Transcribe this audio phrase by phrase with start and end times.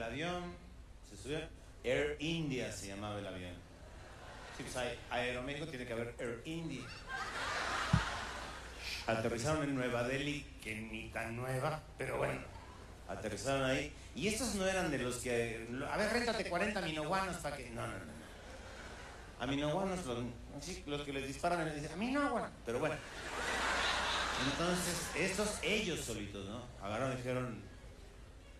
[0.00, 0.54] del avión,
[1.08, 1.48] se subieron.
[1.84, 3.54] Air India se llamaba el avión.
[4.56, 6.82] Sí, pues hay Aeroméxico, tiene que haber Air India.
[9.06, 12.40] Aterrizaron en Nueva Delhi, que ni tan nueva, pero bueno,
[13.08, 13.92] aterrizaron ahí.
[14.14, 15.66] Y estos no eran de los que.
[15.90, 17.70] A ver, réntate 40 minoguanos para que.
[17.70, 18.20] No, no, no.
[19.40, 20.00] A minoguanos,
[20.86, 22.48] los, que les disparan, les dicen, a mí no, bueno.
[22.66, 22.94] Pero bueno.
[24.52, 26.62] Entonces, estos, ellos solitos, ¿no?
[26.82, 27.70] Agarraron y dijeron.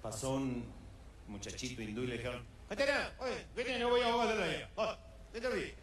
[0.02, 0.79] Pasó un
[1.30, 2.84] muchachito hindú y le dijeron, "Vete,
[3.18, 4.68] oye, vete, no voy a ahogar de.
[4.76, 4.96] Oh,
[5.32, 5.74] vete a abrir".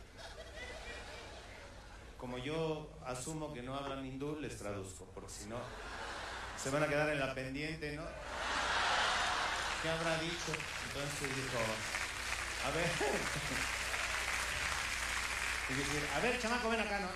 [2.17, 5.57] Como yo asumo que no hablan hindú, les traduzco, porque si no,
[6.61, 8.03] se van a quedar en la pendiente, ¿no?
[9.81, 10.51] ¿Qué habrá dicho?
[10.87, 11.59] Entonces dijo,
[12.65, 12.89] a ver.
[15.69, 17.09] Y dice, a ver, chamaco, ven acá, ¿no?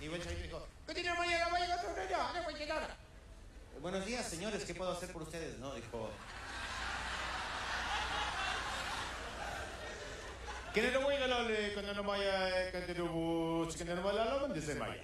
[0.00, 1.48] Y el chavito dijo, ¿qué tiene mañana?
[1.48, 2.96] Vaya, otro no, no, voy a llegar.
[3.80, 5.58] Buenos días, señores, ¿qué puedo hacer por ustedes?
[5.58, 6.10] No, dijo.
[10.74, 14.34] Que no voy a la cuando no vaya, que no bus, que no vaya la
[14.34, 15.02] donde se vaya.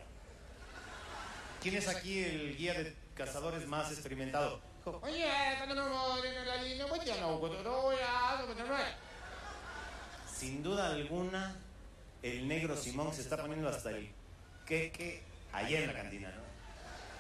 [1.60, 4.60] ¿Quién es aquí el guía de cazadores más experimentado?
[5.02, 5.26] Oye,
[5.58, 8.80] cuando voy a la línea, voy a no, cuando no voy a, cuando no a.
[10.32, 11.56] Sin duda alguna,
[12.22, 14.08] el negro Simón se está poniendo hasta el
[14.64, 16.42] queque allá en la cantina, ¿no?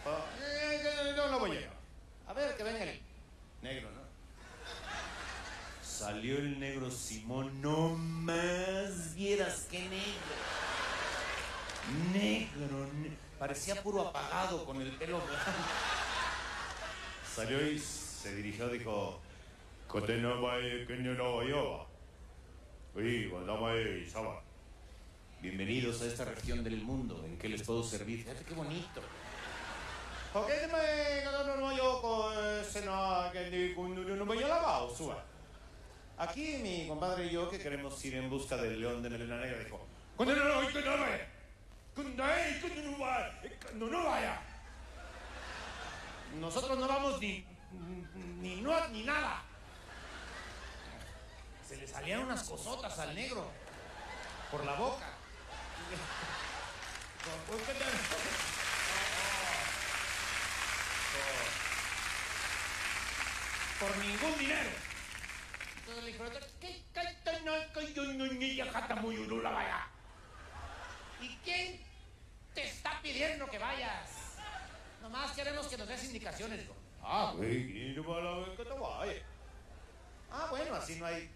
[0.08, 2.30] Oh, eh, no, no voy a.
[2.30, 3.00] A ver, que venga el
[3.62, 4.05] negro, ¿no?
[5.98, 10.36] Salió el negro Simón, no más vieras que negro.
[12.12, 15.50] Negro, ne- parecía puro apagado con el pelo blanco.
[17.34, 19.18] Salió y se dirigió, dijo,
[19.88, 20.38] "Kote no
[20.86, 21.86] que no yo.
[25.40, 27.22] Bienvenidos a esta región del mundo.
[27.24, 28.26] ¿En qué les puedo servir?
[28.46, 29.00] Qué bonito.
[30.30, 33.48] ¿Por qué me no no yo con seno que
[34.14, 35.24] no me lavado suba?
[36.18, 39.58] Aquí mi compadre y yo que queremos ir en busca del león de Melena Negra
[39.58, 39.86] dijo,
[40.16, 40.66] cuando no no no
[40.98, 41.28] vaya,
[41.94, 44.40] cuando no vaya, cuando no vaya.
[46.40, 47.44] Nosotros no vamos ni
[48.40, 49.42] ni no ni nada.
[51.68, 53.50] Se le salían unas cosotas al negro
[54.50, 55.12] por la boca.
[63.78, 64.85] Por ningún dinero.
[71.20, 71.80] ¿Y quién
[72.54, 74.36] te está pidiendo que vayas?
[75.00, 76.66] Nomás queremos que nos des indicaciones.
[77.02, 77.94] Ah, güey,
[78.56, 79.22] que te.
[80.30, 81.30] Ah, bueno, así no hay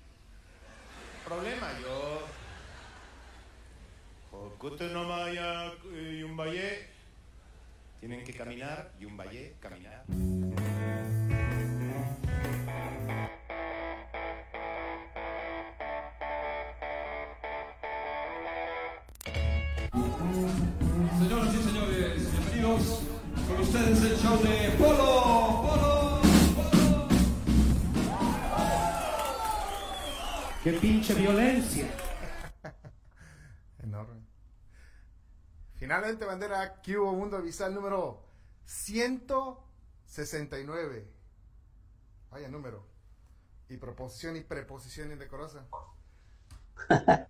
[1.25, 1.71] problema.
[1.81, 2.27] Yo.
[4.31, 6.89] Jocote no vaya y un valle.
[8.01, 10.05] Tienen que caminar y un valle caminar.
[23.61, 26.21] Ustedes el show de Polo, Polo,
[26.55, 27.09] Polo.
[30.65, 31.89] ¡Qué pinche violencia!
[33.83, 34.21] Enorme.
[35.77, 38.23] Finalmente, bandera, hubo Mundo Visual número
[38.65, 41.09] 169.
[42.31, 42.87] Vaya número.
[43.69, 45.67] Y proposición y preposición indecorosa.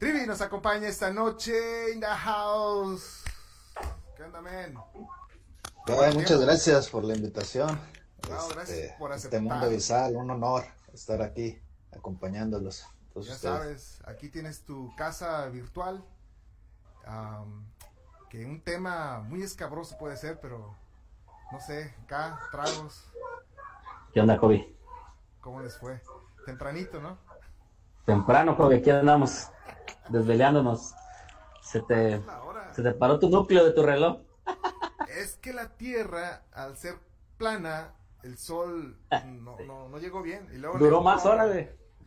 [0.00, 3.23] Trivi nos acompaña esta noche in the house.
[4.24, 4.74] ¿Qué onda, men?
[5.86, 7.78] Ay, muchas gracias por la invitación.
[8.30, 10.64] No, gracias por este mundo visual, un honor
[10.94, 11.60] estar aquí
[11.94, 12.86] acompañándolos.
[13.14, 13.38] Ya ustedes.
[13.38, 16.02] sabes, aquí tienes tu casa virtual.
[18.30, 20.74] que un tema muy escabroso puede ser, pero
[21.52, 23.04] no sé, acá, tragos,
[24.14, 24.74] ¿Qué onda, Kobe?
[25.42, 26.00] ¿cómo les fue?
[26.46, 27.18] Tempranito, ¿no?
[28.06, 29.50] Temprano, Kobe, aquí andamos,
[30.08, 30.94] desveleándonos.
[31.60, 32.63] Se te, La hora.
[32.74, 34.18] Se te paró tu núcleo de tu reloj.
[35.08, 36.96] Es que la Tierra, al ser
[37.38, 40.48] plana, el sol no, no, no llegó bien.
[40.52, 41.50] Y luego Duró más horas.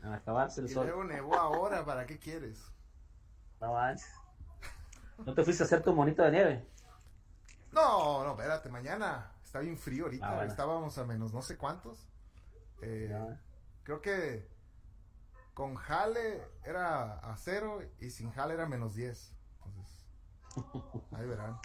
[0.04, 0.86] Al acabarse el Y sol.
[0.88, 2.60] luego nevó ahora, ¿para qué quieres?
[3.60, 4.08] No manches.
[5.26, 6.68] ¿No te fuiste a hacer tu monito de nieve?
[7.72, 9.32] No, no, espérate, mañana.
[9.44, 10.28] Está bien frío ahorita.
[10.30, 10.52] Ah, bueno.
[10.52, 12.08] Estábamos a menos no sé cuántos.
[12.82, 13.12] Eh.
[13.84, 14.48] Creo que
[15.54, 19.34] con jale era a cero y sin jale era menos 10.
[21.12, 21.60] Ahí verán.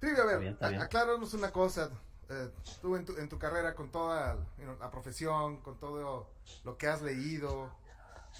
[0.00, 0.82] Trivia, a ver, Está bien, está a- bien.
[0.82, 1.90] acláranos una cosa.
[2.30, 2.50] Eh,
[2.82, 6.28] tú en tu, en tu carrera, con toda you know, la profesión, con todo
[6.64, 7.70] lo que has leído,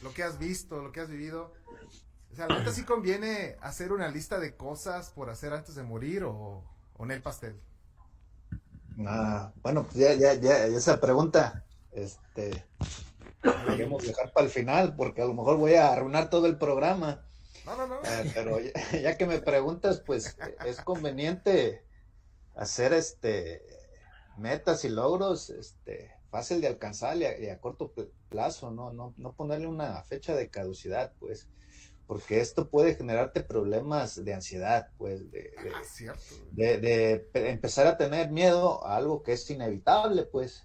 [0.02, 1.52] lo que has visto, lo que has vivido.
[2.31, 6.25] O sea, ¿la sí conviene hacer una lista de cosas por hacer antes de morir
[6.25, 6.62] o,
[6.96, 7.58] o en el pastel?
[9.06, 12.66] Ah, bueno, pues ya, ya, ya, esa pregunta este,
[13.66, 17.25] queremos dejar para el final, porque a lo mejor voy a arruinar todo el programa.
[17.69, 17.97] No, no, no.
[18.03, 18.73] Eh, pero ya,
[19.03, 20.37] ya que me preguntas, pues
[20.67, 21.85] es conveniente
[22.56, 23.62] hacer este
[24.38, 28.93] metas y logros este fácil de alcanzar y a, y a corto pl- plazo, ¿no?
[28.93, 31.49] No, no ponerle una fecha de caducidad, pues,
[32.06, 36.20] porque esto puede generarte problemas de ansiedad, pues, de, de- Ah, cierto.
[36.53, 40.65] de, de pe- empezar a tener miedo a algo que es inevitable, pues,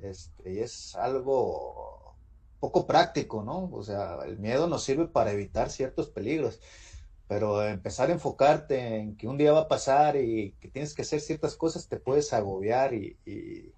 [0.00, 1.99] este, y es algo
[2.60, 3.70] poco práctico, ¿no?
[3.72, 6.60] O sea, el miedo nos sirve para evitar ciertos peligros,
[7.26, 11.02] pero empezar a enfocarte en que un día va a pasar y que tienes que
[11.02, 13.72] hacer ciertas cosas te puedes agobiar y, y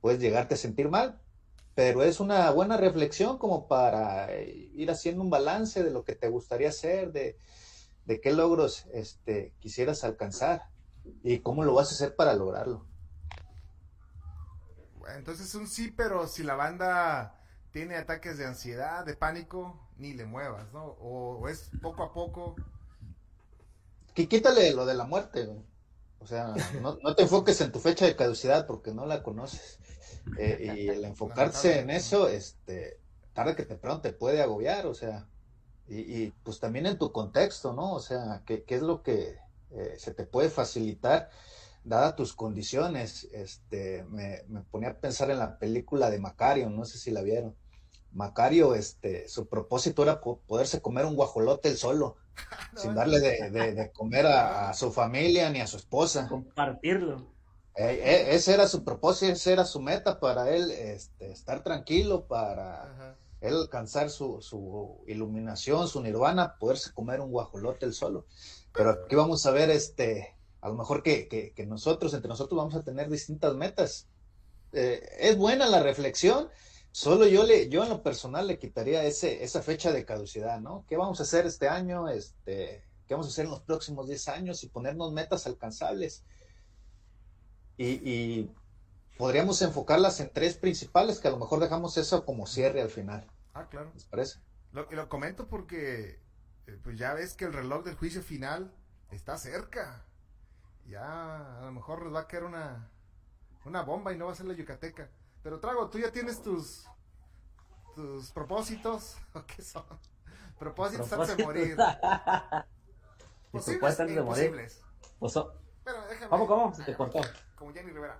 [0.00, 1.20] puedes llegarte a sentir mal,
[1.74, 6.28] pero es una buena reflexión como para ir haciendo un balance de lo que te
[6.28, 7.36] gustaría hacer, de,
[8.06, 10.68] de qué logros este, quisieras alcanzar
[11.22, 12.86] y cómo lo vas a hacer para lograrlo.
[15.16, 17.41] Entonces un sí, pero si la banda
[17.72, 20.84] tiene ataques de ansiedad, de pánico, ni le muevas, ¿no?
[21.00, 22.56] O, o es poco a poco.
[24.14, 25.62] Que quítale lo de la muerte, güey.
[26.20, 29.78] O sea, no, no te enfoques en tu fecha de caducidad porque no la conoces.
[30.38, 32.98] Eh, y el enfocarse en eso, este,
[33.32, 35.26] tarde que temprano te puede agobiar, o sea,
[35.88, 37.92] y, y, pues también en tu contexto, ¿no?
[37.92, 39.36] O sea, ¿qué, qué es lo que
[39.72, 41.28] eh, se te puede facilitar
[41.82, 43.24] dada tus condiciones?
[43.32, 47.22] Este, me, me ponía a pensar en la película de Macario, no sé si la
[47.22, 47.56] vieron.
[48.12, 52.16] Macario, este, su propósito era po- poderse comer un guajolote él solo,
[52.76, 56.28] sin darle de, de- de comer a, a su familia ni a su esposa.
[56.28, 57.30] Compartirlo.
[57.74, 62.26] Eh, eh, ese era su propósito, esa era su meta para él, este, estar tranquilo,
[62.26, 63.16] para Ajá.
[63.40, 68.26] él alcanzar su, su iluminación, su nirvana, poderse comer un guajolote él solo.
[68.74, 72.58] Pero aquí vamos a ver, este, a lo mejor que, que- que nosotros, entre nosotros
[72.58, 74.06] vamos a tener distintas metas.
[74.74, 76.48] Eh, es buena la reflexión,
[76.92, 80.84] solo yo le, yo en lo personal le quitaría ese, esa fecha de caducidad, ¿no?
[80.88, 82.08] ¿Qué vamos a hacer este año?
[82.08, 84.62] Este, ¿qué vamos a hacer en los próximos 10 años?
[84.62, 86.24] Y ponernos metas alcanzables.
[87.76, 88.50] Y, y
[89.18, 93.26] podríamos enfocarlas en tres principales, que a lo mejor dejamos eso como cierre al final.
[93.54, 93.90] Ah, claro.
[93.94, 94.38] ¿Les parece?
[94.72, 96.20] Lo, lo comento porque
[96.66, 98.72] eh, pues ya ves que el reloj del juicio final
[99.10, 100.04] está cerca.
[100.86, 102.90] Ya a lo mejor nos va a caer una,
[103.64, 105.10] una bomba y no va a ser la yucateca.
[105.42, 106.86] Pero Trago, tú ya tienes tus
[107.94, 109.16] tus propósitos.
[109.34, 109.84] ¿O qué son?
[110.58, 111.76] Propósitos antes de morir.
[113.52, 114.44] Posibles e antes de morir.
[114.46, 114.84] imposibles.
[115.18, 115.52] Pues, oh,
[115.84, 116.30] Pero déjame.
[116.30, 116.74] ¿Cómo, cómo?
[116.74, 117.20] Se te cortó.
[117.56, 118.18] Como Jenny Rivera.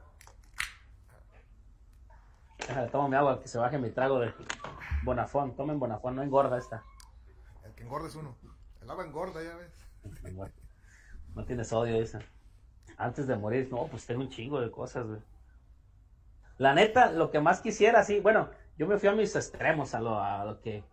[2.59, 4.33] Déjale, tomo mi agua, que se baje mi trago de
[5.05, 5.57] Bonafón.
[5.57, 6.85] Tomen Bonafón, no engorda esta.
[7.65, 8.37] El que engorda es uno.
[8.81, 9.73] El agua engorda, ya ves.
[11.35, 12.21] No tiene sodio esa.
[12.99, 15.21] Antes de morir, no, pues tengo un chingo de cosas, güey.
[16.63, 18.49] La neta, lo que más quisiera, sí, bueno,
[18.79, 20.85] yo me fui a mis extremos, a lo, a lo que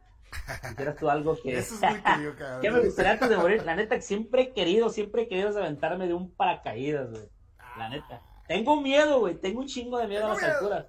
[0.68, 1.58] quisieras tú algo que...
[1.60, 2.62] Eso es muy tuyo, cabrón.
[2.64, 3.64] ¿Qué me gustaría antes de morir?
[3.64, 7.30] La neta, que siempre he querido, siempre he querido es aventarme de un paracaídas, güey.
[7.78, 8.20] La neta.
[8.48, 9.36] Tengo miedo, güey.
[9.36, 10.54] Tengo un chingo de miedo a las miedo.
[10.54, 10.88] alturas.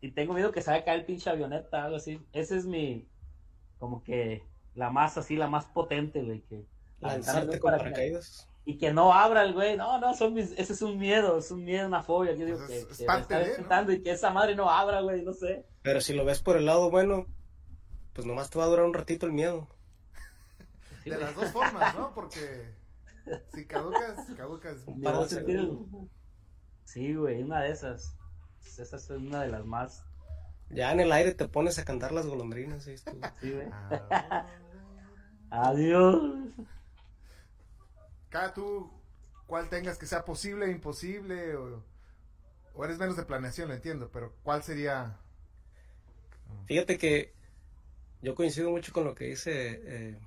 [0.00, 2.20] Y tengo miedo que se vaya a caer el pinche avioneta, algo así.
[2.32, 3.08] Ese es mi,
[3.78, 4.42] como que,
[4.74, 6.40] la más así, la más potente, güey.
[6.40, 6.66] Que,
[7.02, 7.12] aventarme
[7.42, 8.49] de Lanzarte un con paracaídas.
[8.64, 9.76] Y que no abra el güey.
[9.76, 12.32] No, no, son mis, ese es un miedo, es un miedo, una fobia.
[12.34, 13.92] Yo digo Pues que, es- es que me parte está de, ¿no?
[13.92, 15.66] y que esa madre no abra, güey, no sé.
[15.82, 17.26] Pero si lo ves por el lado bueno,
[18.12, 19.66] pues nomás te va a durar un ratito el miedo.
[21.02, 21.26] Sí, De güey.
[21.26, 22.12] las dos formas, ¿no?
[22.14, 22.74] Porque
[23.54, 24.76] si caducas, caducas.
[25.02, 25.26] Para
[26.84, 28.16] Sí, güey, una de esas.
[28.78, 30.04] Esa es una de las más.
[30.68, 32.84] Ya en el aire te pones a cantar las golondrinas.
[32.84, 32.94] ¿sí?
[33.04, 33.68] Tú- Sí, güey.
[33.72, 34.46] Ah,
[35.50, 36.20] Adiós.
[38.30, 38.90] Cada tú,
[39.46, 41.84] cuál tengas que sea posible, imposible, o,
[42.82, 45.18] eres menos de planeación, lo entiendo, pero ¿cuál sería?
[46.66, 47.34] Fíjate que
[48.22, 50.18] yo coincido mucho con lo que dice eh,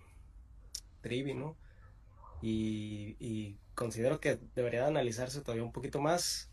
[1.02, 1.56] Trivi, ¿no?
[2.42, 6.50] Y, y considero que debería de analizarse todavía un poquito más,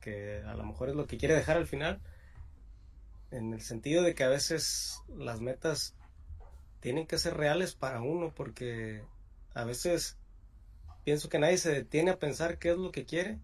[0.00, 2.00] que a lo mejor es lo que quiere dejar al final,
[3.30, 5.94] en el sentido de que a veces las metas
[6.80, 9.04] tienen que ser reales para uno, porque
[9.54, 10.16] a veces
[11.06, 13.38] pienso que nadie se detiene a pensar qué es lo que quiere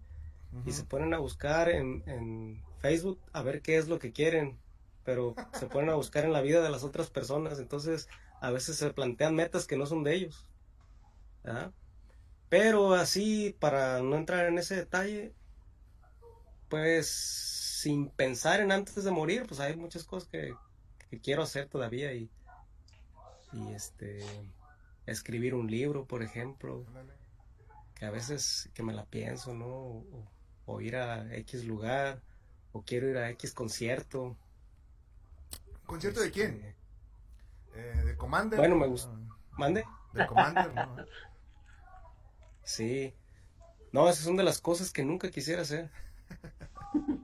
[0.65, 4.59] y se ponen a buscar en, en Facebook a ver qué es lo que quieren,
[5.05, 8.09] pero se ponen a buscar en la vida de las otras personas, entonces
[8.41, 10.45] a veces se plantean metas que no son de ellos.
[11.41, 11.71] ¿verdad?
[12.49, 15.33] Pero así, para no entrar en ese detalle,
[16.67, 20.53] pues sin pensar en antes de morir, pues hay muchas cosas que,
[21.09, 22.29] que quiero hacer todavía y,
[23.53, 24.19] y este
[25.05, 26.85] escribir un libro, por ejemplo.
[27.95, 29.65] Que a veces que me la pienso, ¿no?
[29.67, 30.05] O,
[30.65, 32.21] o ir a X lugar,
[32.71, 34.37] o quiero ir a X concierto,
[35.85, 36.55] ¿Concierto de quién?
[36.55, 36.75] Este,
[37.75, 38.59] Eh, ¿De Commander?
[38.59, 39.11] Bueno, me gusta.
[39.57, 39.83] ¿Mande?
[40.13, 40.95] De Commander, ¿no?
[42.63, 43.13] Sí.
[43.91, 45.91] No, esas son de las cosas que nunca quisiera hacer.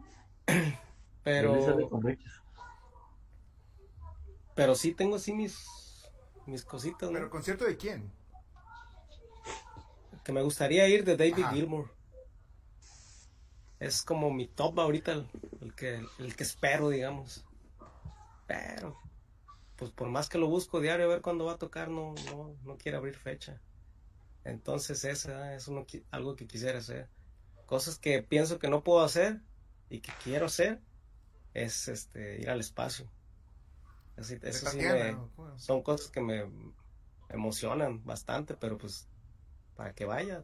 [1.23, 1.53] Pero,
[4.55, 6.09] pero sí tengo así mis,
[6.47, 7.13] mis cositas, ¿no?
[7.13, 8.11] ¿Pero concierto de quién?
[10.23, 11.53] Que me gustaría ir de David Ajá.
[11.53, 11.93] Gilmour.
[13.79, 15.27] Es como mi top ahorita, el,
[15.61, 17.45] el que, el que espero, digamos.
[18.45, 18.97] Pero,
[19.77, 22.55] pues por más que lo busco diario a ver cuándo va a tocar, no, no,
[22.63, 23.61] no quiere abrir fecha.
[24.43, 27.07] Entonces esa es uno algo que quisiera hacer.
[27.65, 29.41] Cosas que pienso que no puedo hacer
[29.89, 30.81] y que quiero hacer
[31.53, 33.09] es este ir al espacio.
[34.17, 35.17] Así, ¿De eso sí me-
[35.57, 36.49] son cosas que me
[37.29, 39.07] emocionan bastante, pero pues
[39.79, 40.43] para que vaya,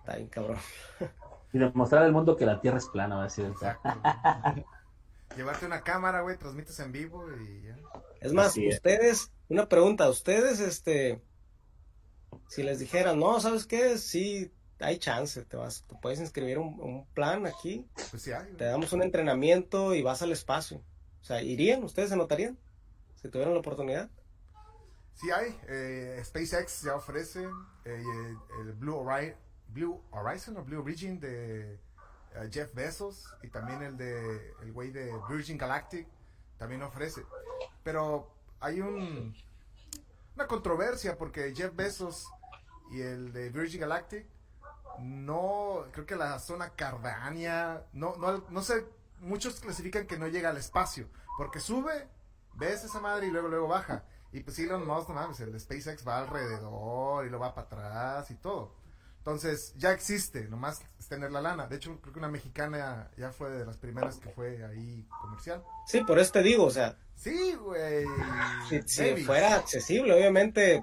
[0.00, 0.58] está bien cabrón.
[1.52, 3.46] Y demostrar al mundo que la Tierra es plana, va a decir.
[3.46, 3.88] Exacto.
[5.36, 7.76] Llevarte una cámara, güey, transmites en vivo y ya.
[8.20, 8.74] Es más, Así es.
[8.74, 11.22] ustedes, una pregunta, ustedes, este,
[12.48, 13.96] si les dijeran, no, ¿sabes qué?
[13.98, 18.64] Sí, hay chance, te vas, te puedes inscribir un, plan aquí, Pues sí hay, te
[18.64, 20.82] damos un entrenamiento y vas al espacio.
[21.20, 21.84] O sea, ¿irían?
[21.84, 22.58] ¿Ustedes se notarían?
[23.14, 24.10] Si tuvieran la oportunidad.
[25.20, 25.58] Sí hay.
[25.68, 27.48] Eh, SpaceX ya ofrece
[27.84, 29.34] eh, el Blue, Ori-
[29.68, 34.90] Blue Horizon o Blue Origin de eh, Jeff Bezos y también el de el güey
[34.90, 36.06] de Virgin Galactic
[36.56, 37.24] también ofrece.
[37.82, 39.34] Pero hay un
[40.36, 42.28] una controversia porque Jeff Bezos
[42.92, 44.24] y el de Virgin Galactic
[45.00, 48.86] no creo que la zona Cardania no no no sé
[49.20, 52.08] muchos clasifican que no llega al espacio porque sube
[52.54, 56.06] ves esa madre y luego luego baja y pues Elon Musk no mames el SpaceX
[56.06, 58.74] va alrededor y lo va para atrás y todo
[59.18, 63.30] entonces ya existe nomás es tener la lana de hecho creo que una mexicana ya
[63.32, 66.96] fue de las primeras que fue ahí comercial Sí, por eso te digo, o sea,
[67.14, 68.04] sí güey
[68.68, 70.82] si, si fuera accesible, obviamente,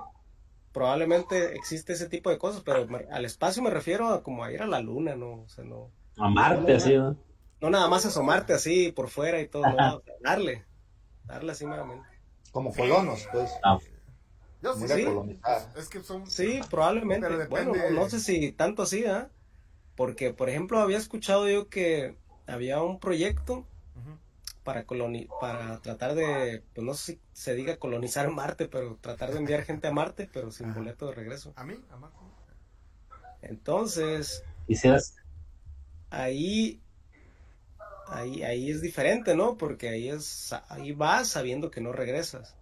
[0.72, 4.52] probablemente existe ese tipo de cosas, pero me- al espacio me refiero a como a
[4.52, 5.44] ir a la luna, ¿no?
[5.44, 7.16] O sea, no, A Marte, así, ¿no?
[7.62, 10.66] no nada más asomarte así por fuera y todo, no, darle,
[11.26, 12.08] darle así meramente.
[12.56, 13.52] Como colonos, pues.
[13.66, 13.78] Ah,
[14.62, 15.40] yo sí, Muy de Sí.
[15.76, 17.28] es que son Sí, probablemente.
[17.28, 19.30] Pero Bueno, no, no sé si tanto así, ¿ah?
[19.98, 23.66] Porque, por ejemplo, había escuchado yo que había un proyecto
[24.64, 29.34] para coloni para tratar de, pues no sé si se diga colonizar Marte, pero tratar
[29.34, 30.80] de enviar gente a Marte, pero sin Ajá.
[30.80, 31.52] boleto de regreso.
[31.58, 32.24] a mí a Marco.
[33.42, 34.46] Entonces,
[36.10, 36.82] ahí,
[38.08, 39.58] ahí, ahí es diferente, ¿no?
[39.58, 42.56] Porque ahí es, ahí vas sabiendo que no regresas.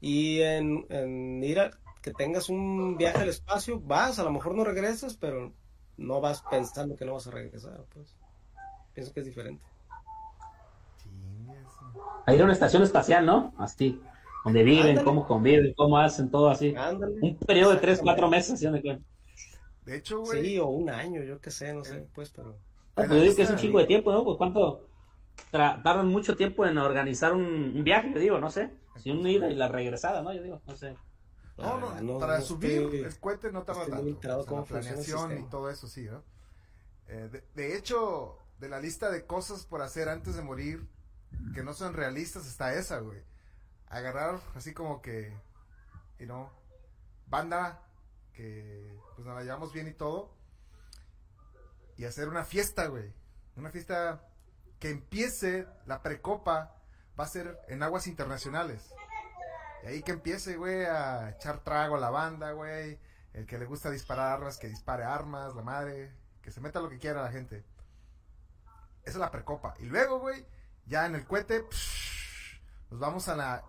[0.00, 1.70] Y en, en ir a,
[2.02, 5.52] que tengas un viaje al espacio, vas, a lo mejor no regresas, pero
[5.96, 8.16] no vas pensando que no vas a regresar, pues.
[8.94, 9.64] Pienso que es diferente.
[11.02, 11.66] Chingues.
[12.26, 13.52] A ir a una estación espacial, ¿no?
[13.58, 14.00] Así.
[14.44, 15.04] Donde viven, Ándale.
[15.04, 16.74] cómo conviven, cómo hacen todo así.
[16.76, 17.16] Ándale.
[17.20, 18.66] Un periodo de 3, 4 meses, ¿sí?
[19.84, 22.56] De hecho güey Sí, o un año, yo qué sé, no sé, pues, pero...
[22.96, 24.24] Yo digo que es un chingo de tiempo, ¿no?
[24.24, 24.88] Pues cuánto
[25.50, 27.44] tardan mucho tiempo en organizar un,
[27.76, 28.70] un viaje, yo digo, no sé.
[28.96, 30.32] Si una ida y la regresada, ¿no?
[30.32, 30.96] Yo digo, no sé.
[31.58, 34.04] No, no, no- para no subir estoy- el cohete no tarda tanto.
[34.40, 36.22] O sea, la planeación y todo eso sí, ¿no?
[37.08, 40.86] Eh, de, de hecho, de la lista de cosas por hacer antes de morir
[41.54, 43.22] que no son realistas está esa, güey.
[43.88, 45.32] Agarrar así como que,
[46.18, 46.48] you know,
[47.26, 47.82] banda
[48.32, 50.30] que pues nos la llevamos bien y todo
[51.96, 53.12] y hacer una fiesta, güey.
[53.56, 54.22] Una fiesta
[54.78, 56.74] que empiece la precopa
[57.18, 58.92] va a ser en aguas internacionales.
[59.82, 62.98] Y ahí que empiece, güey, a echar trago a la banda, güey.
[63.32, 66.12] El que le gusta disparar armas, que dispare armas, la madre.
[66.42, 67.64] Que se meta lo que quiera la gente.
[69.02, 69.74] Esa es la precopa.
[69.78, 70.46] Y luego, güey,
[70.86, 72.60] ya en el cohete, psh,
[72.90, 73.64] nos vamos a la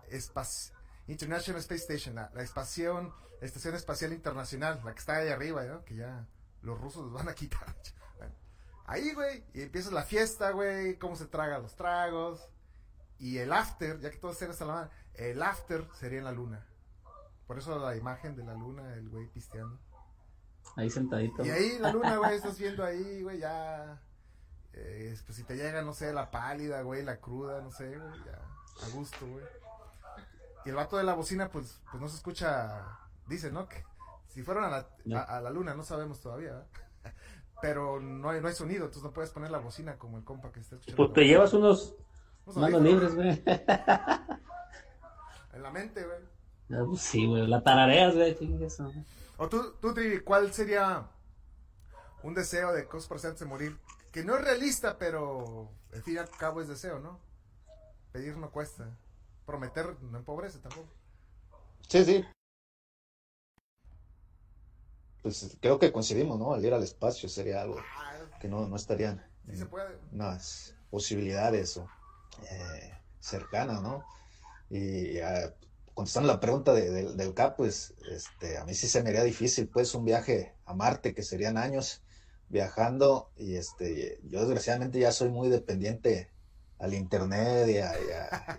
[1.06, 5.84] International Space Station, la, la espación, Estación Espacial Internacional, la que está ahí arriba, ¿no?
[5.84, 6.26] Que ya
[6.62, 7.74] los rusos nos van a quitar.
[8.90, 12.40] Ahí, güey, y empieza la fiesta, güey, cómo se tragan los tragos.
[13.18, 16.32] Y el after, ya que todos estén hasta la mano, el after sería en la
[16.32, 16.66] luna.
[17.46, 19.78] Por eso la imagen de la luna, el güey pisteando.
[20.76, 21.44] Ahí sentadito.
[21.44, 24.00] Y ahí la luna, güey, estás viendo ahí, güey, ya.
[24.72, 28.24] eh, pues si te llega, no sé, la pálida, güey, la cruda, no sé, güey,
[28.24, 28.38] ya.
[28.86, 29.44] A gusto, güey.
[30.64, 32.98] Y el vato de la bocina, pues, pues no se escucha.
[33.26, 33.68] Dice, ¿no?
[33.68, 33.84] Que
[34.28, 35.18] si fueron a la, No.
[35.18, 36.66] a, a la luna, no sabemos todavía, ¿verdad?
[37.60, 40.52] Pero no hay, no hay sonido, entonces no puedes poner la bocina como el compa
[40.52, 40.96] que está escuchando.
[40.96, 41.96] Pues te llevas unos
[42.54, 43.42] manos libres, güey.
[45.52, 46.18] En la mente, güey.
[46.70, 47.46] Ah, pues sí, güey.
[47.48, 48.36] La tarareas, güey.
[48.62, 48.92] eso.
[49.38, 51.08] O tú, tú, Trivi, ¿cuál sería
[52.22, 53.76] un deseo de cosas por hacer antes de morir?
[54.12, 57.18] Que no es realista, pero al fin y al cabo es deseo, ¿no?
[58.12, 58.96] Pedir no cuesta.
[59.46, 60.88] Prometer no empobrece tampoco.
[61.88, 62.24] Sí, sí.
[65.28, 66.54] Pues creo que coincidimos, ¿no?
[66.54, 67.76] Al ir al espacio sería algo
[68.40, 69.98] que no, no estarían sí se puede.
[70.10, 71.86] unas posibilidades o,
[72.50, 74.02] eh, cercanas, ¿no?
[74.70, 75.54] Y eh,
[75.92, 79.22] contestando la pregunta de- de- del CAP, pues este, a mí sí se me haría
[79.22, 82.00] difícil, pues un viaje a Marte, que serían años
[82.48, 86.32] viajando, y este, yo desgraciadamente ya soy muy dependiente
[86.78, 88.06] al internet y a, y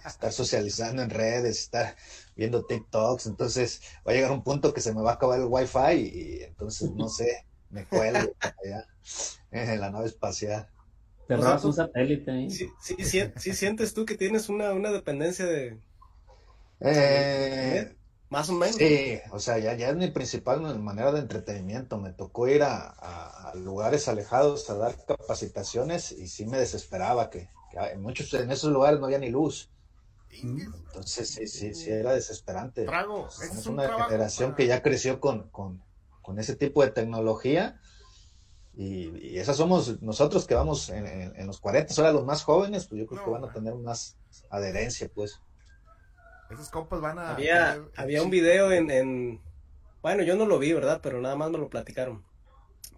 [0.04, 1.96] y estar socializando en redes, estar
[2.36, 5.46] viendo TikToks, entonces va a llegar un punto que se me va a acabar el
[5.48, 5.80] wifi
[6.40, 8.86] y, entonces no sé, me cuelgo allá
[9.52, 10.70] en la nave espacial.
[11.28, 12.48] Te O sea, robas un satélite ahí.
[12.50, 15.80] Sí, sí, sí, sí sientes tú que tienes una, una dependencia de
[16.80, 17.96] Eh,
[18.30, 18.78] más o menos.
[18.78, 21.98] Sí, o sea, ya, ya es mi principal manera de entretenimiento.
[22.00, 27.30] Me tocó ir a, a- a lugares alejados a dar capacitaciones y sí me desesperaba
[27.30, 29.70] que en muchos en esos lugares no había ni luz.
[30.32, 32.86] Entonces sí, sí, sí era desesperante.
[32.86, 33.28] Trago.
[33.28, 35.82] Es un una trabajo generación para- que ya creció con, con,
[36.22, 37.80] con ese tipo de tecnología
[38.76, 42.44] y, y esas somos nosotros que vamos en, en- en los 40, ahora los más
[42.44, 44.18] jóvenes, pues yo creo No, que van a tener más
[44.50, 45.40] adherencia, pues.
[46.52, 47.32] Esos compas van a.
[47.32, 49.42] Había, tener- había un video en, en-
[50.02, 51.00] Bueno, yo no lo vi, ¿verdad?
[51.04, 52.24] Pero nada más me lo platicaron.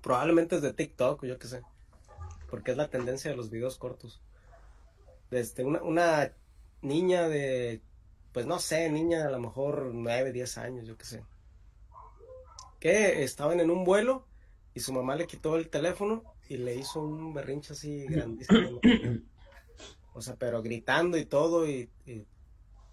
[0.01, 1.61] Probablemente es de TikTok, yo qué sé.
[2.49, 4.21] Porque es la tendencia de los videos cortos.
[5.31, 6.33] Desde una, una
[6.81, 7.81] niña de...
[8.33, 11.23] Pues no sé, niña a lo mejor 9, 10 años, yo qué sé.
[12.79, 14.27] Que estaban en un vuelo
[14.73, 18.79] y su mamá le quitó el teléfono y le hizo un berrinche así grandísimo.
[20.13, 22.25] O sea, pero gritando y todo y- y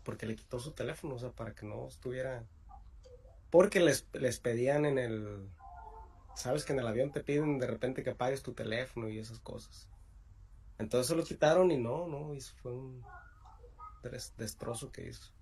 [0.04, 2.44] porque le quitó su teléfono, o sea, para que no estuviera...
[3.50, 5.48] Porque les, les pedían en el...
[6.34, 9.40] Sabes que en el avión te piden de repente que apagues tu teléfono y esas
[9.40, 9.88] cosas.
[10.78, 13.02] Entonces se lo quitaron y no, no, eso fue un
[14.02, 15.32] des- destrozo que hizo.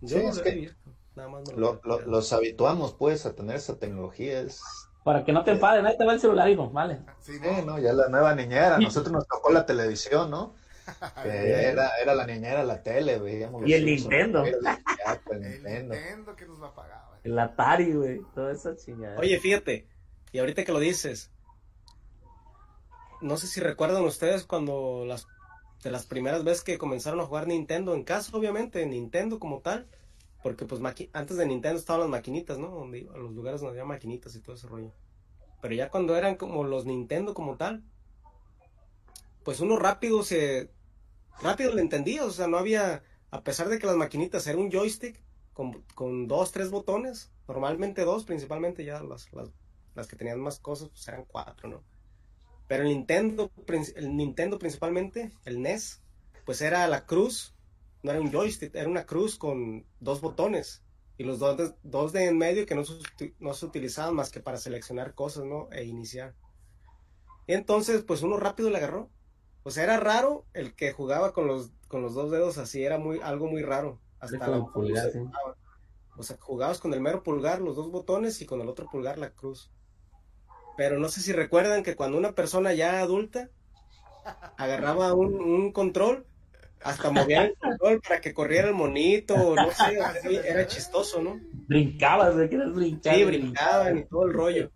[0.00, 0.70] Yo Sí, no es que
[1.16, 4.40] nada más me Lo- lo- los habituamos, pues, a tener esa tecnología.
[4.40, 4.62] Es,
[5.04, 6.68] Para que no te enfades, ahí te va el celular, hijo.
[6.70, 7.00] Vale.
[7.20, 7.62] Sí, ¿no?
[7.64, 7.78] ¿no?
[7.78, 8.76] Ya la nueva niñera.
[8.76, 10.54] A nosotros nos tocó la televisión, ¿no?
[11.22, 13.62] Que era, era la niñera la tele, veíamos.
[13.66, 15.94] Y Simpsons, el Nintendo, el El Nintendo.
[15.94, 17.18] Nintendo que nos la pagaba.
[17.24, 18.20] El Atari, güey.
[18.34, 19.18] Toda esa chingada.
[19.18, 19.86] Oye, fíjate,
[20.32, 21.30] y ahorita que lo dices,
[23.20, 25.26] no sé si recuerdan ustedes cuando las
[25.82, 29.86] de las primeras veces que comenzaron a jugar Nintendo en casa, obviamente, Nintendo como tal,
[30.42, 30.80] porque pues
[31.12, 32.68] antes de Nintendo estaban las maquinitas, ¿no?
[32.68, 34.92] Donde iba- los lugares donde había maquinitas y todo ese rollo.
[35.62, 37.84] Pero ya cuando eran como los Nintendo como tal,
[39.44, 40.70] pues uno rápido se
[41.40, 44.70] rápido le entendía, o sea, no había a pesar de que las maquinitas era un
[44.70, 49.50] joystick con, con dos, tres botones, normalmente dos, principalmente ya las, las,
[49.94, 51.84] las que tenían más cosas, pues eran cuatro, ¿no?
[52.68, 53.50] Pero el Nintendo,
[53.96, 56.02] el Nintendo principalmente, el NES,
[56.44, 57.54] pues era la cruz,
[58.02, 60.84] no era un joystick, era una cruz con dos botones
[61.16, 64.14] y los dos de, dos de en medio que no se, uti- no se utilizaban
[64.14, 65.68] más que para seleccionar cosas, ¿no?
[65.72, 66.34] E iniciar.
[67.46, 69.10] Y entonces, pues uno rápido le agarró.
[69.64, 72.98] O sea, era raro el que jugaba con los, con los dos dedos así, era
[72.98, 73.98] muy, algo muy raro.
[74.20, 75.18] Hasta la pulgar, sí.
[75.18, 75.56] jugaba.
[76.16, 79.18] O sea, jugabas con el mero pulgar, los dos botones, y con el otro pulgar
[79.18, 79.70] la cruz.
[80.78, 83.50] Pero no sé si recuerdan que cuando una persona ya adulta
[84.56, 86.24] agarraba un, un control,
[86.84, 91.20] hasta movía el control para que corriera el monito, o no sé, así, era chistoso,
[91.20, 91.40] ¿no?
[91.66, 92.48] Brincabas, güey.
[92.48, 93.16] Quieres brincar.
[93.16, 94.70] Sí, brincaban y todo el rollo.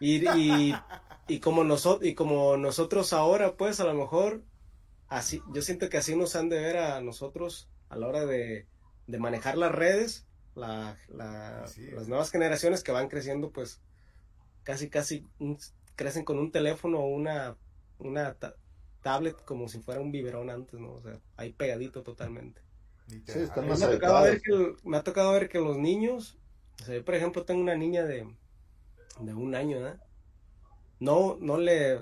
[0.00, 0.76] Y, y,
[1.28, 4.42] y como nosotros, y como nosotros ahora, pues a lo mejor,
[5.08, 8.66] así, yo siento que así nos han de ver a nosotros a la hora de,
[9.06, 13.80] de manejar las redes, la, las nuevas generaciones que van creciendo, pues
[14.66, 15.58] casi, casi un-
[15.96, 17.58] crecen con un teléfono o una,
[18.00, 18.56] una ta-
[19.02, 20.94] tablet como si fuera un biberón antes, ¿no?
[20.94, 22.62] O sea, ahí pegadito totalmente.
[23.26, 26.38] Sí, están más me, ha tocado ver que, me ha tocado ver que los niños,
[26.82, 28.28] o sea, yo por ejemplo tengo una niña de,
[29.20, 29.78] de un año.
[31.00, 32.00] No, no le,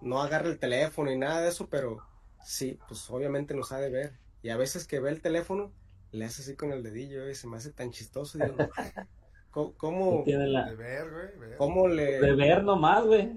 [0.00, 2.04] no agarra el teléfono ni nada de eso, pero
[2.40, 4.20] sí, pues obviamente nos ha de ver.
[4.42, 5.72] Y a veces que ve el teléfono,
[6.12, 8.38] le hace así con el dedillo y se me hace tan chistoso.
[8.38, 8.70] digo,
[9.56, 10.66] ¿cómo, cómo, Tiene la...
[10.66, 11.56] De ver, güey.
[11.56, 12.20] cómo le...
[12.20, 13.32] De ver nomás, güey.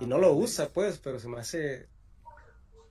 [0.00, 1.88] Y no lo usa, pues, pero se me hace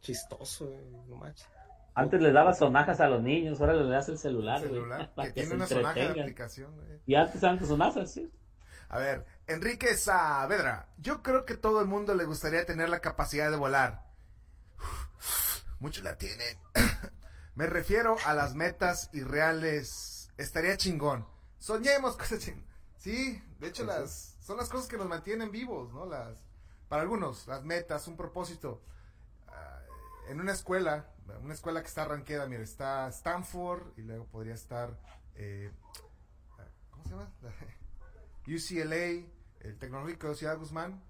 [0.01, 1.47] chistoso, güey, no manches.
[1.95, 4.73] Antes le daba sonajas a los niños, ahora le das el celular, güey.
[4.73, 6.23] celular, Para que que, tiene se una sonaja de entretengan.
[6.23, 6.99] aplicación, güey.
[7.05, 8.31] Y antes eran sonajas, sí.
[8.89, 10.87] A ver, Enrique Saavedra.
[10.97, 14.03] Yo creo que todo el mundo le gustaría tener la capacidad de volar.
[15.79, 16.57] Muchos la tienen.
[17.55, 20.31] Me refiero a las metas irreales.
[20.37, 21.32] Estaría chingón.
[21.63, 22.51] Soñemos cosas.
[22.97, 26.05] Sí, de hecho las son las cosas que nos mantienen vivos, ¿no?
[26.05, 26.37] Las
[26.89, 28.81] para algunos las metas, un propósito.
[29.47, 29.79] Ah,
[30.27, 31.09] en una escuela
[31.41, 34.99] una escuela que está arranqueada, mira, está Stanford y luego podría estar,
[35.35, 35.71] eh,
[36.91, 37.31] ¿cómo se llama?
[38.45, 39.25] UCLA,
[39.61, 41.01] el Tecnológico de Ciudad Guzmán.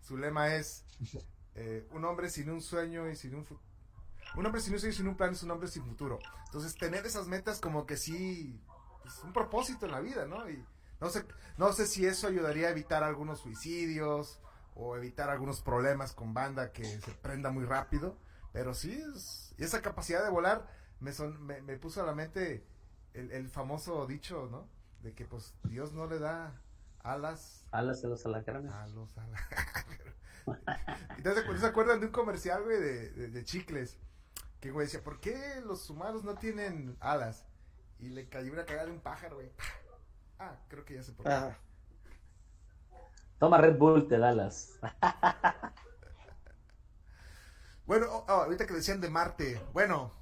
[0.00, 0.84] Su lema es
[1.54, 3.46] eh, un hombre sin un sueño y sin un
[4.34, 6.18] un hombre sin un sueño y sin un plan es un hombre sin futuro.
[6.46, 8.60] Entonces tener esas metas como que sí,
[9.06, 10.48] es un propósito en la vida, ¿no?
[10.50, 10.64] Y
[11.00, 11.24] no sé,
[11.56, 14.40] no sé si eso ayudaría a evitar algunos suicidios
[14.74, 18.18] o evitar algunos problemas con banda que se prenda muy rápido,
[18.52, 20.66] pero sí, es- esa capacidad de volar
[21.00, 22.66] me, son, me, me puso a la mente
[23.14, 24.68] el, el famoso dicho, ¿no?
[25.02, 26.60] De que pues Dios no le da
[27.02, 28.72] alas Alas de los alacranes.
[28.72, 29.38] a los ala-
[31.16, 33.98] Entonces, ¿no se acuerdan de un comercial, güey, de, de, de chicles?
[34.60, 37.44] Que, güey, decía, ¿por qué los humanos no tienen alas?
[37.98, 39.50] Y le cayó una cagada de un pájaro, güey.
[40.38, 41.32] Ah, creo que ya se por qué.
[41.32, 41.58] Ajá.
[43.38, 44.78] Toma Red Bull, te da alas.
[47.86, 50.12] Bueno, oh, oh, ahorita que decían de Marte, bueno,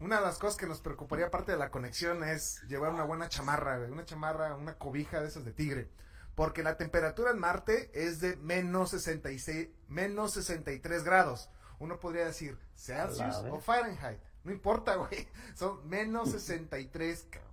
[0.00, 3.28] una de las cosas que nos preocuparía aparte de la conexión es llevar una buena
[3.28, 5.88] chamarra, güey, una chamarra, una cobija de esas de tigre.
[6.34, 11.48] Porque la temperatura en Marte es de menos 66, menos 63 grados.
[11.78, 13.60] Uno podría decir Celsius o.
[13.60, 14.18] Fahrenheit.
[14.44, 15.28] No importa, güey.
[15.54, 17.52] Son menos 63, cabrón.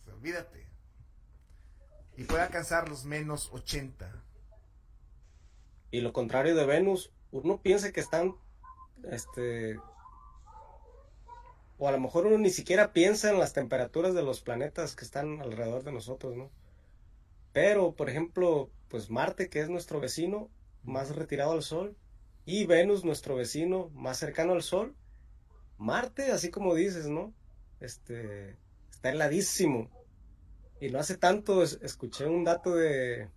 [0.00, 0.66] O sea, olvídate.
[2.16, 4.22] Y puede alcanzar los menos 80.
[5.90, 8.36] Y lo contrario de Venus, uno piensa que están,
[9.10, 9.78] este,
[11.78, 15.04] o a lo mejor uno ni siquiera piensa en las temperaturas de los planetas que
[15.04, 16.50] están alrededor de nosotros, ¿no?
[17.52, 20.50] Pero, por ejemplo, pues Marte, que es nuestro vecino
[20.82, 21.96] más retirado al Sol,
[22.44, 24.94] y Venus, nuestro vecino más cercano al Sol,
[25.78, 27.32] Marte, así como dices, ¿no?
[27.80, 28.56] Este,
[28.90, 29.90] está heladísimo.
[30.80, 33.28] Y no hace tanto es- escuché un dato de,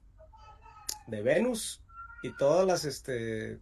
[1.08, 1.82] de Venus
[2.23, 3.60] y todas las, este,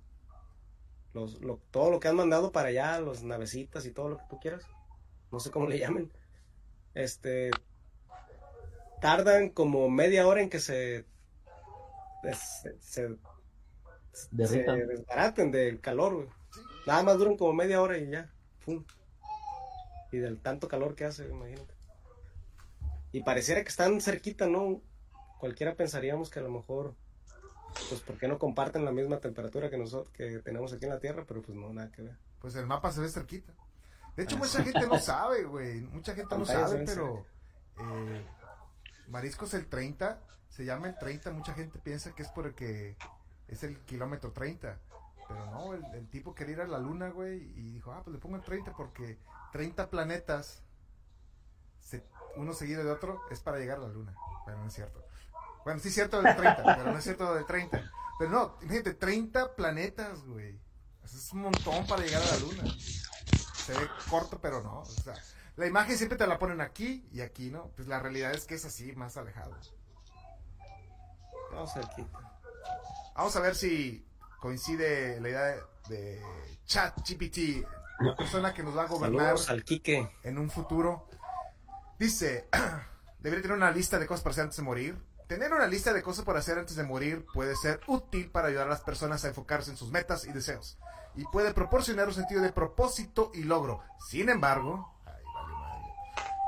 [1.13, 4.23] los, lo- todo lo que han mandado para allá, los navecitas y todo lo que
[4.29, 4.63] tú quieras,
[5.31, 6.11] no sé cómo le llamen,
[6.93, 7.51] este,
[9.01, 11.05] tardan como media hora en que se,
[12.33, 13.17] se, se,
[14.47, 16.27] se desbaraten del calor, güey.
[16.87, 18.31] Nada más duran como media hora y ya,
[18.65, 18.83] pum.
[20.11, 21.73] Y del tanto calor que hace, imagínate.
[23.11, 24.81] Y pareciera que están cerquita, ¿no?
[25.39, 26.95] Cualquiera pensaríamos que a lo mejor,
[27.89, 30.99] pues, ¿por qué no comparten la misma temperatura que nosotros, que tenemos aquí en la
[30.99, 31.23] Tierra?
[31.27, 32.17] Pero pues no, nada que ver.
[32.39, 33.53] Pues el mapa se ve cerquita.
[34.15, 35.81] De hecho, Ah, mucha gente no sabe, güey.
[35.81, 37.25] Mucha gente no sabe, pero
[37.79, 38.25] eh,
[39.07, 41.31] Mariscos el 30, se llama el 30.
[41.31, 42.95] Mucha gente piensa que es porque
[43.47, 44.77] es el kilómetro 30.
[45.27, 48.13] Pero no, el, el tipo quería ir a la luna, güey, y dijo, ah, pues
[48.13, 49.17] le pongo el 30 porque
[49.51, 50.61] 30 planetas,
[51.79, 54.13] se- uno seguido de otro, es para llegar a la luna.
[54.45, 55.03] Pero no es cierto.
[55.63, 57.91] Bueno, sí es cierto del 30, pero no es cierto del 30.
[58.19, 60.59] Pero no, imagínate, 30 planetas, güey.
[61.03, 62.63] Eso es un montón para llegar a la luna.
[63.55, 64.81] Se ve corto, pero no.
[64.81, 65.15] O sea,
[65.55, 67.69] la imagen siempre te la ponen aquí y aquí, ¿no?
[67.75, 69.55] Pues la realidad es que es así, más alejado.
[71.51, 72.19] No, cerquita.
[73.15, 74.05] Vamos a ver si
[74.45, 76.21] coincide la idea de, de
[76.67, 77.65] ChatGPT,
[78.01, 80.07] la persona que nos va a gobernar al Quique.
[80.21, 81.07] en un futuro.
[81.97, 82.47] Dice,
[83.21, 84.99] debería tener una lista de cosas para hacer antes de morir.
[85.27, 88.67] Tener una lista de cosas para hacer antes de morir puede ser útil para ayudar
[88.67, 90.77] a las personas a enfocarse en sus metas y deseos.
[91.15, 93.81] Y puede proporcionar un sentido de propósito y logro.
[94.11, 95.83] Sin embargo, ay, vale madre.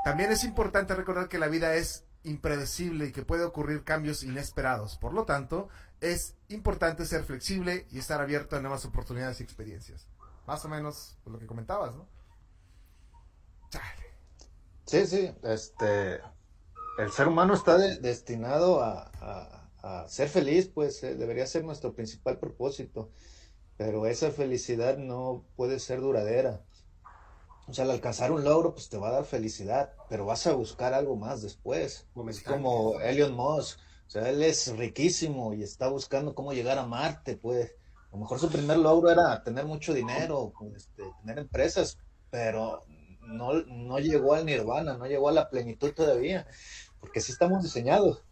[0.04, 4.96] también es importante recordar que la vida es impredecible y que puede ocurrir cambios inesperados.
[4.98, 5.68] Por lo tanto,
[6.00, 10.06] es importante ser flexible y estar abierto a nuevas oportunidades y experiencias.
[10.46, 12.06] Más o menos lo que comentabas, ¿no?
[13.70, 13.84] Chale.
[14.86, 16.20] Sí, sí, este,
[16.98, 21.64] el ser humano está de- destinado a, a- a ser feliz, pues eh, debería ser
[21.64, 23.10] nuestro principal propósito,
[23.76, 26.64] pero esa felicidad no puede ser duradera.
[27.68, 30.54] O sea, al alcanzar un logro, pues te va a dar felicidad, pero vas a
[30.54, 32.06] buscar algo más después.
[32.28, 36.86] Es como Elon Musk, o sea, él es riquísimo y está buscando cómo llegar a
[36.86, 37.74] Marte, pues.
[38.10, 41.98] A lo mejor su primer logro era tener mucho dinero, pues, este, tener empresas,
[42.30, 42.86] pero
[43.20, 46.46] no, no llegó al nirvana, no llegó a la plenitud todavía,
[47.00, 48.24] porque sí estamos diseñados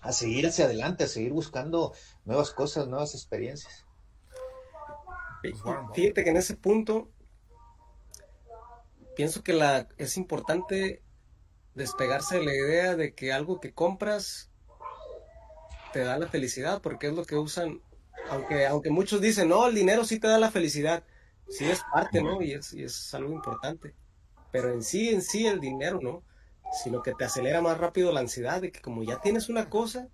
[0.00, 1.92] a seguir hacia adelante, a seguir buscando
[2.24, 3.84] nuevas cosas, nuevas experiencias.
[5.42, 5.56] Pues.
[5.92, 7.10] Fíjate que en ese punto
[9.16, 11.02] pienso que la es importante
[11.74, 14.52] despegarse de la idea de que algo que compras
[15.94, 17.80] te da la felicidad, porque es lo que usan,
[18.28, 21.04] aunque, aunque muchos dicen, no, el dinero sí te da la felicidad,
[21.48, 22.42] sí es parte, ¿no?
[22.42, 23.94] Y es, y es algo importante,
[24.50, 26.24] pero en sí, en sí el dinero, ¿no?
[26.82, 30.08] Sino que te acelera más rápido la ansiedad de que como ya tienes una cosa,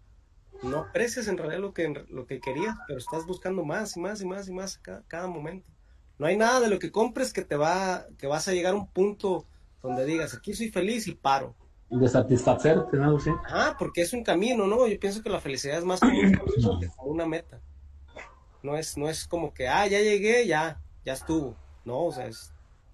[0.63, 4.21] no aprecias en realidad lo que, lo que querías, pero estás buscando más y más
[4.21, 5.71] y más y más cada, cada momento.
[6.19, 8.77] No hay nada de lo que compres que te va, que vas a llegar a
[8.77, 9.47] un punto
[9.83, 11.57] donde digas, aquí soy feliz y paro.
[11.91, 13.19] De satisfacerte, ¿no?
[13.19, 13.31] Sí.
[13.45, 14.87] Ajá, porque es un camino, ¿no?
[14.87, 17.61] Yo pienso que la felicidad es más como un camino que como una meta.
[18.63, 21.57] No es, no es como que, ah, ya llegué, ya, ya estuvo.
[21.85, 22.53] No, o sea, es,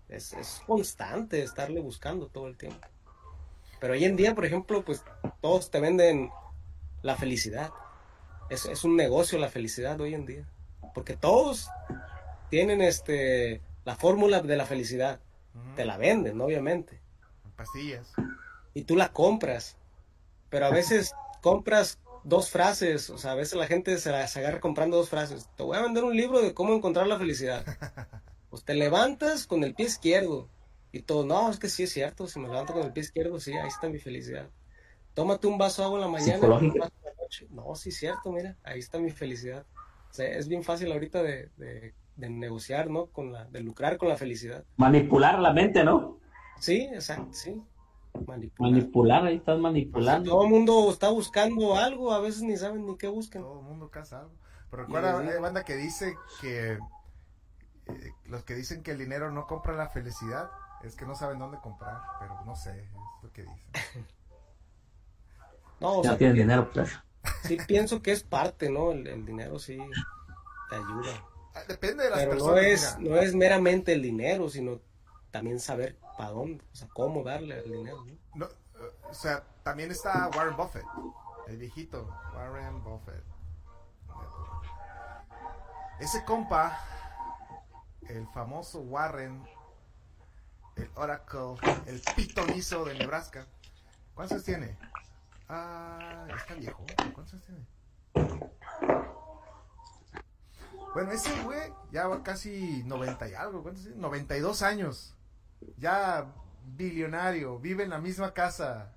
[0.09, 2.87] es, es constante estarle buscando todo el tiempo.
[3.81, 5.05] Pero hoy en día, por ejemplo, pues
[5.41, 6.31] todos te venden
[7.03, 7.71] la felicidad.
[8.49, 10.49] Es, es un negocio la felicidad hoy en día.
[10.95, 11.69] Porque todos
[12.49, 15.21] tienen este la fórmula de la felicidad.
[15.75, 17.01] Te la venden, obviamente.
[17.57, 18.13] Pastillas.
[18.77, 19.79] Y tú la compras.
[20.51, 23.09] Pero a veces compras dos frases.
[23.09, 25.49] O sea, a veces la gente se, agarra comprando dos frases.
[25.57, 27.65] Te voy a vender un libro de cómo encontrar la felicidad.
[28.49, 30.49] Pues te levantas con el pie izquierdo.
[30.93, 32.29] Y todo, no, es que sí es cierto.
[32.29, 34.49] Si me levanto con el pie izquierdo, sí, ahí está mi felicidad.
[35.15, 36.47] Tómate un vaso de agua en la mañana.
[36.47, 37.47] Un vaso en la noche.
[37.51, 39.67] No, sí es cierto, mira, ahí está mi felicidad.
[40.11, 43.07] O sea, es bien fácil ahorita de, de, de negociar, ¿no?
[43.07, 44.65] Con la, de lucrar con la felicidad.
[44.77, 46.19] Manipular la mente, ¿no?
[46.61, 47.61] Sí, exacto, sí.
[48.27, 48.71] Manipular.
[48.73, 50.31] Manipular, ahí estás Pues, manipulando.
[50.31, 53.43] todo el mundo está buscando algo, a veces ni saben ni qué buscan.
[53.43, 54.33] Todo el mundo caza algo.
[54.71, 59.47] Pero recuerda, hay banda que dice que eh, los que dicen que el dinero no
[59.47, 60.51] compra la felicidad
[60.83, 62.89] es que no saben dónde comprar, pero no sé, es
[63.23, 64.07] lo que dicen.
[65.81, 66.91] No, o Ya sea, tienen dinero, pues.
[67.45, 68.93] sí pienso que es parte, ¿no?
[68.93, 69.79] El, el dinero sí
[70.71, 71.25] te ayuda.
[71.55, 72.55] Ah, Depende de las Pero personas.
[72.55, 73.11] no es, mira.
[73.15, 74.81] no es meramente el dinero, sino
[75.31, 78.05] también saber para dónde, o sea, cómo darle el dinero.
[78.35, 78.49] ¿no?
[79.09, 80.85] O sea, también está Warren Buffett,
[81.47, 83.25] el viejito, Warren Buffett.
[85.99, 86.79] Ese compa,
[88.09, 89.43] el famoso Warren,
[90.77, 91.55] el Oracle,
[91.87, 93.47] el pitonizo de Nebraska.
[94.15, 94.79] ¿Cuántos años tiene?
[95.49, 96.85] Ah, está viejo.
[97.15, 97.67] ¿Cuántos años tiene?
[100.93, 103.63] Bueno, ese güey ya va casi 90 y algo.
[103.63, 103.99] ¿Cuántos tiene?
[103.99, 105.15] 92 años.
[105.77, 106.33] Ya
[106.67, 107.59] billonario.
[107.59, 108.93] Vive en la misma casa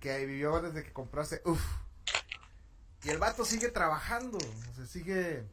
[0.00, 1.42] que vivió desde que compraste.
[1.44, 1.62] Uf.
[3.04, 4.38] Y el vato sigue trabajando.
[4.38, 5.48] O sigue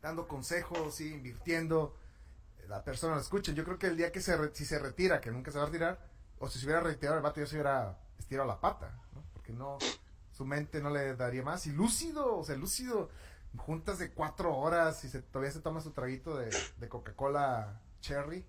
[0.00, 1.96] dando consejos, sigue invirtiendo.
[2.68, 3.52] La persona lo escucha.
[3.52, 5.66] Yo creo que el día que se, si se retira, que nunca se va a
[5.66, 5.98] retirar,
[6.38, 9.22] o si se hubiera retirado el vato ya se hubiera estirado la pata, ¿no?
[9.32, 9.78] Porque no,
[10.30, 11.66] su mente no le daría más.
[11.66, 13.10] Y lúcido, o sea, lúcido.
[13.56, 16.50] Juntas de cuatro horas y se, todavía se toma su traguito de
[16.88, 18.44] Coca-Cola Cherry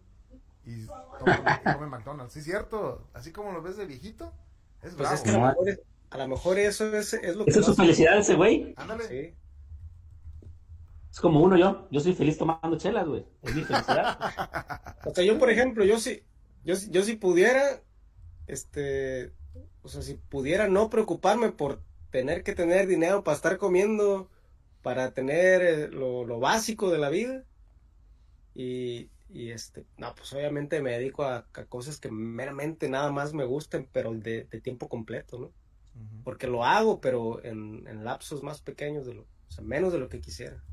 [0.70, 0.88] y
[1.20, 2.34] toma- come McDonald's.
[2.34, 3.08] Sí, cierto.
[3.14, 4.34] Así como lo ves de viejito,
[4.82, 5.16] es Pues bravo.
[5.16, 7.60] es que a lo, mejor, es- a lo mejor eso es, es lo que Esa
[7.62, 8.74] es su felicidad ese güey.
[8.78, 9.08] Ándale.
[9.08, 9.36] Sí.
[11.12, 11.88] Es como uno yo.
[11.92, 13.26] Yo soy feliz tomando chelas, güey.
[13.44, 14.18] Es mi felicidad.
[15.06, 16.24] O sea, yo, por ejemplo, yo si,
[16.66, 17.82] yo, yo si pudiera,
[18.48, 19.32] este,
[19.82, 21.80] o sea, si pudiera no preocuparme por
[22.12, 24.30] tener que tener dinero para estar comiendo,
[24.84, 27.44] para tener eh, lo, lo básico de la vida,
[28.54, 33.34] y, y este, no, pues obviamente me dedico a, a cosas que meramente nada más
[33.34, 35.54] me gusten, pero de, de tiempo completo, ¿no?
[36.24, 40.00] Porque lo hago, pero en, en lapsos más pequeños de lo, o sea, menos de
[40.00, 40.64] lo que quisiera.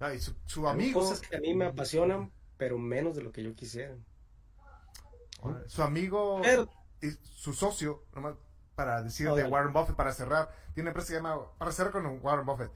[0.00, 3.22] No, y su, su Hay amigo, cosas que a mí me apasionan, pero menos de
[3.22, 3.96] lo que yo quisiera.
[5.66, 6.68] su amigo Pero
[7.00, 8.34] y su socio, nomás
[8.74, 9.44] para decir de.
[9.44, 12.70] Warren Buffett, para cerrar, tiene una empresa que se llama, para cerrar con Warren Buffett,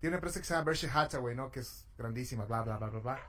[0.00, 1.50] tiene una empresa que se llama Berkshire Hathaway, ¿no?
[1.50, 3.20] Que es grandísima, bla, bla, bla, bla, bla.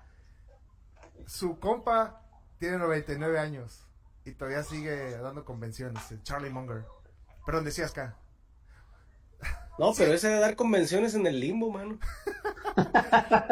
[1.25, 2.21] Su compa
[2.59, 3.85] tiene 99 años
[4.25, 6.85] y todavía sigue dando convenciones, el Charlie Munger.
[7.45, 8.15] Perdón, decías acá.
[9.79, 11.99] No, pero ese de dar convenciones en el limbo, mano.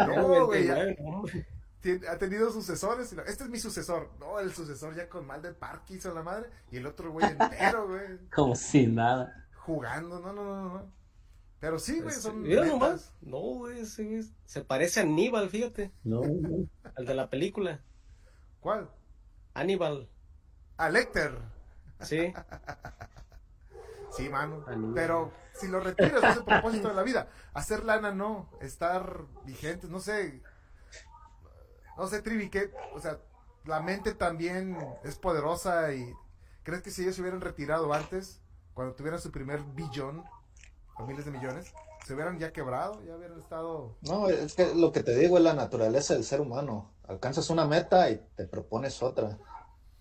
[0.07, 1.47] No, güey, ya- 99, no, hombre.
[1.81, 3.11] Tien- ha tenido sucesores.
[3.11, 4.11] y lo- Este es mi sucesor.
[4.19, 6.49] No, el sucesor ya con mal de Parkinson, la madre.
[6.71, 8.19] Y el otro güey entero, güey.
[8.35, 9.45] Como si nada.
[9.55, 10.19] Jugando.
[10.19, 10.91] No, no, no, no, no.
[11.59, 12.41] Pero sí, güey, son.
[12.41, 12.73] Mira metas.
[12.79, 13.13] nomás.
[13.21, 15.91] No, güey, ese güey se parece a Aníbal, fíjate.
[16.03, 16.21] No.
[16.95, 17.81] Al de la película.
[18.59, 18.89] ¿Cuál?
[19.53, 20.09] Aníbal,
[20.77, 21.39] A Lecter.
[22.01, 22.33] sí.
[24.11, 24.63] Sí, mano.
[24.67, 24.93] Aníbal.
[24.93, 27.29] Pero si lo retiras, no es el propósito de la vida.
[27.53, 28.49] Hacer lana no.
[28.61, 30.41] Estar vigentes, no sé.
[31.97, 32.71] No sé, Trivi, que.
[32.93, 33.19] O sea,
[33.65, 36.13] la mente también es poderosa y.
[36.63, 38.41] ¿Crees que si ellos se hubieran retirado antes,
[38.73, 40.23] cuando tuvieran su primer billón,
[40.97, 41.73] o miles de millones,
[42.05, 43.03] se hubieran ya quebrado?
[43.05, 43.95] Ya hubieran estado.
[44.01, 46.93] No, es que lo que te digo es la naturaleza del ser humano.
[47.07, 49.37] Alcanzas una meta y te propones otra.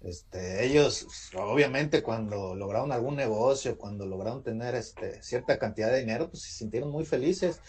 [0.00, 6.28] Este, ellos, obviamente, cuando lograron algún negocio, cuando lograron tener este, cierta cantidad de dinero,
[6.28, 7.60] pues se sintieron muy felices.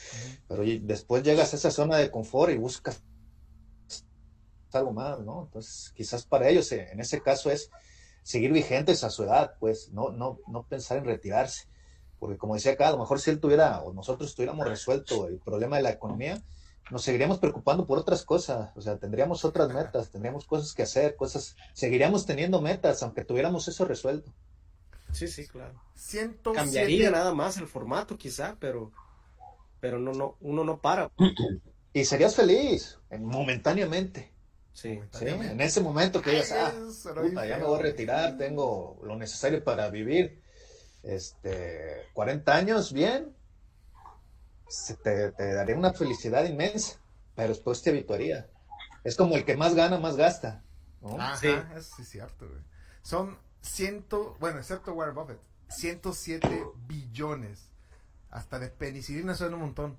[0.49, 3.01] Pero después llegas a esa zona de confort y buscas
[4.73, 5.43] algo más, ¿no?
[5.45, 7.71] Entonces, quizás para ellos, en ese caso, es
[8.23, 11.69] seguir vigentes a su edad, pues, no, no, no pensar en retirarse.
[12.25, 15.37] Porque como decía acá, a lo mejor si él tuviera, o nosotros tuviéramos resuelto el
[15.39, 16.41] problema de la economía,
[16.91, 21.15] nos seguiríamos preocupando por otras cosas, o sea, tendríamos otras metas, tendríamos cosas que hacer,
[21.15, 24.31] cosas, seguiríamos teniendo metas, aunque tuviéramos eso resuelto.
[25.11, 25.73] Sí, sí, claro.
[25.95, 28.91] 107 Cambiaría nada más el formato quizá, pero,
[29.79, 31.09] pero no, no, uno no para.
[31.93, 34.33] Y serías feliz, en- momentáneamente.
[34.73, 34.99] Sí.
[35.11, 35.25] ¿sí?
[35.25, 36.73] En ese momento que digas, ah,
[37.21, 40.41] puta, ya me voy a retirar, tengo lo necesario para vivir
[41.05, 43.35] este 40 años bien,
[44.67, 46.97] se te, te daría una felicidad inmensa,
[47.35, 48.47] pero después te habituaría.
[49.03, 50.63] Es como el que más gana, más gasta.
[51.01, 51.19] ¿no?
[51.21, 51.47] Ajá, Sí.
[51.75, 52.61] eso sí es cierto, güey.
[53.03, 55.39] Son ciento, bueno, excepto Warren Buffett,
[55.69, 57.69] 107 billones.
[58.31, 59.97] Hasta de penicilina suena un montón.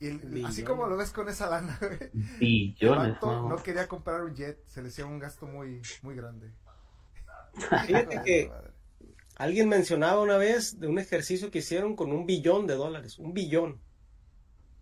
[0.00, 1.98] Y el- así como lo ves con esa lana, güey.
[2.00, 3.48] El Billones, vato ¿no?
[3.48, 6.52] no quería comprar un jet, se le hacía un gasto muy, muy grande.
[7.86, 8.52] Fíjate que
[9.38, 13.32] alguien mencionaba una vez de un ejercicio que hicieron con un billón de dólares, un
[13.32, 13.80] billón,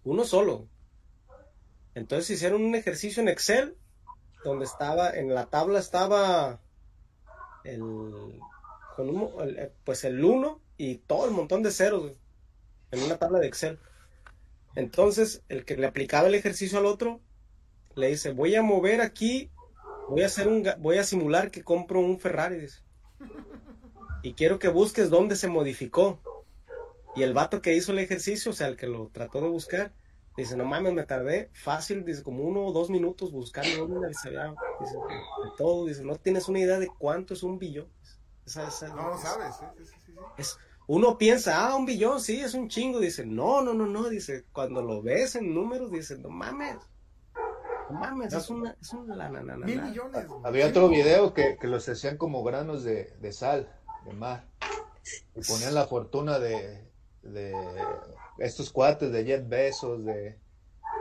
[0.03, 0.67] uno solo.
[1.95, 3.77] Entonces hicieron un ejercicio en Excel
[4.45, 6.61] donde estaba, en la tabla estaba
[7.65, 7.81] el,
[8.97, 9.09] con
[9.49, 12.13] el- pues el 1 y todo el montón de ceros
[12.91, 13.79] en una tabla de Excel.
[14.75, 17.21] Entonces el que le aplicaba el ejercicio al otro
[17.95, 19.51] le dice, voy a mover aquí,
[20.09, 22.67] voy a hacer un, voy a simular que compro un Ferrari.
[24.27, 26.19] Y quiero que busques dónde se modificó.
[27.15, 29.93] Y el vato que hizo el ejercicio, o sea, el que lo trató de buscar,
[30.37, 34.29] dice, no mames, me tardé fácil, dice, como uno o dos minutos buscando dónde se
[34.31, 37.87] había, dice, de todo, dice, no tienes una idea de cuánto es un billón.
[38.45, 39.55] Esa- esa- No lo es- sabes.
[39.55, 40.13] Sí, sí, sí, sí.
[40.39, 40.59] es-
[40.89, 42.99] uno piensa, ah, un billón, sí, es un chingo.
[42.99, 44.09] Dice, no, no, no, no.
[44.09, 46.79] Dice, cuando lo ves en números, dice, no mames.
[47.91, 50.27] No mames, es una, es una na, Mil millones.
[50.43, 53.73] Había otro video que, que los hacían como granos de, de sal,
[54.07, 54.45] de mar.
[55.35, 56.83] Y ponían la fortuna de,
[57.23, 57.55] de
[58.39, 60.39] estos cuates, de Jeff Bezos, de...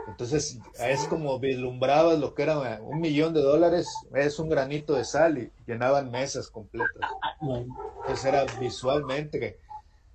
[0.08, 5.04] Entonces, es como vislumbrabas lo que era un millón de dólares, es un granito de
[5.04, 7.10] sal y llenaban mesas completas.
[7.40, 9.58] Entonces era visualmente que,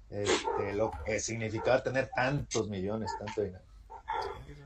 [0.10, 3.64] este, lo que significaba tener tantos millones, tanto dinero.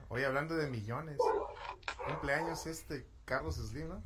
[0.10, 1.18] Oye, hablando de millones,
[2.08, 4.04] cumpleaños este Carlos Slim, ¿no?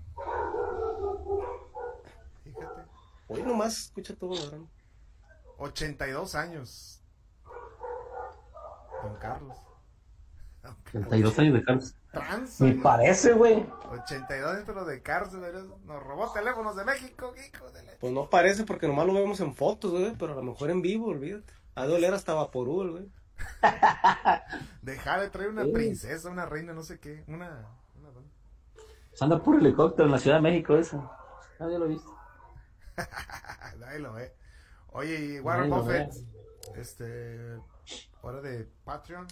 [3.29, 4.59] Hoy nomás escucha todo, ¿verdad?
[5.59, 7.01] 82 años.
[9.03, 9.57] Don Carlos.
[10.63, 11.09] Don Carlos.
[11.09, 11.95] 32 años de Carlos.
[12.11, 13.65] Trans, Me parece, güey.
[13.91, 15.63] 82 dentro de cárcel, ¿verdad?
[15.85, 19.39] nos robó teléfonos de México, hijo de la- Pues no parece porque nomás lo vemos
[19.41, 21.53] en fotos, güey, pero a lo mejor en vivo, olvídate.
[21.75, 23.11] A doler hasta Vaporú, el güey.
[24.81, 25.71] Dejar de traer una Sí.
[25.71, 27.67] princesa, una reina, no sé qué, una...
[27.95, 28.09] una.
[29.13, 31.09] Se anda por helicóptero en la Ciudad de México, eso.
[31.59, 32.18] Nadie lo ha visto.
[33.79, 34.33] Nadie lo ve.
[34.91, 35.81] Oye, y Warren Nadie.
[35.81, 36.13] Buffett,
[36.75, 37.59] este,
[38.21, 39.27] hora de Patreon.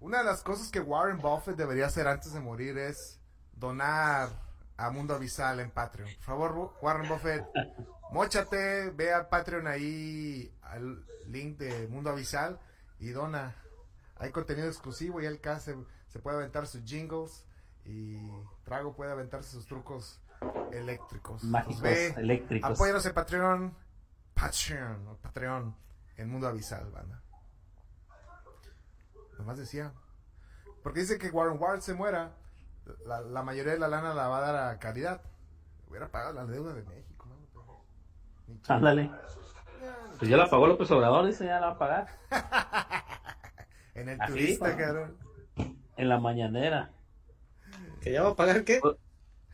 [0.00, 3.20] Una de las cosas que Warren Buffett debería hacer antes de morir es
[3.52, 4.30] donar
[4.76, 6.08] a Mundo Avisal en Patreon.
[6.16, 7.44] Por favor, Warren Buffett,
[8.10, 12.58] mochate, ve al Patreon ahí, al link de Mundo Avisal
[12.98, 13.54] y dona.
[14.16, 15.76] Hay contenido exclusivo y él acá se,
[16.08, 17.44] se puede aventar sus jingles
[17.84, 18.18] y
[18.64, 20.20] Trago puede aventarse sus trucos
[20.72, 21.44] eléctricos.
[21.44, 22.70] Mágicos, Pues ve, eléctricos.
[22.70, 23.74] Apóyanos en Patreon.
[24.34, 25.08] Patreon.
[25.08, 25.76] o Patreon.
[26.16, 27.20] En Mundo Avisal, banda.
[29.38, 29.92] Nomás decía.
[30.82, 32.32] Porque dice que Warren Ward se muera.
[33.06, 35.22] La, la mayoría de la lana la va a dar a caridad.
[35.88, 37.82] Hubiera pagado la deuda de México, ¿no?
[38.68, 39.10] Ándale.
[40.18, 42.08] Pues ya la pagó López Obrador, dice, ya la va a pagar.
[43.94, 44.76] En el Así, turista, pues.
[44.76, 45.18] cabrón.
[45.96, 46.92] En la mañanera.
[48.00, 48.80] ¿Que ya va a pagar qué?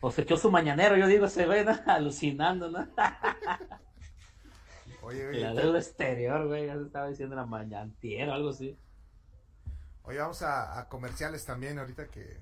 [0.01, 1.77] O se echó su mañanero, yo digo, ese güey, ¿no?
[1.87, 2.79] alucinando, ¿no?
[5.01, 5.61] Oye, La oye.
[5.61, 8.77] deuda exterior, güey, ya se estaba diciendo la mañantiera, algo así.
[10.03, 12.39] Oye, vamos a, a comerciales también ahorita que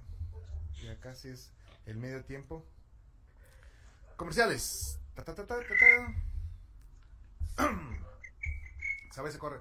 [0.83, 1.51] ya casi es
[1.85, 2.65] el medio tiempo.
[4.15, 4.99] Comerciales.
[5.15, 5.65] Ta, ta, ta, ta, ta,
[7.57, 7.69] ta.
[9.11, 9.33] ¿Sabes?
[9.33, 9.59] Se corre.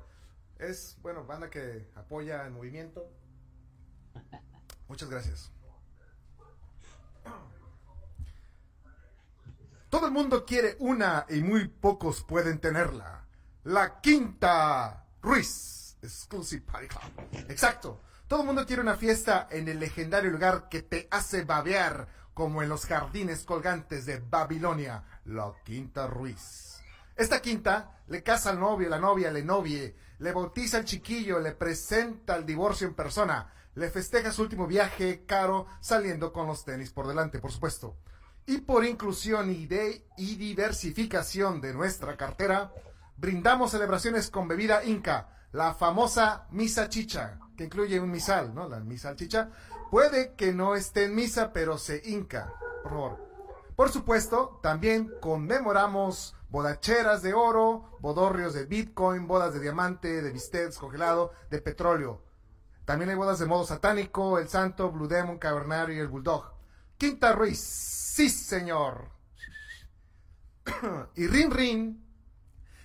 [0.58, 3.10] Es, bueno, banda que apoya el movimiento.
[4.88, 5.52] Muchas gracias.
[9.96, 13.24] Todo el mundo quiere una y muy pocos pueden tenerla.
[13.64, 15.96] La Quinta Ruiz.
[16.02, 16.94] Exclusive Party.
[17.48, 18.02] Exacto.
[18.28, 22.62] Todo el mundo quiere una fiesta en el legendario lugar que te hace babear, como
[22.62, 26.78] en los jardines colgantes de Babilonia, la Quinta Ruiz.
[27.16, 31.52] Esta quinta le casa al novio, la novia le novie, le bautiza al chiquillo, le
[31.52, 36.90] presenta el divorcio en persona, le festeja su último viaje caro saliendo con los tenis
[36.90, 37.96] por delante, por supuesto.
[38.46, 42.72] Y por inclusión y, diversificación de nuestra cartera,
[43.16, 48.68] brindamos celebraciones con bebida Inca, la famosa misa chicha, que incluye un misal, ¿no?
[48.68, 49.50] La misa chicha.
[49.90, 53.26] Puede que no esté en misa, pero se hinca, por favor.
[53.74, 60.74] Por supuesto, también conmemoramos bodacheras de oro, bodorrios de bitcoin, bodas de diamante, de bistec
[60.76, 62.22] congelado, de petróleo.
[62.84, 66.52] También hay bodas de modo satánico, el santo, Blue Demon, Cavernario y el Bulldog.
[66.96, 67.58] Quinta Ruiz,
[68.16, 69.10] sí señor.
[71.16, 72.06] y Rin Rin,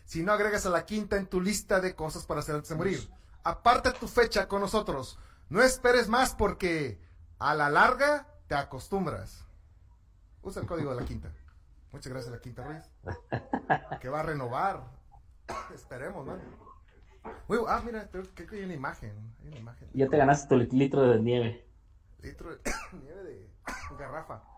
[0.03, 2.75] si no agregas a la quinta en tu lista de cosas para hacer antes de
[2.75, 3.09] morir.
[3.43, 5.17] Aparta tu fecha con nosotros.
[5.49, 6.99] No esperes más porque
[7.39, 9.45] a la larga te acostumbras.
[10.41, 11.31] Usa el código de la quinta.
[11.93, 12.83] Muchas gracias, la quinta Ruiz.
[14.01, 14.83] Que va a renovar.
[15.73, 16.37] Esperemos, ¿no?
[17.47, 19.33] Uy, ah, mira, creo que hay una imagen.
[19.41, 19.89] Hay una imagen.
[19.93, 21.65] Ya te ganaste tu litro de nieve.
[22.19, 22.59] Litro de
[23.01, 23.49] nieve de
[23.97, 24.50] garrafa.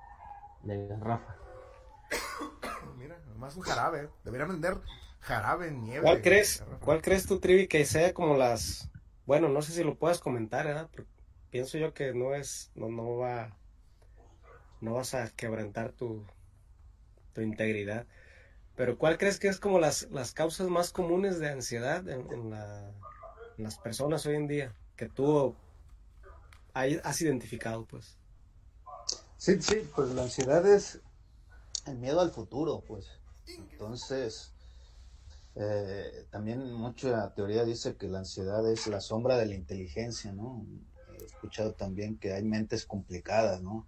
[0.64, 1.36] De garrafa.
[2.97, 4.09] Mira, nomás un jarabe.
[4.24, 4.78] Deberían vender
[5.20, 6.01] jarabe en nieve.
[6.03, 6.86] ¿Cuál crees, garrafa.
[6.86, 8.89] cuál crees tú, Trivi, que sea como las...
[9.26, 10.89] Bueno, no sé si lo puedas comentar, ¿verdad?
[10.91, 11.07] Pero
[11.49, 13.55] pienso yo que no es, no, no va,
[14.82, 16.26] no vas a quebrantar tu,
[17.34, 18.05] tu integridad.
[18.76, 22.49] Pero ¿cuál crees que es como las, las causas más comunes de ansiedad en, en
[22.49, 22.91] la-
[23.57, 24.74] en las personas hoy en día?
[24.97, 25.55] Que tú
[26.74, 28.18] hay- has identificado, pues.
[29.44, 31.02] Sí, sí, pues la ansiedad es
[31.86, 33.10] el miedo al futuro, pues.
[33.46, 34.54] Entonces,
[35.56, 40.66] eh, también mucha teoría dice que la ansiedad es la sombra de la inteligencia, ¿no?
[41.20, 43.86] He escuchado también que hay mentes complicadas, ¿no?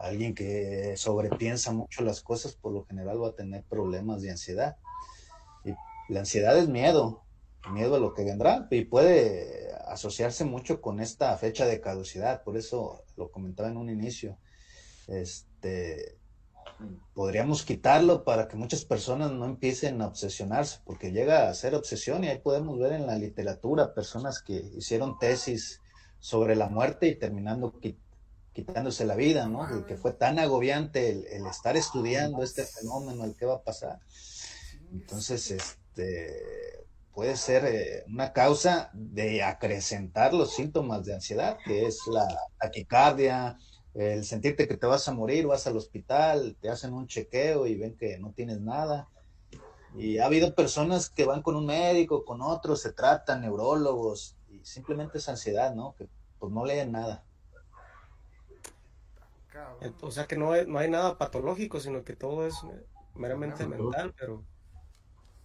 [0.00, 4.78] Alguien que sobrepiensa mucho las cosas, por lo general va a tener problemas de ansiedad.
[5.64, 5.74] Y
[6.12, 7.22] la ansiedad es miedo,
[7.70, 12.56] miedo a lo que vendrá, y puede asociarse mucho con esta fecha de caducidad, por
[12.56, 14.40] eso lo comentaba en un inicio
[15.12, 16.18] este,
[17.14, 22.24] podríamos quitarlo para que muchas personas no empiecen a obsesionarse, porque llega a ser obsesión
[22.24, 25.80] y ahí podemos ver en la literatura personas que hicieron tesis
[26.18, 27.98] sobre la muerte y terminando qui-
[28.52, 29.66] quitándose la vida, ¿no?
[29.66, 33.62] De que fue tan agobiante el, el estar estudiando este fenómeno, el qué va a
[33.62, 33.98] pasar.
[34.92, 36.84] Entonces, este,
[37.14, 42.26] puede ser eh, una causa de acrecentar los síntomas de ansiedad, que es la
[42.58, 43.58] taquicardia,
[43.94, 47.76] el sentirte que te vas a morir, vas al hospital, te hacen un chequeo y
[47.76, 49.08] ven que no tienes nada.
[49.94, 54.64] Y ha habido personas que van con un médico, con otros, se tratan, neurólogos, y
[54.64, 55.94] simplemente es ansiedad, ¿no?
[55.96, 57.24] Que pues no leen nada.
[60.00, 62.54] O sea que no hay, no hay nada patológico, sino que todo es
[63.14, 64.42] meramente mental, pero,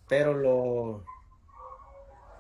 [0.08, 1.04] pero lo,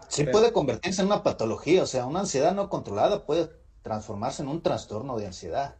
[0.07, 3.51] Sí Pero- puede convertirse en una patología, o sea, una ansiedad no controlada puede
[3.81, 5.75] transformarse en un trastorno de ansiedad.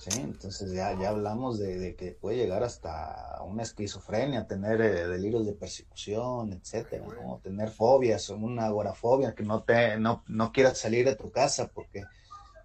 [0.00, 5.06] Sí, entonces ya, ya hablamos de, de que puede llegar hasta una esquizofrenia, tener eh,
[5.06, 7.38] delirios de persecución, etcétera, ¿no?
[7.42, 12.04] Tener fobias, una agorafobia, que no te, no, no quieras salir de tu casa porque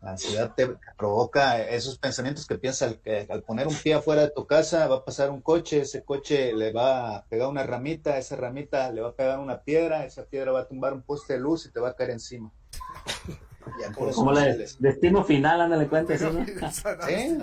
[0.01, 4.29] la ansiedad te provoca esos pensamientos que piensas que al poner un pie afuera de
[4.29, 8.17] tu casa va a pasar un coche, ese coche le va a pegar una ramita,
[8.17, 11.33] esa ramita le va a pegar una piedra, esa piedra va a tumbar un poste
[11.33, 12.53] de luz y te va a caer encima.
[13.79, 14.75] Ya Como no la sales.
[14.79, 16.45] destino final, ándale cuenta, ¿sí, no?
[17.07, 17.37] Sí,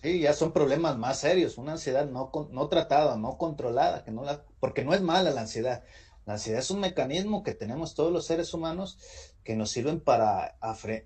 [0.00, 4.12] Sí, ya son problemas más serios, una ansiedad no, con- no tratada, no controlada, que
[4.12, 5.82] no la, porque no es mala la ansiedad.
[6.24, 8.98] La ansiedad es un mecanismo que tenemos todos los seres humanos
[9.42, 10.56] que nos sirven para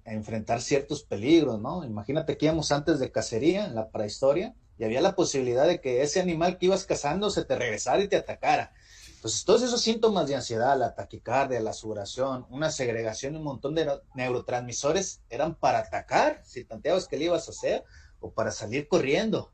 [0.05, 1.85] enfrentar ciertos peligros, ¿no?
[1.85, 6.03] Imagínate que íbamos antes de cacería, en la prehistoria, y había la posibilidad de que
[6.03, 8.75] ese animal que ibas cazando se te regresara y te atacara.
[9.23, 13.87] Entonces, todos esos síntomas de ansiedad, la taquicardia, la sudoración, una segregación, un montón de
[13.87, 17.85] neu- neurotransmisores eran para atacar, si tanteabas que le ibas a hacer,
[18.19, 19.53] o para salir corriendo.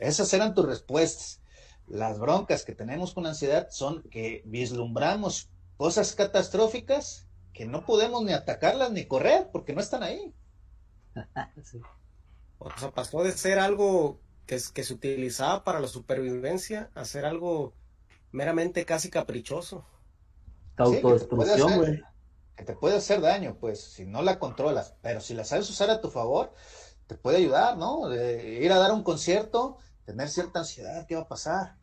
[0.00, 1.42] Esas eran tus respuestas.
[1.86, 8.32] Las broncas que tenemos con ansiedad son que vislumbramos cosas catastróficas que no podemos ni
[8.32, 10.34] atacarlas ni correr porque no están ahí.
[11.62, 11.82] Sí.
[12.58, 17.26] o sea, pasó de ser algo que, que se utilizaba para la supervivencia a ser
[17.26, 17.74] algo
[18.36, 19.84] meramente casi caprichoso.
[20.76, 22.02] Sí, autodestrucción, hacer- güey.
[22.54, 24.94] Que te puede hacer daño, pues, si no la controlas.
[25.02, 26.54] Pero si la sabes usar a tu favor,
[27.06, 28.08] te puede ayudar, ¿no?
[28.08, 31.76] De ir a dar un concierto, tener cierta ansiedad, ¿qué va a pasar?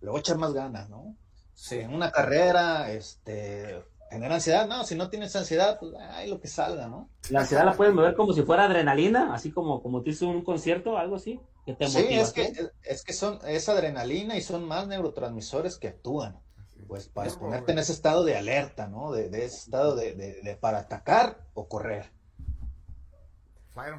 [0.00, 1.16] Luego echar más ganas, ¿no?
[1.54, 1.76] Sí.
[1.80, 6.48] en una carrera, este, tener ansiedad, no, si no tienes ansiedad, pues, ay, lo que
[6.48, 7.08] salga, ¿no?
[7.30, 10.42] La ansiedad la puedes mover como si fuera adrenalina, así como, como te hizo un
[10.42, 12.22] concierto, algo así, que te Sí, motiva.
[12.22, 12.52] es que,
[12.82, 16.38] es que son, es adrenalina y son más neurotransmisores que actúan,
[16.86, 19.12] pues, para ponerte en ese estado de alerta, ¿no?
[19.12, 22.10] De, de ese estado de, de- de para atacar o correr.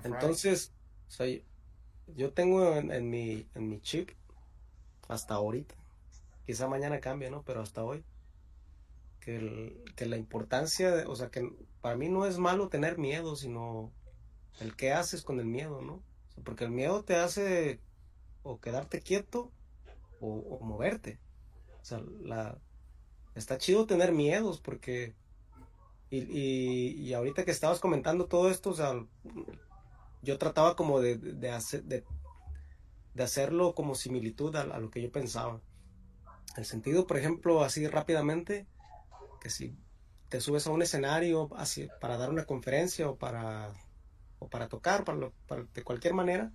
[0.04, 0.74] Entonces,
[1.08, 1.28] o sea,
[2.16, 4.10] yo tengo en, en mi, en mi chip
[5.08, 5.76] hasta ahorita.
[6.46, 7.44] Quizá mañana cambie, ¿no?
[7.44, 8.04] Pero hasta hoy.
[9.20, 11.50] Que, el- que la importancia, de- o sea, que
[11.82, 13.92] para mí no es malo tener miedo, sino
[14.60, 16.04] el qué haces con el miedo, ¿no?
[16.44, 17.80] Porque el miedo te hace
[18.44, 19.52] o quedarte quieto
[20.22, 21.20] o, moverte.
[21.82, 22.58] O sea, la,
[23.36, 25.16] está chido tener miedos porque...
[26.12, 28.94] Y, y, ahorita que estabas comentando todo esto, o sea,
[30.24, 32.04] yo trataba como de, de hacer, de,
[33.14, 35.62] de hacerlo como similitud a lo que yo pensaba.
[36.58, 38.66] El sentido, por ejemplo, así rápidamente,
[39.40, 39.76] que si
[40.30, 43.74] te subes a un escenario así, para dar una conferencia o para,
[44.40, 46.52] o para tocar, para lo- para- de cualquier manera,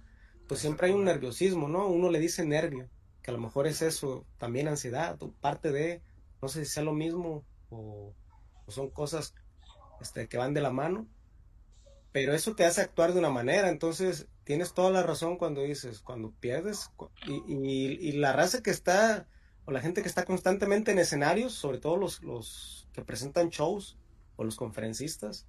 [0.48, 1.88] pues siempre hay un nerviosismo, ¿no?
[1.88, 2.88] Uno le dice nervio,
[3.22, 6.02] que a lo mejor es eso, también ansiedad, o parte de,
[6.42, 8.14] no sé si sea lo mismo o,
[8.66, 9.34] o son cosas
[10.00, 11.06] este, que van de la mano,
[12.12, 16.00] pero eso te hace actuar de una manera, entonces tienes toda la razón cuando dices,
[16.00, 16.90] cuando pierdes,
[17.26, 19.26] y- y la raza que está,
[19.66, 23.96] o la gente que está constantemente en escenarios, sobre todo los, los que presentan shows
[24.36, 25.46] o los conferencistas,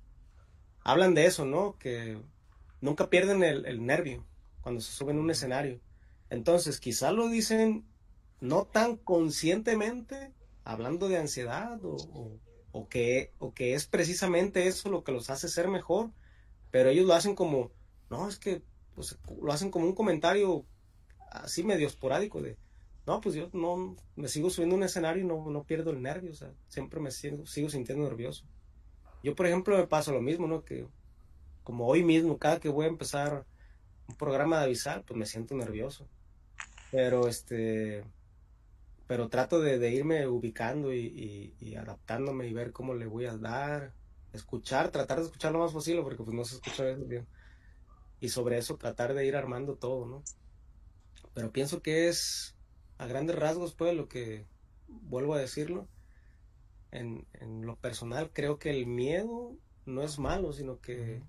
[0.82, 1.78] hablan de eso, ¿no?
[1.78, 2.18] Que
[2.82, 4.26] nunca pierden el, el nervio
[4.62, 5.80] cuando se suben a un escenario.
[6.30, 7.86] Entonces, quizá lo dicen
[8.42, 10.32] no tan conscientemente,
[10.64, 12.40] hablando de ansiedad o, o-
[12.72, 16.12] o que, o que es precisamente eso lo que los hace ser mejor,
[16.72, 17.72] pero ellos lo hacen como,
[18.10, 18.64] no, es que
[18.96, 20.66] pues, lo hacen como un comentario
[21.32, 22.58] así medio esporádico de,
[23.06, 26.02] no, pues yo no me sigo subiendo a un escenario y no, no pierdo el
[26.02, 28.46] nervio, o sea, siempre me sigo, sigo sintiendo nervioso.
[29.24, 30.64] Yo, por ejemplo, me pasa lo mismo, ¿no?
[30.64, 30.88] Que
[31.64, 33.46] como hoy mismo, cada que voy a empezar
[34.08, 36.08] un programa de avisar, pues me siento nervioso.
[36.92, 38.04] Pero este,
[39.08, 43.94] pero trato de, irme ubicando y, y- adaptándome y ver cómo le voy a dar,
[44.34, 47.28] escuchar, tratar de escuchar lo más posible, porque pues no se escucha bien.
[48.20, 50.24] Y sobre eso tratar de ir armando todo, ¿no?
[51.34, 52.55] Pero pienso que es,
[52.98, 54.46] a grandes rasgos, pues, lo que,
[54.88, 55.88] vuelvo a decirlo,
[56.92, 59.54] en, en lo personal creo que el miedo
[59.86, 61.22] no es malo, sino que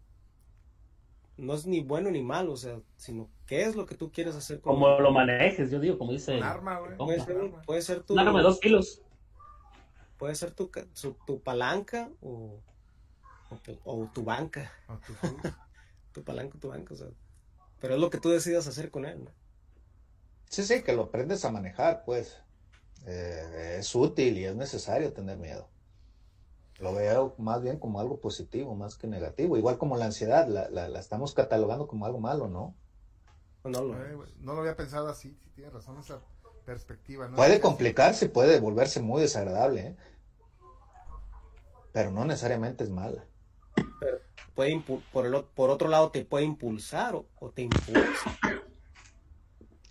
[1.37, 4.35] no es ni bueno ni malo, o sea, sino qué es lo que tú quieres
[4.37, 6.37] hacer con Como lo manejes, yo digo, como dice.
[6.37, 6.97] Un arma, güey.
[6.97, 7.63] Puede ser, arma.
[7.63, 9.03] puede ser tu, Un arma de dos kilos.
[10.17, 12.59] puede ser tu, ca- su- tu palanca o,
[13.51, 15.13] o, tu- o tu banca, O tu
[16.13, 17.09] tu palanca o tu banca, o sea,
[17.81, 19.31] pero es lo que tú decidas hacer con él, ¿no?
[20.49, 22.39] Sí, sí, que lo aprendes a manejar, pues.
[23.07, 25.69] Eh, es útil y es necesario tener miedo.
[26.79, 29.57] Lo veo más bien como algo positivo, más que negativo.
[29.57, 32.75] Igual como la ansiedad, la, la- la estamos catalogando como algo malo, ¿no?
[33.65, 36.21] No, lo- Eh, No lo había pensado así, sí, tienes razón esa
[36.65, 37.29] perspectiva.
[37.29, 37.37] ¿no?
[37.37, 39.97] Puede complicarse, puede volverse muy desagradable, ¿eh?
[41.93, 43.25] Pero no necesariamente es mala.
[44.55, 48.39] puede impu- por, el, por otro lado te puede impulsar o, o te impulsa.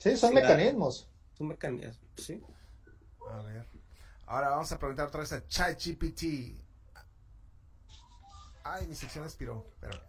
[0.05, 1.09] Sí, son Sí, mecanismos.
[1.33, 2.39] Es un mecanismo, sí.
[3.27, 3.65] A ver.
[4.27, 6.23] Ahora vamos a preguntar otra vez a ChatGPT.
[8.63, 9.65] Ay, mi sección expiró.
[9.73, 10.01] Espérame.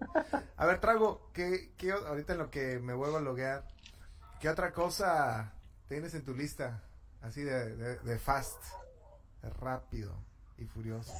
[0.56, 3.68] a ver, Trago, ¿qué, qué, ahorita en lo que me vuelvo a loguear,
[4.40, 5.52] ¿qué otra cosa
[5.86, 6.82] tienes en tu lista?
[7.20, 8.64] Así de, de, de fast,
[9.42, 10.14] de rápido
[10.56, 11.12] y furioso.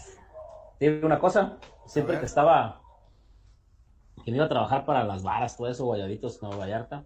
[0.80, 2.81] Digo una cosa, siempre que estaba,
[4.24, 7.04] que me iba a trabajar para las varas, todo eso, Guayaditos, Nueva Vallarta,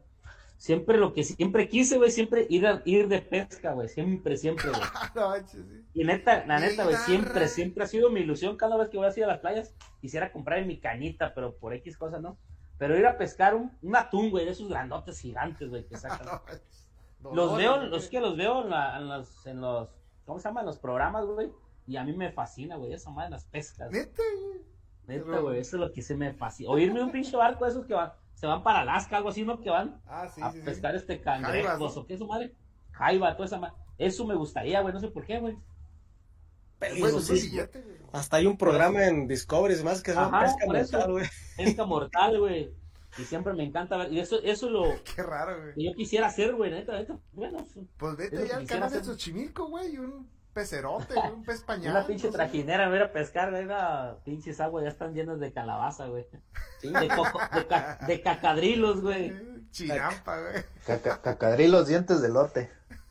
[0.56, 4.70] siempre lo que siempre quise, güey, siempre ir, a- ir de pesca, güey, siempre, siempre,
[4.70, 4.80] güey.
[5.94, 9.06] Y neta, la neta, güey, siempre, siempre ha sido mi ilusión cada vez que voy
[9.06, 12.38] así a las playas, quisiera comprar mi cañita, pero por X cosas, ¿no?
[12.78, 16.26] Pero ir a pescar un, un atún, güey, de esos grandotes gigantes, güey, que sacan.
[17.20, 17.34] No.
[17.34, 19.88] Los veo, los que los veo en, la- en los, en los,
[20.26, 20.60] ¿cómo se llama?
[20.60, 21.50] En los programas, güey.
[21.86, 23.90] Y a mí me fascina, güey, esa madre, las pescas.
[23.90, 24.60] Neta, güey.
[25.06, 26.70] Neta, güey, eso es lo que se me fascina.
[26.70, 29.60] Oírme un pinche barco de esos que van, se van para Alaska, algo así, ¿no?
[29.60, 30.64] Que van Ah, sí, a sí, sí.
[30.64, 32.02] pescar este cangrejos ¿no?
[32.02, 32.52] o qué es su madre.
[32.92, 33.74] Jaiba, toda esa madre.
[33.98, 35.56] Eso me gustaría, güey, no sé por qué, güey.
[36.78, 37.12] Güey.
[38.12, 41.26] Hasta hay un programa en Discovery, es más que es una Ajá, pesca mortal, güey.
[41.56, 42.70] Pesca mortal, güey.
[43.18, 44.12] Y siempre me encanta ver.
[44.12, 44.84] Y eso, eso es lo
[45.16, 45.74] Qué raro, güey.
[45.74, 47.18] que yo quisiera hacer, güey, neta, neta.
[47.32, 47.64] Bueno,
[47.96, 49.04] Pues Es vete ya al canal de hacer.
[49.12, 51.90] Xochimilco, güey, un pecerote, güey, un pez pañal.
[51.96, 55.52] una pinche trajinera, me ir a pescar, güey, una pinches aguas ya están llenas de
[55.52, 56.26] calabaza, güey.
[56.82, 59.34] De, coco, de, ca- de cacadrilos, güey.
[59.70, 60.64] Chirampa, güey.
[60.86, 62.70] Caca- cacadrilos, dientes de lote.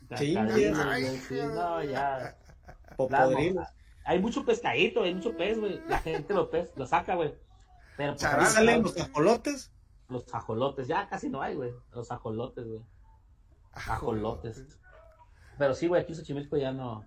[0.10, 2.36] Cacadrilos, Ay, güey, sí, no, ya.
[2.98, 3.68] Popodrilos.
[4.06, 5.82] Hay mucho pescadito, hay mucho pez, güey.
[5.88, 7.36] La gente lo, pez, lo saca, güey.
[7.98, 9.72] Pero pues, ahí salen los ajolotes.
[10.10, 10.88] los ajolotes.
[10.88, 11.74] Ya casi no hay, güey.
[11.91, 12.82] Los ajolotes, güey.
[13.74, 14.64] Ajolotes.
[15.58, 17.06] Pero sí, güey, aquí en Xochimilco ya no.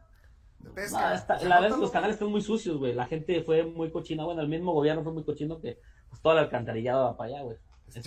[0.77, 2.95] Está- sea, la verdad es que los canales están muy sucios, güey.
[2.95, 4.25] La gente fue muy cochina.
[4.25, 5.79] Bueno, el mismo gobierno fue muy cochino que
[6.09, 7.57] pues, todo el alcantarillado va para allá, güey.
[7.95, 8.07] Es.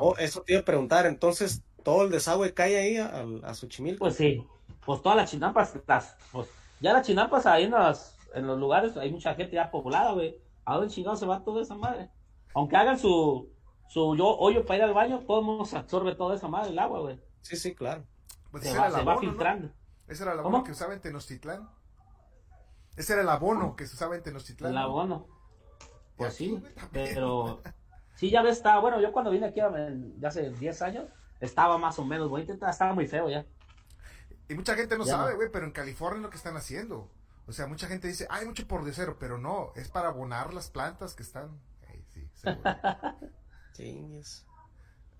[0.00, 3.98] Oh, eso te iba a preguntar, entonces todo el desagüe cae ahí a, a Xochimilco.
[3.98, 4.44] Pues sí.
[4.84, 6.48] Pues todas las chinampas, las, pues
[6.80, 10.38] Ya las chinampas ahí en los, en los lugares hay mucha gente ya poblada, güey.
[10.64, 12.10] ¿A dónde chingado se va toda esa madre?
[12.54, 13.50] Aunque hagan su,
[13.88, 16.70] su yo, hoyo para ir al baño, todo el mundo se absorbe toda esa madre,
[16.70, 17.20] el agua, güey.
[17.42, 18.04] Sí, sí, claro.
[18.50, 19.74] Pues Se va, se ¿no?
[20.08, 20.64] Ese era el abono ¿Cómo?
[20.64, 21.68] que usaba en Tenochtitlán.
[22.96, 24.70] Ese era el abono que se usaba en Tenochtitlán.
[24.70, 24.80] El ¿no?
[24.82, 25.26] abono.
[26.16, 27.60] Pues sí, güey, pero
[28.14, 29.60] sí, ya ves, estaba, bueno, yo cuando vine aquí
[30.18, 31.08] ya hace 10 años,
[31.40, 33.44] estaba más o menos bonito, estaba muy feo ya.
[34.48, 35.36] Y mucha gente no Ya sabe, no.
[35.36, 37.10] güey, pero en California es lo que están haciendo.
[37.46, 40.70] O sea, mucha gente dice, hay mucho por cero, pero no, es para abonar las
[40.70, 41.60] plantas que están.
[41.88, 42.62] Ey, sí, seguro.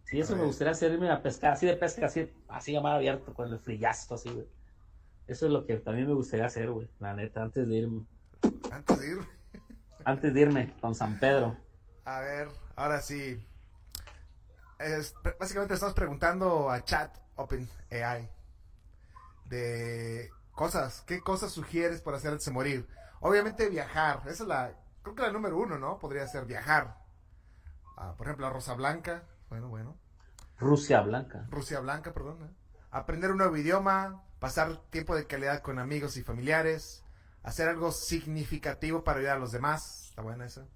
[0.04, 3.34] Sí, eso me gustaría hacerme a pescar, así de pesca, así, así a mar abierto,
[3.34, 4.46] con el frillazo, así, güey.
[5.26, 8.06] Eso es lo que también me gustaría hacer, güey, la neta, antes de irme,
[8.70, 9.18] Antes de ir.
[10.04, 11.56] antes de irme con San Pedro.
[12.04, 13.46] A ver, ahora sí.
[14.78, 18.28] Es- básicamente estamos preguntando a Chat Open AI
[19.46, 22.88] de cosas, ¿qué cosas sugieres para hacer antes de morir?
[23.20, 24.72] Obviamente viajar, esa es la,
[25.02, 25.98] creo que la número uno, ¿no?
[25.98, 26.98] Podría ser viajar.
[27.96, 29.96] Ah, por ejemplo, a Rosa Blanca, bueno, bueno.
[30.58, 31.46] Rusia Blanca.
[31.50, 32.42] Rusia Blanca, perdón.
[32.44, 32.50] ¿eh?
[32.90, 37.02] Aprender un nuevo idioma, pasar tiempo de calidad con amigos y familiares,
[37.42, 40.66] hacer algo significativo para ayudar a los demás, está buena esa.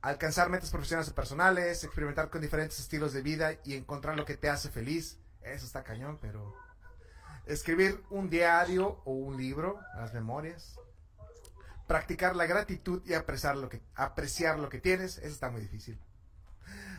[0.00, 4.36] Alcanzar metas profesionales o personales, experimentar con diferentes estilos de vida y encontrar lo que
[4.36, 5.18] te hace feliz.
[5.42, 6.54] Eso está cañón, pero...
[7.46, 10.78] Escribir un diario o un libro, las memorias.
[11.88, 16.00] Practicar la gratitud y apreciar lo que, apreciar lo que tienes, eso está muy difícil.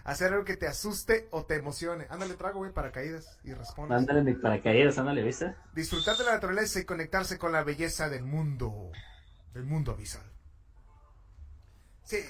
[0.07, 2.07] Hacer algo que te asuste o te emocione.
[2.09, 3.93] Ándale, trago, güey, paracaídas y responde.
[3.93, 5.53] Ándale, mi paracaídas, ándale, ¿viste?
[5.73, 8.89] Disfrutar de la naturaleza y conectarse con la belleza del mundo.
[9.53, 10.23] Del mundo abisal.
[12.05, 12.23] Sí.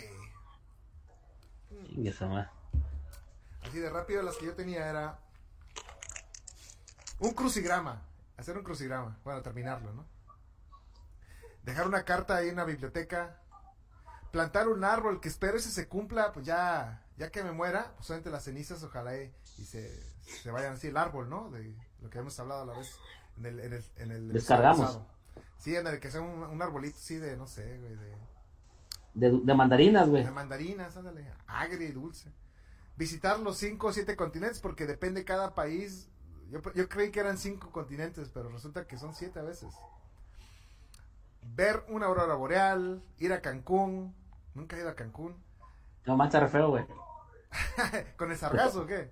[1.85, 2.15] Chingue.
[3.61, 5.19] Así de rápido las que yo tenía era
[7.19, 8.01] un crucigrama.
[8.37, 9.19] Hacer un crucigrama.
[9.23, 10.03] Bueno, terminarlo, ¿no?
[11.61, 13.39] Dejar una carta ahí en una biblioteca.
[14.31, 18.07] Plantar un árbol que espero ese se cumpla, pues ya, ya que me muera, pues
[18.07, 21.49] solamente las cenizas ojalá y, y se, se vayan así el árbol, ¿no?
[21.51, 22.95] De lo que hemos hablado a la vez
[23.37, 24.99] en el, en el, en el Descargamos.
[25.57, 28.17] Sí, en el que sea un, un arbolito así de, no sé, güey, de,
[29.15, 30.23] De, de mandarinas, güey.
[30.23, 32.31] de mandarinas, ándale, agri y dulce.
[32.95, 36.09] Visitar los cinco o siete continentes, porque depende cada país.
[36.49, 39.73] Yo, yo creí que eran cinco continentes, pero resulta que son siete a veces.
[41.41, 44.15] Ver una aurora boreal, ir a Cancún.
[44.53, 45.35] Nunca he ido a Cancún.
[46.05, 46.85] No mancha re feo, güey.
[48.17, 49.11] ¿Con el sargazo o qué?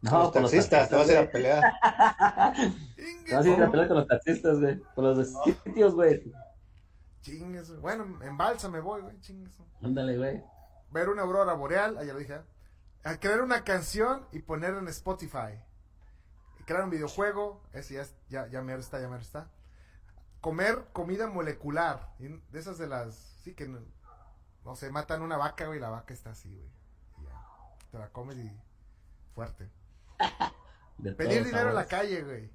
[0.00, 1.62] No, los con los taxistas, te vas a ir a pelear.
[3.26, 4.80] Te vas a ir a pelear con los taxistas, güey.
[4.94, 5.34] Con los
[5.64, 6.32] sitios, güey.
[7.20, 7.80] Chingues.
[7.80, 9.18] Bueno, en balsa me voy, güey.
[9.20, 9.58] Chingues.
[9.82, 10.42] Ándale, güey.
[10.90, 12.34] Ver una aurora boreal, ah, ya lo dije.
[12.34, 12.42] ¿eh?
[13.04, 15.60] A crear una canción y ponerla en Spotify.
[16.64, 19.50] Crear un videojuego, ese ya, ya, ya mero está, ya mero está.
[20.40, 23.80] Comer comida molecular, de esas de las, sí que, no,
[24.64, 26.77] no sé, matan una vaca, güey, la vaca está así, güey.
[27.90, 28.50] Te la comes y
[29.34, 29.68] fuerte.
[30.98, 32.50] De Pedir dinero en la calle, güey.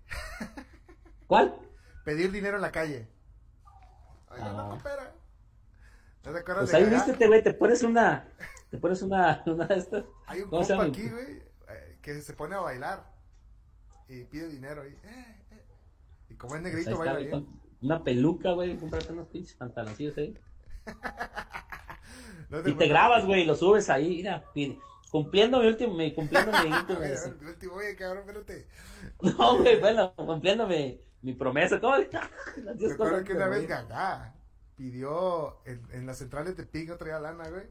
[1.28, 1.56] ¿Cuál?
[2.04, 3.08] Pedir dinero en la calle.
[4.30, 4.54] Ay, Ah.
[4.56, 5.14] no coopera.
[6.26, 7.42] ¿No te acuerdas Pues de ahí vístete, güey.
[7.44, 8.28] Te pones una.
[8.70, 9.42] Te pones una.
[9.48, 10.04] Una de estas.
[10.28, 13.10] Hay un ¿Cómo se compa aquí, güey, eh, que se pone a bailar
[14.10, 15.66] y pide dinero eh, eh.
[16.30, 17.48] Y como es Pues negrito, está, baila bien.
[17.82, 18.78] Una peluca, güey.
[18.78, 20.38] Comprate unos pinches pantaloncillos ahí.
[22.50, 23.42] No Y te grabas, güey.
[23.42, 24.18] Y lo subes ahí.
[24.18, 24.80] Mira, pide-
[25.14, 25.94] cumpliendo mi último.
[25.94, 26.72] Mi, cumpliendo mi
[27.48, 27.76] último.
[27.76, 28.68] oye, cabrón, espérate.
[29.22, 31.80] No, güey, bueno, cumpliendo mi, mi promesa.
[31.80, 31.98] ¿Cómo?
[32.58, 33.68] Las Recuerdo que una vez.
[33.68, 34.34] Gagá
[34.76, 37.68] pidió en, en la central de Tepic, traía lana, güey.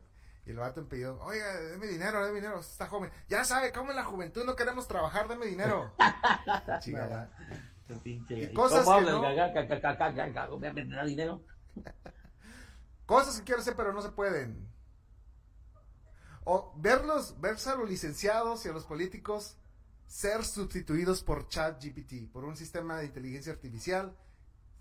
[0.46, 3.10] Y el vato me pidió, oiga, deme dinero, deme dinero, está joven.
[3.28, 5.92] Ya sabe, cómo en la juventud no queremos trabajar, deme dinero.
[6.80, 7.30] Chingada.
[8.06, 9.20] Y cosas ¿Cómo que no-
[11.10, 11.44] dinero?
[13.06, 14.71] Cosas que quiero hacer, pero no se pueden.
[16.44, 19.56] O verlos, verse a los licenciados y a los políticos
[20.06, 24.16] ser sustituidos por ChatGPT, por un sistema de inteligencia artificial.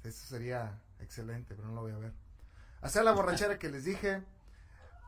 [0.04, 2.14] Eso sería excelente, pero no lo voy a ver.
[2.82, 4.24] Hacer la borrachera que les dije.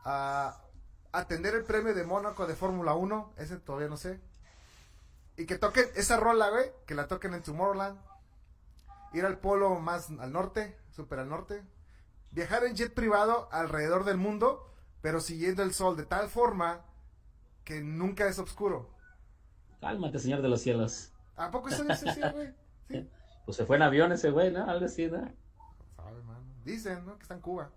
[0.04, 0.60] a
[1.12, 3.34] atender el premio de Mónaco de Fórmula 1.
[3.36, 4.20] Ese todavía no sé.
[5.36, 6.70] Y que toquen esa rola, güey.
[6.86, 7.98] Que la toquen en Tomorrowland.
[9.12, 11.62] Ir al polo más al norte, súper al norte
[12.34, 14.68] viajar en jet privado alrededor del mundo,
[15.04, 16.80] pero siguiendo el sol de tal forma
[17.62, 18.88] que nunca es oscuro.
[19.78, 21.12] Cálmate, señor de los cielos.
[21.36, 22.54] ¿A poco eso dice así, güey?
[22.88, 23.10] Sí.
[23.44, 24.64] Pues se fue en avión ese güey, ¿no?
[24.64, 25.18] Algo así, ¿no?
[25.96, 26.44] Sabe, mano.
[26.64, 27.16] Dicen, ¿no?
[27.16, 27.70] Que está en Cuba.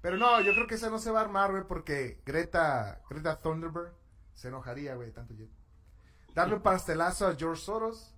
[0.00, 3.38] Pero no, yo creo que eso no se va a armar, güey, porque Greta, Greta
[3.38, 3.92] Thunberg
[4.32, 5.50] se enojaría, güey, tanto jet.
[6.34, 8.14] Darle un pastelazo a George Soros.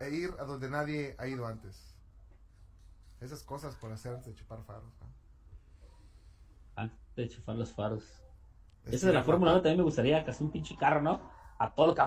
[0.00, 1.94] e ir a donde nadie ha ido antes.
[3.20, 4.92] Esas cosas por hacer antes de chupar faros.
[5.00, 5.17] ¿no?
[7.22, 8.04] De chufar los faros.
[8.84, 11.20] Es Esa de la Fórmula 1 también me gustaría casi un pinche carro, ¿no?
[11.58, 12.02] A todo lo que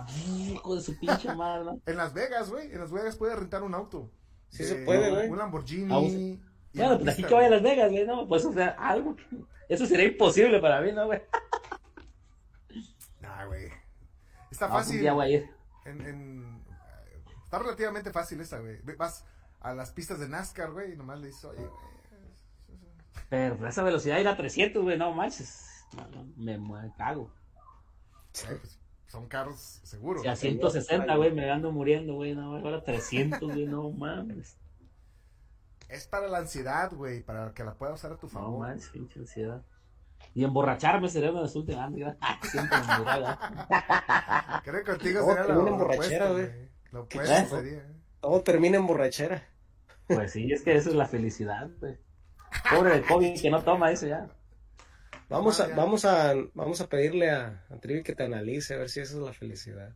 [0.53, 1.81] hijo de su pinche madre, ¿no?
[1.85, 2.71] En Las Vegas, güey.
[2.71, 4.09] En Las Vegas puedes rentar un auto.
[4.47, 5.29] Sí se puede, güey.
[5.29, 5.93] Un Lamborghini.
[5.93, 6.41] Ah, en
[6.73, 7.49] Bueno, pues aquí que vaya a.
[7.51, 8.25] Las Vegas, güey, ¿no?
[8.27, 9.25] Pues, o sea, algo que...
[9.67, 11.21] Eso sería imposible para mí, ¿no, güey?
[13.19, 13.69] Nah, güey.
[14.49, 15.07] Está No, pues, fácil.
[15.09, 15.49] un día
[15.85, 18.79] en, en- eh, está relativamente fácil esta, güey.
[18.97, 19.25] Vas
[19.59, 21.90] a las pistas de NASCAR, güey, y nomás le dices, oye, güey.
[23.31, 25.85] Pero por esa velocidad ir a 300, güey, no manches.
[25.95, 27.31] No, no, me, me cago.
[28.33, 28.77] pues,
[29.07, 30.21] son carros seguros.
[30.21, 30.41] Si a güey.
[30.41, 34.57] 160, güey, me ando muriendo, güey, no, ahora 300, güey, no mames.
[35.87, 38.59] Es para la ansiedad, güey, para que la puedas usar a tu No favor.
[38.67, 39.61] manches, pinche ansiedad.
[40.33, 41.89] Y emborracharme sería una de las últimas.
[41.93, 42.17] ¿verdad?
[42.43, 44.61] Siempre me emborrachaba.
[44.63, 46.69] Creo que contigo No, sería que lo, una lo borrachera, opuesto, güey.
[46.91, 47.55] Lo chistoso.
[47.61, 47.79] sería.
[47.79, 47.95] ¿eh?
[48.19, 49.47] Todo termina en borrachera.
[50.07, 51.97] Pues sí, es que eso es la felicidad, güey.
[52.69, 54.27] Pobre de COVID que no toma eso ya.
[55.29, 58.89] Vamos a, vamos a, vamos a pedirle a, a Trivi que te analice a ver
[58.89, 59.93] si esa es la felicidad.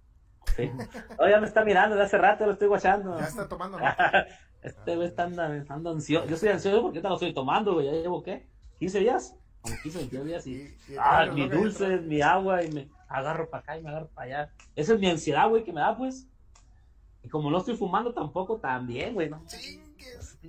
[0.55, 0.71] Sí.
[1.19, 3.19] No, ya me está mirando de hace rato, lo estoy guachando.
[3.19, 4.25] Ya está tomando nota.
[4.65, 6.25] Este güey está anda- anda ansioso.
[6.27, 7.85] Yo estoy ansioso porque ahorita lo estoy tomando, güey.
[7.85, 8.47] Ya llevo, ¿qué?
[8.81, 9.35] ¿15 días?
[9.61, 10.51] Como 15, 22 días y...
[10.53, 13.89] Y- y Ah, el mi dulce, mi agua y me agarro para acá y me
[13.89, 14.53] agarro para allá.
[14.75, 16.27] Esa es mi ansiedad, güey, que me da, pues.
[17.21, 19.43] Y como no estoy fumando tampoco, también, güey, ¿no?
[19.45, 20.39] Chingues.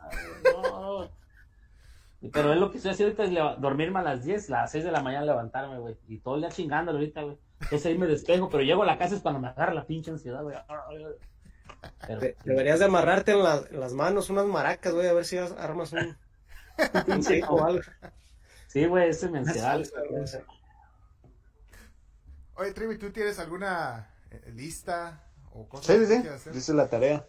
[0.00, 0.18] Madre,
[0.62, 1.08] no.
[2.32, 4.92] Pero es lo que estoy haciendo ahorita es dormirme a las 10, las 6 de
[4.92, 5.96] la mañana levantarme, güey.
[6.06, 7.38] Y todo el día chingándolo ahorita, güey.
[7.60, 10.10] Entonces ahí me despejo, pero llego a la casa es cuando me agarra la pinche
[10.10, 10.56] ansiedad, güey.
[12.06, 15.24] Pero, De- deberías de amarrarte en, la- en las manos unas maracas, güey, a ver
[15.24, 16.16] si as- armas un,
[16.94, 17.82] un pinche o algo.
[18.66, 19.80] Sí, güey, esa es mi ansiedad.
[22.56, 26.28] Oye, Trivi, ¿tú tienes alguna eh, lista o cosas Sí, que sí, sí.
[26.28, 26.52] hacer?
[26.52, 27.26] Dice la tarea.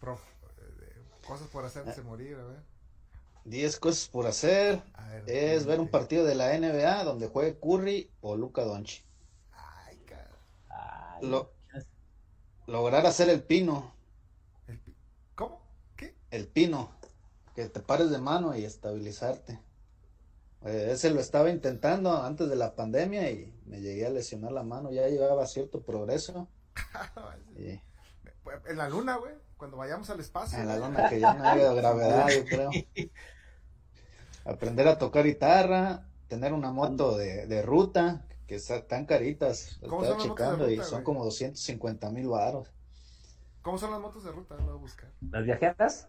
[0.00, 0.20] Prof,
[0.58, 2.58] eh, cosas por hacerse morir, a ver.
[3.44, 4.82] 10 cosas por hacer.
[5.26, 9.04] Ver, Es ver un partido de la NBA donde juegue Curry o Luca Doncic.
[9.52, 10.30] Ay, cara.
[10.68, 11.52] Ay, Lo-
[12.66, 13.92] Lograr hacer el pino.
[14.68, 14.94] El pi-
[15.34, 15.60] ¿Cómo?
[15.96, 16.14] ¿Qué?
[16.30, 16.90] El pino.
[17.54, 19.60] Que te pares de mano y estabilizarte.
[20.64, 24.62] Eh, ese lo estaba intentando antes de la pandemia y me llegué a lesionar la
[24.62, 24.90] mano.
[24.92, 26.48] Ya llevaba cierto progreso.
[27.58, 27.80] Y
[28.68, 29.34] En la luna, güey.
[29.62, 30.58] Cuando vayamos al espacio.
[30.58, 32.68] en la luna que ya no haya gravedad, yo creo.
[34.44, 39.78] Aprender a tocar guitarra, tener una moto de, de ruta, que está- están caritas.
[39.80, 41.04] Lo ¿Cómo estaba son checando y son güey?
[41.04, 42.72] como 250 mil baros.
[43.62, 44.56] ¿Cómo son las motos de ruta?
[44.56, 45.12] Lo voy a buscar.
[45.30, 46.08] ¿Las viajeras?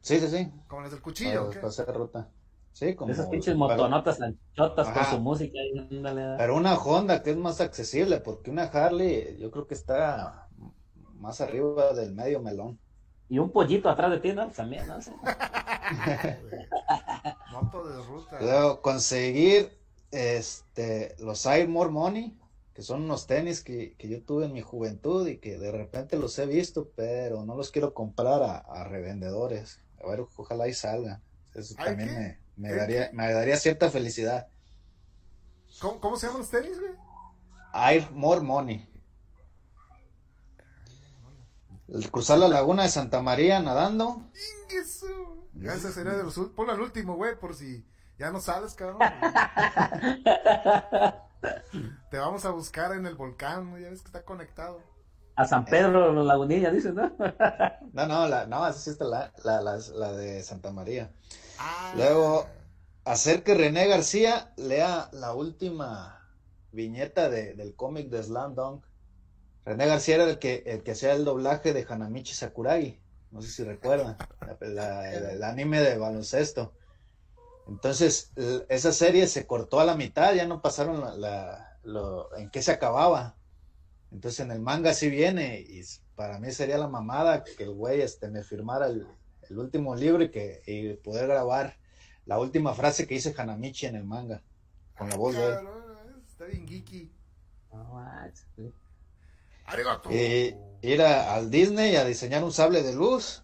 [0.00, 0.50] Sí, sí, sí.
[0.66, 2.30] ¿Como las del cuchillo Para, hacer ruta.
[2.72, 3.12] Sí, como.
[3.12, 5.58] Esas pinches motonotas anchotas con su música.
[5.90, 6.38] ándale.
[6.38, 10.48] Pero una Honda que es más accesible, porque una Harley yo creo que está
[11.16, 12.80] más arriba del medio melón.
[13.28, 14.48] Y un pollito atrás de ti, ¿no?
[14.48, 14.98] También, ¿no?
[17.52, 18.38] Moto de ruta.
[18.40, 19.72] Luego conseguir
[20.10, 22.36] este los Air More Money,
[22.74, 26.18] que son unos tenis que, que yo tuve en mi juventud y que de repente
[26.18, 29.80] los he visto, pero no los quiero comprar a, a revendedores.
[30.02, 31.22] A ver, ojalá y salgan.
[31.54, 32.38] Eso ¿Ay, también qué?
[32.56, 34.48] me, me ¿Qué, daría, me daría cierta felicidad.
[35.80, 36.92] ¿Cómo, cómo se llaman los tenis, güey?
[37.74, 38.88] Air More Money.
[41.88, 44.22] El cruzar la laguna de Santa María nadando.
[44.62, 45.06] Ingueso.
[45.54, 47.86] Ya ese sería de los Ponlo al último, güey, por si
[48.18, 48.98] ya no sales, cabrón.
[52.10, 54.80] Te vamos a buscar en el volcán, ya ves que está conectado.
[55.36, 57.10] A San Pedro, los Lagunillas, dicen, ¿no?
[57.92, 61.10] No, no, la, no, esa sí está la, la, la, la de Santa María.
[61.58, 62.46] Ah, Luego,
[63.04, 66.20] hacer que René García lea la última
[66.72, 68.84] viñeta de- del cómic de Slam Dunk.
[69.64, 73.00] René García era el que, el que hacía el doblaje de Hanamichi Sakuragi.
[73.30, 74.16] No sé si recuerdan.
[74.60, 76.72] la- la- el, anime de baloncesto.
[77.66, 78.32] Entonces,
[78.68, 82.62] esa serie se cortó a la mitad, ya no pasaron la, la- lo, en qué
[82.62, 83.36] se acababa.
[84.12, 85.82] Entonces, en el manga sí viene, y
[86.14, 89.06] para mí sería la mamada que el güey este, me firmara el,
[89.48, 91.76] el último libro y, que, y poder grabar
[92.26, 94.42] la última frase que dice Hanamichi en el manga,
[94.96, 95.58] con la voz de él.
[96.28, 97.10] está bien geeky.
[97.72, 98.00] No.
[99.66, 100.10] Arigato.
[100.12, 103.42] Y ir a- al Disney a diseñar un sable de luz,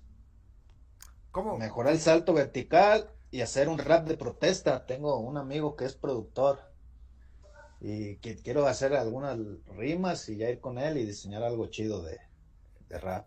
[1.31, 1.57] ¿Cómo?
[1.59, 4.85] mejorar el salto vertical y hacer un rap de protesta.
[4.87, 6.61] Tengo un amigo que es productor
[7.81, 9.39] y que quiero hacer algunas
[9.77, 12.19] rimas y ya ir con él y diseñar algo chido de,
[12.89, 13.27] de rap.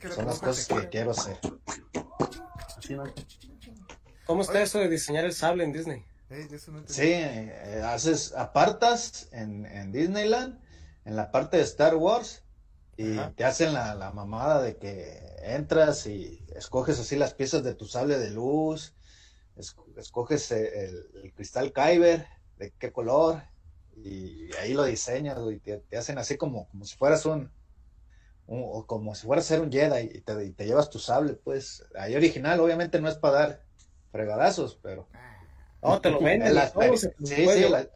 [0.00, 1.38] Que Son las cosas que quiero hacer.
[4.26, 6.04] ¿Cómo está eso de diseñar el sable en Disney?
[6.86, 10.58] Sí, eh, haces apartas en, en Disneyland,
[11.04, 12.44] en la parte de Star Wars,
[12.96, 13.34] y Ajá.
[13.34, 17.86] te hacen la, la mamada de que entras y escoges así las piezas de tu
[17.86, 18.94] sable de luz,
[19.56, 23.42] es- escoges el, el cristal Kyber, de qué color,
[23.96, 27.52] y ahí lo diseñas, güey, te, te hacen así como, como si fueras un,
[28.46, 30.98] un- o como si fueras a ser un Jedi y te, y te llevas tu
[30.98, 33.66] sable, pues, ahí original, obviamente no es para dar
[34.12, 35.08] fregadazos, pero
[35.82, 36.54] No, te lo venden.
[36.54, 36.96] la, y
[37.26, 37.88] sí, sí, la,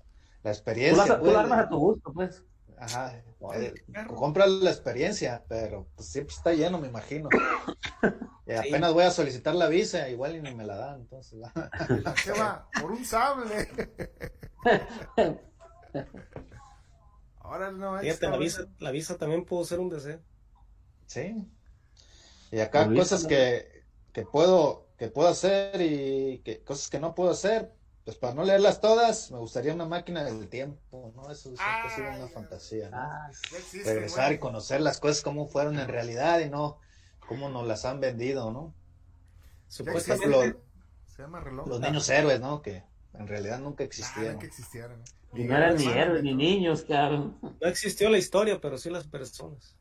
[0.42, 2.44] la experiencia, tú lo pues, armas a tu gusto, pues.
[2.80, 3.22] Ajá,
[3.54, 3.74] eh,
[4.14, 7.28] compras la experiencia, pero pues siempre está lleno, me imagino.
[8.46, 11.38] Y apenas voy a solicitar la visa, igual y ni me la dan, entonces.
[11.38, 11.52] la-
[12.02, 13.68] La Cheva, por un sable.
[17.40, 18.04] Ahora no es.
[18.04, 20.20] Fíjate, la visa, la visa también pudo ser un deseo.
[21.06, 21.46] Sí.
[22.50, 27.30] Y acá cosas que, que puedo, que puedo hacer y que cosas que no puedo
[27.30, 27.72] hacer,
[28.08, 31.30] pues para no leerlas todas, me gustaría una máquina del tiempo, ¿no?
[31.30, 32.96] Eso ha sido una Ay, fantasía, ¿no?
[32.96, 36.78] Ah, existe, Regresar y conocer las cosas como fueron en realidad y no
[37.28, 38.72] cómo nos las han vendido, ¿no?
[39.68, 40.56] Supuestamente,
[41.04, 41.66] Se llama reloj.
[41.68, 42.62] Los niños héroes, ¿no?
[42.62, 42.82] Que
[43.12, 44.38] en realidad nunca Ah, existieron.
[44.38, 45.02] que existieran.
[45.34, 47.36] y no eran ni héroes ni niños, cabrón.
[47.42, 49.76] no existió la historia, pero sí las personas.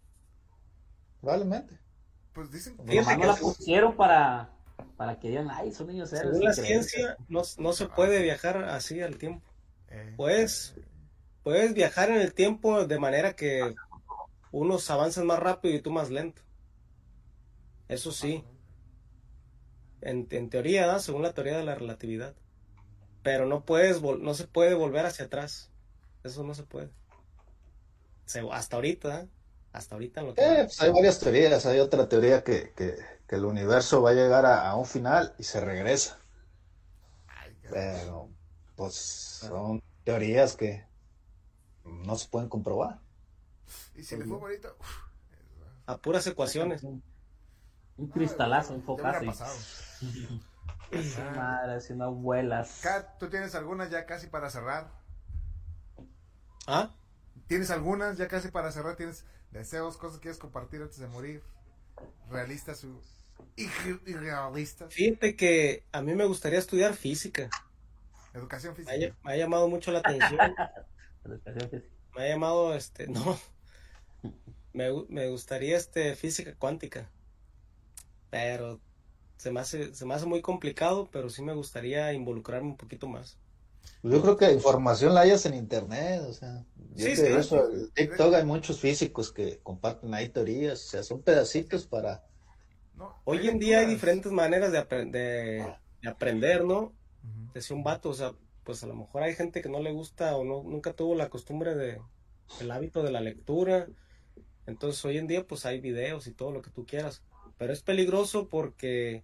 [1.22, 1.80] Probablemente.
[2.34, 4.52] Pues dicen Nomás que no la es- pusieron para,
[4.98, 6.38] para que digan, ay, son niños héroes.
[6.38, 6.90] Según la increíbles".
[6.92, 9.46] ciencia, no, no se puede viajar así al tiempo.
[9.90, 10.76] Eh, Pues,
[11.44, 13.76] puedes viajar en el tiempo de manera que
[14.52, 16.42] unos avanzan más rápido y tú más lento.
[17.88, 18.44] Eso sí,
[20.02, 22.36] en, en teoría, según la teoría de la relatividad.
[23.24, 25.70] Pero no puedes, vol- no se puede volver hacia atrás.
[26.24, 26.90] Eso no se puede.
[28.26, 29.28] Se- hasta ahorita, ¿eh?
[29.74, 31.66] hasta ahorita en lo que Eh, pues hay varias teorías.
[31.66, 32.96] Hay otra teoría que, que,
[33.28, 36.20] que el universo va a llegar a, a un final y se regresa.
[37.70, 38.30] Pero,
[38.76, 40.86] pues, son teorías que
[41.84, 43.00] no se pueden comprobar.
[43.96, 44.76] Y si le fue bonito.
[44.80, 44.98] uf,
[45.86, 46.84] a puras ecuaciones.
[46.84, 49.20] Un cristalazo, un focazo.
[51.36, 52.80] madre, si no vuelas.
[52.82, 54.90] Kat, ¿tú tienes algunas ya casi para cerrar?
[56.66, 56.96] ¿Ah?
[57.48, 58.96] ¿Tienes algunas ya casi para cerrar?
[58.96, 61.44] ¿Tienes deseos, cosas que quieres compartir antes de morir?
[62.30, 63.17] ¿Realistas o irre-
[64.06, 64.94] irrealistas?
[64.94, 67.50] Fíjate que a mí me gustaría estudiar física.
[68.34, 69.18] Educación Me ha, física.
[69.24, 70.40] me ha llamado mucho la atención.
[71.26, 71.96] Educación física.
[72.16, 73.40] Me ha llamado, este, no.
[74.74, 77.12] Me, me gustaría, este, física cuántica.
[78.30, 78.82] Pero
[79.38, 83.08] se me hace, se me hace muy complicado, pero sí me gustaría involucrarme un poquito
[83.08, 83.40] más.
[84.02, 87.26] Pues Yo creo que información la hayas en internet, o sea, yo Sí, sí.
[87.26, 92.24] eso, en TikTok hay muchos físicos que comparten ahí teorías, o sea, son pedacitos para,
[93.26, 96.94] Hoy en día hay diferentes maneras de, apre- de- de aprender, ¿no?
[97.54, 98.34] Decía un vato, o sea,
[98.64, 101.30] pues a lo mejor hay gente que no le gusta o no, nunca tuvo la
[101.30, 102.02] costumbre de,
[102.60, 103.88] el hábito de la lectura.
[104.66, 107.24] Entonces hoy en día pues hay videos y todo lo que tú quieras.
[107.58, 109.24] Pero es peligroso porque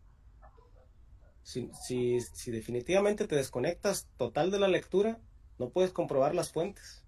[1.44, 5.20] si, si, si definitivamente te desconectas total de la lectura,
[5.60, 7.04] no puedes comprobar las fuentes.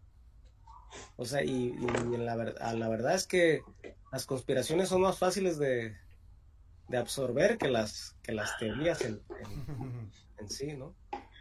[1.18, 3.62] O sea, y, y la, a la verdad es que
[4.12, 5.96] las conspiraciones son más fáciles de,
[6.88, 10.96] de absorber que las, que las teorías en, en- en sí, ¿no?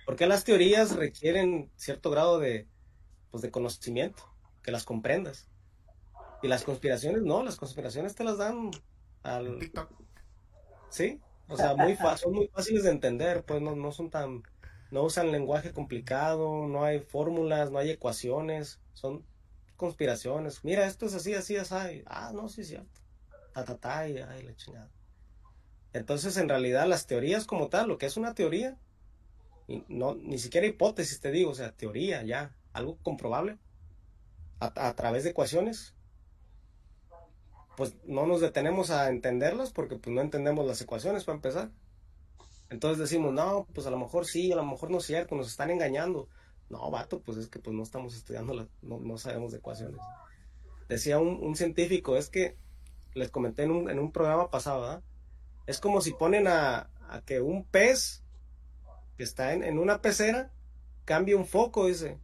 [0.07, 2.69] Porque las teorías requieren cierto grado de,
[3.31, 4.23] pues, de conocimiento,
[4.63, 5.49] que las comprendas.
[6.43, 8.71] Y las conspiraciones no, las conspiraciones te las dan
[9.23, 9.91] al, TikTok.
[10.91, 14.43] Sí, o sea, muy son muy fáciles de entender, pues no, no son tan,
[14.91, 19.27] no usan lenguaje complicado, no hay fórmulas, no hay ecuaciones, son
[19.77, 20.63] conspiraciones.
[20.65, 22.03] Mira, esto es así, así, así.
[22.07, 23.01] Ah, no, sí es cierto.
[23.53, 24.91] Ta, ta, ta, y ay, la chingada.
[25.95, 28.77] Entonces, en realidad, las teorías como tal, lo que es una teoría,
[29.89, 33.59] no, ni siquiera hipótesis te digo, o sea, teoría ya, algo comprobable,
[34.59, 35.95] a, través de ecuaciones,
[37.77, 41.71] pues no nos detenemos a entenderlas porque pues no entendemos las ecuaciones para empezar.
[42.71, 45.49] Entonces decimos, no, pues a lo mejor sí, a lo mejor no es cierto, nos
[45.49, 46.29] están engañando.
[46.71, 50.01] No, vato, pues es que pues no estamos estudiando, las- no, no sabemos de ecuaciones.
[50.89, 52.57] Decía un, un científico, es que
[53.13, 55.03] les comenté en un, en un programa pasado, ¿verdad?
[55.67, 56.91] Es como si ponen a,
[57.27, 58.23] que un pez
[59.17, 60.53] que está en, una pecera
[61.05, 62.19] cambie un foco, dice.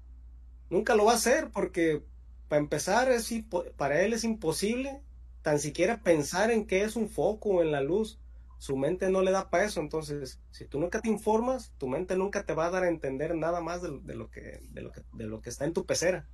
[0.68, 2.04] Nunca lo va a hacer porque
[2.48, 3.32] para empezar es
[3.76, 5.02] para él es imposible
[5.42, 8.20] tan siquiera pensar en qué es un foco o en la luz.
[8.58, 9.80] Su mente no le da para eso.
[9.80, 13.34] Entonces, si tú nunca te informas, tu mente nunca te va a dar a entender
[13.34, 15.86] nada más de, de lo, que, de, lo, que, de lo que está en tu
[15.86, 16.28] pecera.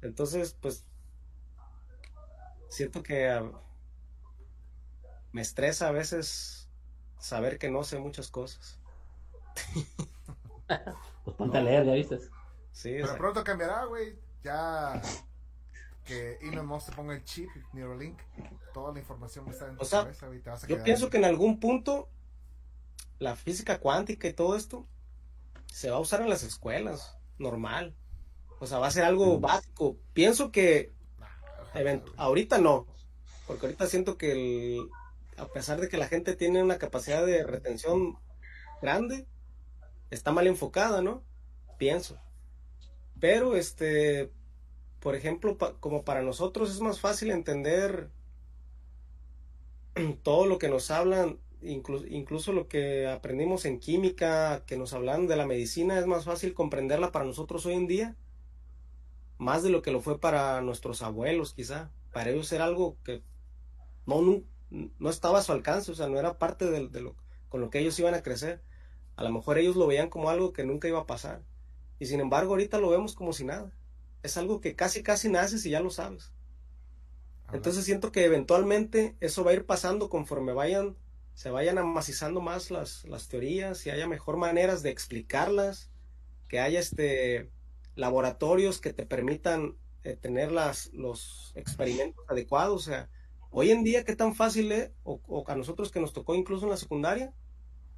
[0.00, 0.84] Entonces, pues,
[2.68, 3.52] siento que ah,
[5.32, 6.68] me estresa a veces
[7.18, 8.78] saber que no sé muchas cosas.
[11.24, 12.18] Pues ponte a leer, ya viste.
[12.72, 14.16] Sí, Pero pronto cambiará, güey.
[14.42, 15.00] Ya.
[16.04, 18.18] que Elon Musk te ponga el chip, Neuralink,
[18.74, 20.66] toda la información va a estar en tu O sea, cabeza y te vas a
[20.66, 21.10] Yo quedar pienso ahí.
[21.12, 22.08] que en algún punto
[23.20, 24.84] la física cuántica y todo esto
[25.66, 27.94] se va a usar en las escuelas, normal.
[28.58, 29.96] O sea, va a ser algo básico.
[30.12, 30.90] Pienso que
[31.74, 32.86] event- ahorita no,
[33.46, 34.88] porque ahorita siento que el-
[35.42, 38.18] a pesar de que la gente tiene una capacidad de retención
[38.80, 39.26] grande,
[40.10, 41.22] está mal enfocada, ¿no?
[41.78, 42.18] Pienso.
[43.20, 44.30] Pero, este,
[45.00, 48.10] por ejemplo, como para nosotros es más fácil entender
[50.22, 55.26] todo lo que nos hablan, incluso, incluso lo que aprendimos en química, que nos hablan
[55.26, 58.16] de la medicina, es más fácil comprenderla para nosotros hoy en día,
[59.38, 61.90] más de lo que lo fue para nuestros abuelos, quizá.
[62.12, 63.22] Para ellos era algo que
[64.06, 64.42] no,
[64.98, 67.16] no, estaba a su alcance, o sea, no era parte de, de lo,
[67.48, 68.62] con lo que ellos iban a crecer.
[69.16, 71.42] A lo mejor ellos lo veían como algo que nunca iba a pasar.
[71.98, 73.70] Y sin embargo, ahorita lo vemos como si nada.
[74.22, 76.32] Es algo que casi, casi naces y ya lo sabes.
[77.52, 80.96] Entonces siento que eventualmente eso va a ir pasando conforme vayan,
[81.34, 85.90] se vayan amacizando más las, las teorías y haya mejor maneras de explicarlas,
[86.48, 87.50] que haya este
[87.94, 92.88] laboratorios que te permitan eh, tener las, los experimentos adecuados.
[92.88, 93.10] O sea,
[93.52, 96.64] hoy en día qué tan fácil es, o, o a nosotros que nos tocó incluso
[96.64, 97.32] en la secundaria,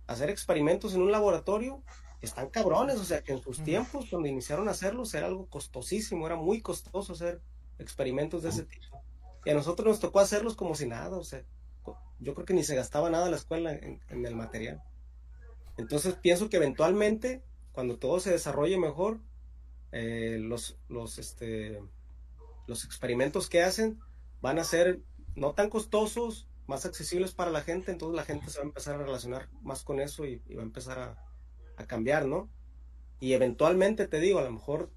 [0.07, 1.83] hacer experimentos en un laboratorio,
[2.21, 6.27] están cabrones, o sea que en sus tiempos, cuando iniciaron a hacerlos, era algo costosísimo,
[6.27, 7.41] era muy costoso hacer
[7.79, 9.03] experimentos de ese tipo.
[9.45, 11.43] Y a nosotros nos tocó hacerlos como si nada, o sea,
[12.19, 14.83] yo creo que ni se gastaba nada en la escuela en, en el material.
[15.77, 17.43] Entonces pienso que eventualmente,
[17.73, 19.21] cuando todo se desarrolle mejor,
[19.93, 21.81] eh, los, los, este,
[22.67, 24.01] los experimentos que hacen
[24.41, 25.01] van a ser
[25.37, 28.95] no tan costosos, más accesibles para la gente, entonces la gente se va a empezar
[28.97, 31.18] a relacionar más con eso y, y va a empezar a,
[31.76, 32.51] a cambiar, ¿no?
[33.20, 34.93] Y eventualmente, te digo, a lo mejor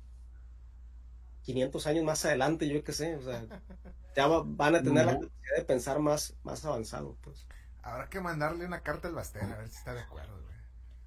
[1.42, 3.48] 500 años más adelante, yo qué sé, o sea,
[4.16, 7.48] ya va- van a tener la capacidad de pensar más, más avanzado, pues.
[7.82, 10.56] Habrá que mandarle una carta al Bastén, a ver si está de acuerdo, güey.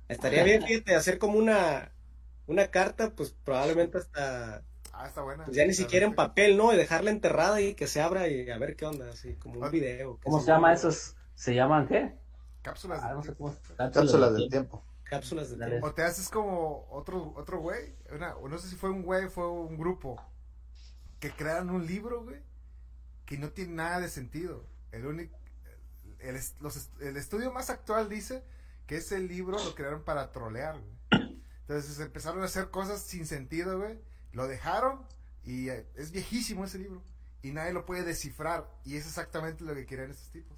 [0.09, 1.95] Estaría bien, fíjate, hacer como una,
[2.47, 4.65] una carta, pues probablemente hasta,
[5.03, 5.45] Ah, está buena.
[5.45, 6.73] pues ya ni siquiera en papel, ¿no?
[6.73, 9.67] Y dejarla enterrada y que se abra y a ver qué onda, así como Ah,
[9.67, 10.17] un video.
[10.19, 11.17] qué ¿Cómo se llama esos?
[11.35, 12.15] ¿Se llaman qué?
[12.63, 13.01] Cápsulas.
[13.03, 13.57] Ah, de no sé tiempo.
[13.77, 13.91] cómo.
[13.93, 14.85] Cápsulas del tiempo.
[15.05, 15.71] Cápsulas de Dale.
[15.73, 15.87] tiempo.
[15.89, 19.49] O te haces como otro otro güey, una- no sé si fue un güey, fue
[19.51, 20.23] un grupo
[21.19, 22.41] que crearon un libro, güey,
[23.27, 24.65] que no tiene nada de sentido.
[24.93, 25.37] El único
[26.21, 28.45] el, los el estudio más actual dice
[28.87, 31.41] que ese libro lo crearon para trolear, güey.
[31.63, 33.99] Entonces empezaron a hacer cosas sin sentido, güey.
[34.33, 35.07] Lo dejaron
[35.45, 37.03] y eh, es viejísimo ese libro
[37.43, 40.57] y nadie lo puede descifrar y es exactamente lo que querían estos tipos.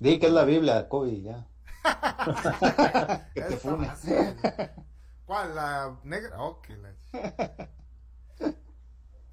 [0.00, 1.46] Di que es la Biblia, Kobe, ya.
[3.34, 4.14] que te fácil.
[5.26, 5.54] ¿Cuál?
[5.54, 6.42] ¿La negra?
[6.42, 7.70] Ok, la...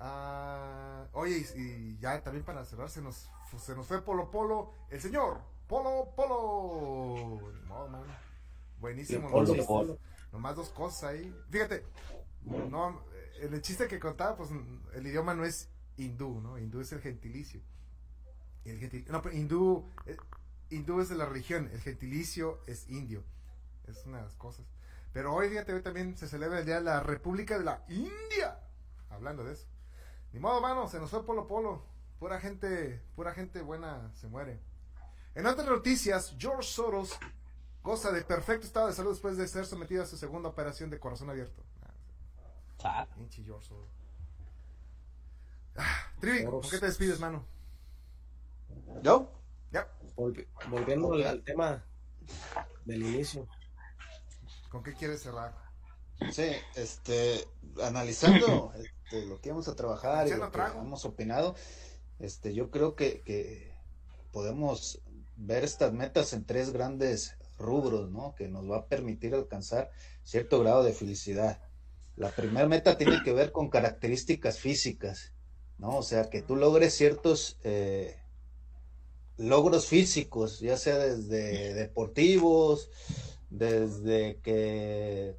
[0.01, 4.71] Ah, oye, y, y ya también para cerrar, se nos, se nos fue Polo Polo,
[4.89, 7.53] el señor Polo Polo.
[7.67, 8.01] Modo, man.
[8.79, 9.29] Buenísimo.
[9.29, 9.65] Polo, ¿no?
[9.65, 9.97] Polo.
[10.31, 11.35] Nomás dos cosas ahí.
[11.51, 11.85] Fíjate,
[12.69, 13.03] no,
[13.39, 14.49] el chiste que contaba, pues
[14.93, 16.57] el idioma no es hindú, ¿no?
[16.57, 17.61] Hindú es el gentilicio.
[18.65, 20.17] El gentil- no, pero hindú, eh,
[20.69, 23.23] hindú es de la religión, el gentilicio es indio.
[23.87, 24.65] Es una de las cosas.
[25.13, 28.59] Pero hoy, fíjate, hoy también se celebra el Día de la República de la India.
[29.09, 29.65] Hablando de eso.
[30.31, 31.83] Ni modo, mano, se nos fue Polo Polo.
[32.19, 34.59] Pura gente, pura gente buena se muere.
[35.33, 37.17] En otras noticias, George Soros
[37.81, 40.99] goza de perfecto estado de salud después de ser sometido a su segunda operación de
[40.99, 41.63] corazón abierto.
[42.83, 43.89] Ah, Ah, pinche George Soros.
[45.75, 46.71] Ah, Trivi, ¿con Soros.
[46.71, 47.45] qué te despides, mano?
[49.03, 49.31] ¿Yo?
[49.71, 51.83] Ya, Volvi- volviendo al, al tema
[52.85, 53.47] del inicio.
[54.69, 55.55] ¿con qué quieres cerrar?
[56.31, 57.47] Sí, este,
[57.83, 61.55] analizando este, lo que vamos a trabajar y lo que hemos opinado,
[62.19, 63.73] este, yo creo que, que
[64.31, 65.01] podemos
[65.37, 68.35] ver estas metas en tres grandes rubros, ¿no?
[68.35, 69.91] Que nos va a permitir alcanzar
[70.23, 71.61] cierto grado de felicidad.
[72.19, 75.31] La primera meta tiene que ver con características físicas,
[75.77, 75.97] ¿no?
[75.99, 78.19] O sea, que tú logres ciertos eh,
[79.37, 82.89] logros físicos, ya sea desde deportivos,
[83.49, 85.37] desde que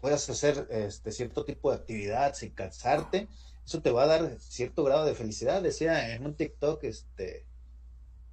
[0.00, 3.26] puedas hacer este cierto tipo de actividad sin cansarte,
[3.66, 5.60] eso te va a dar cierto grado de felicidad.
[5.60, 7.46] Decía en un TikTok, este,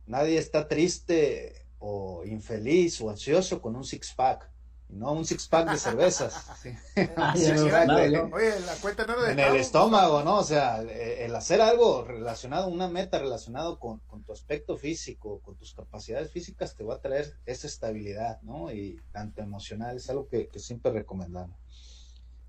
[0.05, 4.47] nadie está triste o infeliz o ansioso con un six pack,
[4.89, 6.45] no un six pack de cervezas.
[6.61, 6.69] Sí.
[7.17, 7.33] Ah.
[7.35, 10.37] Oye, la cuenta no en el estómago, ¿no?
[10.37, 15.39] O sea, eh, el hacer algo relacionado, una meta relacionado con, con tu aspecto físico,
[15.41, 18.71] con tus capacidades físicas, te va a traer esa estabilidad, ¿no?
[18.71, 21.57] Y tanto emocional, es algo que, que siempre recomendamos.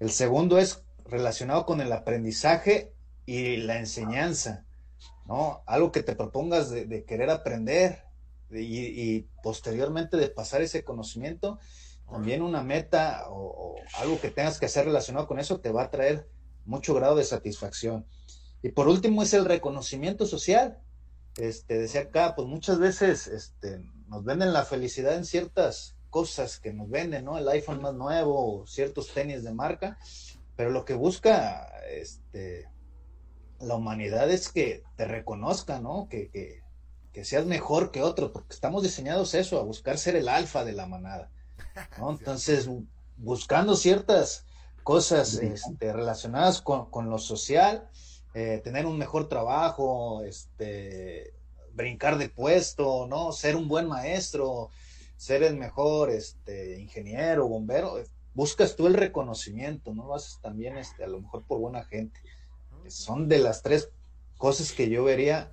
[0.01, 2.93] El segundo es relacionado con el aprendizaje
[3.27, 4.65] y la enseñanza,
[5.27, 5.63] ¿no?
[5.67, 8.05] Algo que te propongas de, querer aprender
[8.51, 11.59] y, posteriormente de pasar ese conocimiento,
[12.11, 15.91] también una meta o, algo que tengas que hacer relacionado con eso te va a
[15.91, 16.29] traer
[16.65, 18.07] mucho grado de satisfacción.
[18.63, 20.79] Y por último es el reconocimiento social.
[21.37, 26.73] Este, decía acá, pues muchas veces este, nos venden la felicidad en ciertas cosas que
[26.73, 27.39] nos venden, ¿no?
[27.39, 29.99] El iPhone más nuevo, ciertos tenis de marca,
[30.57, 32.69] pero lo que busca este,
[33.61, 36.09] la humanidad es que te reconozca, ¿no?
[36.09, 36.63] Que, que,
[37.25, 40.87] seas mejor que otros, porque estamos diseñados eso, a buscar ser el alfa de la
[40.87, 41.33] manada,
[41.99, 42.11] ¿no?
[42.11, 42.69] Entonces,
[43.17, 44.45] buscando ciertas
[44.83, 47.89] cosas este, relacionadas con, con, lo social,
[48.35, 51.35] eh, tener un mejor trabajo, este,
[51.75, 53.33] brincar de puesto, ¿no?
[53.33, 54.71] Ser un buen maestro,
[55.17, 57.99] ser el mejor este, ingeniero, bombero,
[58.35, 62.21] buscas tú el reconocimiento, no lo haces también este, a lo mejor por buena gente.
[62.87, 63.91] Son de las tres
[64.39, 65.53] cosas que yo vería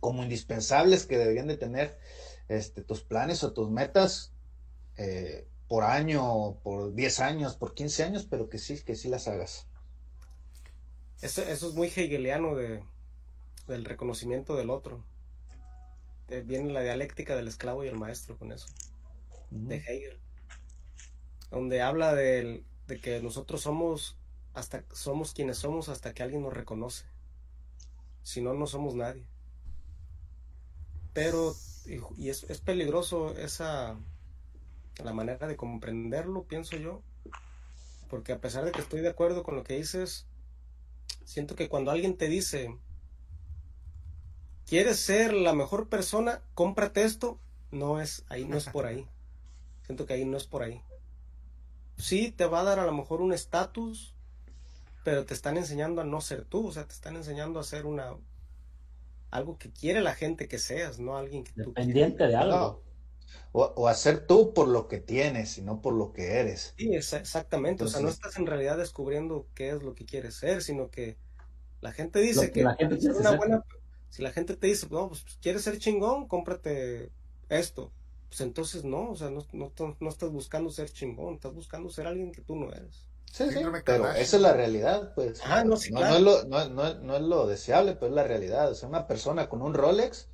[0.00, 1.98] como indispensables que deberían de tener
[2.48, 4.32] este, tus planes o tus metas
[4.98, 9.28] eh, por año, por 10 años, por 15 años, pero que sí, que sí las
[9.28, 9.66] hagas.
[11.20, 12.82] Eso, eso es muy hegeliano de,
[13.68, 15.04] del reconocimiento del otro.
[16.28, 18.66] Eh, viene la dialéctica del esclavo y el maestro con eso,
[19.50, 20.18] de Hegel,
[21.50, 22.64] donde habla de,
[23.02, 24.16] que nosotros somos
[24.52, 27.04] hasta somos quienes somos hasta que alguien nos reconoce.
[28.22, 29.26] Si no, no somos nadie.
[31.14, 31.54] Pero,
[32.16, 33.96] y, es, es peligroso esa,
[35.04, 37.02] la manera de comprenderlo, pienso yo,
[38.08, 40.26] porque a pesar de que estoy de acuerdo con lo que dices,
[41.24, 42.76] siento que cuando alguien te dice,
[44.66, 47.38] quieres ser la mejor persona, cómprate esto.
[47.70, 49.06] No es ahí, no es por ahí.
[49.84, 50.82] Siento que ahí no es por ahí.
[51.96, 54.14] Sí, te va a dar a lo mejor un estatus,
[55.04, 57.86] pero te están enseñando a no ser tú, o sea, te están enseñando a ser
[57.86, 58.14] una
[59.30, 62.82] algo que quiere la gente que seas, no alguien que tú Dependiente de algo.
[63.52, 66.74] O, o, hacer tú por lo que tienes y no por lo que eres.
[66.76, 67.84] Sí, exactamente.
[67.84, 71.16] o sea, no estás en realidad descubriendo qué es lo que quieres ser, sino que
[71.80, 73.64] la gente dice que, la gente ser una buena
[74.10, 77.10] si la gente te dice, no, pues quieres ser chingón, cómprate
[77.48, 77.92] esto.
[78.28, 82.32] Pues entonces no, o sea, no, no, estás buscando ser chingón, estás buscando ser alguien
[82.32, 83.06] que tú no eres.
[83.32, 85.40] Sí, sí, pero esa es la realidad, pues.
[85.44, 86.08] Ah, no, sí, claro.
[86.08, 88.70] no, es lo, no, no, es lo deseable, pero es la realidad.
[88.70, 90.28] O sea, una persona con un Rolex,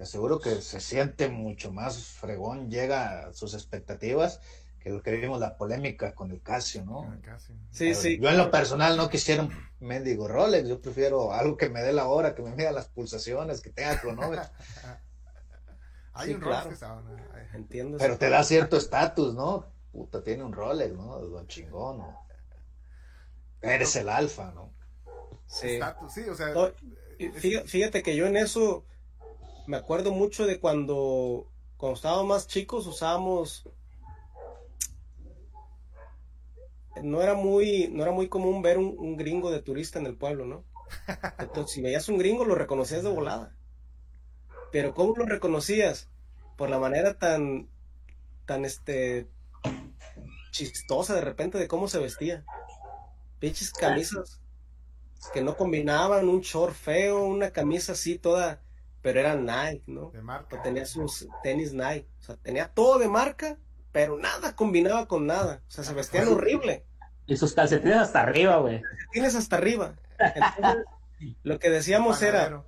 [0.00, 4.40] te aseguro que se siente mucho más fregón, llega a sus expectativas
[4.78, 7.14] que lo que vimos la polémica con el Casio, ¿no?
[7.70, 8.18] Sí, sí.
[8.18, 11.92] Yo en lo personal no quisiera un mendigo Rolex, yo prefiero algo que me dé
[11.92, 14.46] la hora, que me mida las pulsaciones, que tenga cronómetro.
[16.14, 16.82] Hay un Rolex,
[17.52, 17.98] entiendo.
[17.98, 19.66] Pero te da cierto estatus, ¿no?
[19.92, 21.18] Puta, tiene un Rolex, ¿no?
[21.18, 22.26] Don chingón, ¿no?
[23.60, 24.72] Eres el alfa, ¿no?
[25.46, 25.78] Sí.
[26.08, 26.54] sí, o sea.
[27.66, 28.86] fíjate que yo en eso
[29.70, 33.68] me acuerdo mucho de cuando, cuando estábamos más chicos usábamos
[37.04, 40.44] no era muy, no era muy común ver un, gringo de turista en el pueblo,
[40.44, 40.64] ¿no?
[41.38, 43.54] Entonces, si veías un gringo, lo reconocías de volada.
[44.72, 46.08] Pero ¿cómo lo reconocías?
[46.56, 47.68] Por la manera tan,
[48.46, 49.28] tan, este,
[50.50, 52.44] chistosa de repente de cómo se vestía.
[53.38, 54.40] Pinches camisas
[55.32, 58.60] que no combinaban, un short feo, una camisa así toda,
[59.02, 60.10] pero era Nike, ¿no?
[60.10, 60.62] De marca.
[60.62, 62.08] tenía sus tenis Nike.
[62.20, 63.58] O sea, tenía todo de marca,
[63.92, 65.62] pero nada combinaba con nada.
[65.68, 66.84] O sea, se vestían horrible.
[67.26, 68.82] Y sus calcetines hasta arriba, güey.
[68.82, 69.94] Calcetines hasta arriba.
[71.42, 72.64] lo que decíamos era,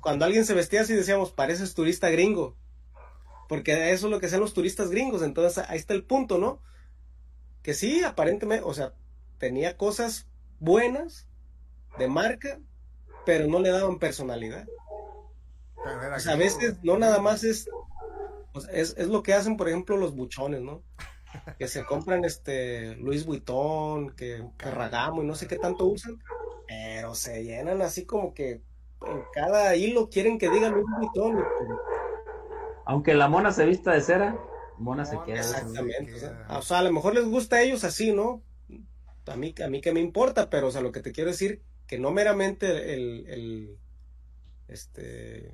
[0.00, 2.56] cuando alguien se vestía así, decíamos, pareces turista gringo.
[3.48, 5.22] Porque eso es lo que hacen los turistas gringos.
[5.22, 6.62] Entonces, ahí está el punto, ¿no?
[7.62, 8.94] Que sí, aparentemente, o sea,
[9.38, 10.28] tenía cosas
[10.60, 11.28] buenas,
[11.98, 12.58] de marca,
[13.24, 14.66] pero no le daban personalidad.
[16.16, 17.68] O sea, a veces no nada más es
[18.72, 20.82] es, es, lo que hacen, por ejemplo, los buchones, ¿no?
[21.58, 26.22] Que se compran este Luis Vuitton, que Ferragamo y no sé qué tanto usan,
[26.68, 28.62] pero se llenan así como que
[29.06, 31.34] en cada hilo quieren que diga Luis Vuitton.
[31.34, 31.78] Pues,
[32.86, 34.38] Aunque la mona se vista de cera,
[34.78, 35.38] mona, se queda.
[35.38, 36.14] Exactamente.
[36.48, 38.42] O sea, a lo mejor les gusta a ellos así, ¿no?
[39.26, 41.62] A mí, a mí que me importa, pero o sea, lo que te quiero decir,
[41.88, 43.78] que no meramente el, el
[44.68, 45.52] este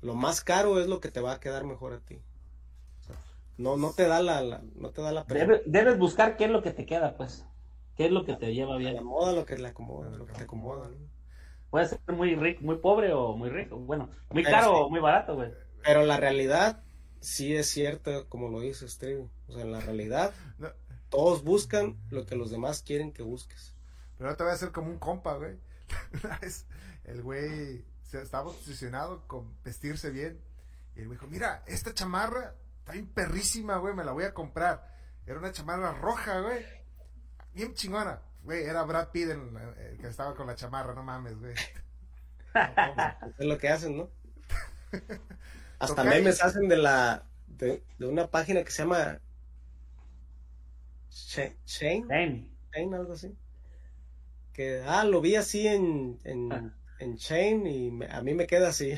[0.00, 2.20] lo más caro es lo que te va a quedar mejor a ti.
[3.56, 5.24] no, no te da la, no te da la
[5.66, 7.46] debes buscar qué es lo que te queda, pues.
[7.96, 8.94] ¿Qué es lo que te lleva bien?
[8.94, 10.90] La moda, lo que le acomoda, lo que te acomoda.
[11.70, 13.78] Puede ser muy rico, muy pobre o muy rico.
[13.78, 15.50] Bueno, muy caro o muy barato, güey.
[15.82, 16.82] Pero la realidad
[17.20, 19.26] sí es cierta, como lo dice Steve.
[19.48, 20.34] O sea, en la realidad,
[21.08, 23.74] todos buscan lo que los demás quieren que busques.
[24.18, 25.56] Pero no te voy a hacer como un compa, güey.
[27.04, 30.40] El güey se estaba obsesionado con vestirse bien.
[30.94, 34.32] Y el güey dijo, mira, esta chamarra está bien perrísima, güey, me la voy a
[34.34, 34.94] comprar.
[35.26, 36.64] Era una chamarra roja, güey.
[37.52, 38.20] Bien chingona.
[38.42, 41.54] Güey, era Brad Pitt el, el que estaba con la chamarra, no mames, güey.
[43.38, 44.08] Es lo que hacen, ¿no?
[45.78, 46.10] Hasta Tocayo.
[46.10, 49.20] memes hacen de la de, de una página que se llama
[51.10, 52.50] Chain, Ven.
[52.72, 53.36] Chain, algo así.
[54.52, 56.56] Que ah, lo vi así en, Ah.
[56.56, 58.94] en, en Chain y me- a mí me queda así.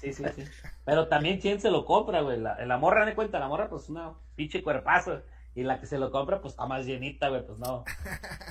[0.00, 0.44] Sí, sí, sí.
[0.84, 2.38] Pero también quién se lo compra, güey.
[2.40, 5.22] La, la morra, me cuenta, la morra, pues una pinche cuerpazo.
[5.54, 7.46] Y la que se lo compra, pues está más llenita, güey.
[7.46, 7.84] Pues no.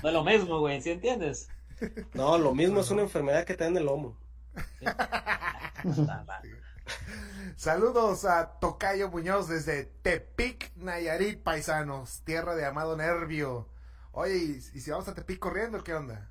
[0.03, 1.49] No es lo mismo, güey, ¿sí entiendes?
[2.13, 4.17] No, lo mismo es una enfermedad que te da en el lomo.
[4.85, 6.41] Va.
[7.55, 13.67] Saludos a Tocayo Muñoz desde Tepic, Nayarit, paisanos, tierra de Amado Nervio.
[14.11, 16.29] Oye, ¿y, y si vamos a Tepic corriendo, qué onda?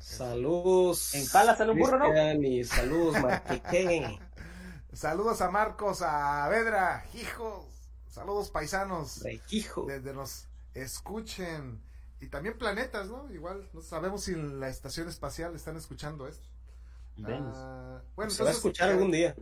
[0.00, 1.14] Saludos.
[1.14, 2.42] En Pala sale un burro, ¿no?
[2.42, 3.16] Y saludos.
[4.92, 7.66] Saludos a Marcos, a Vedra, hijos.
[8.08, 9.24] Saludos paisanos.
[9.50, 9.86] Hijo.
[9.86, 11.80] Desde nos escuchen.
[12.20, 13.30] Y también planetas, ¿no?
[13.32, 16.48] Igual, no sabemos si en la estación espacial están escuchando esto.
[17.24, 19.36] Ah, bueno, Se va a escuchar eh, algún día.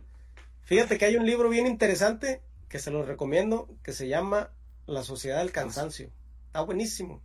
[0.61, 4.51] Fíjate que hay un libro bien interesante que se lo recomiendo que se llama
[4.85, 6.11] La Sociedad del Cansancio.
[6.47, 7.21] Está buenísimo.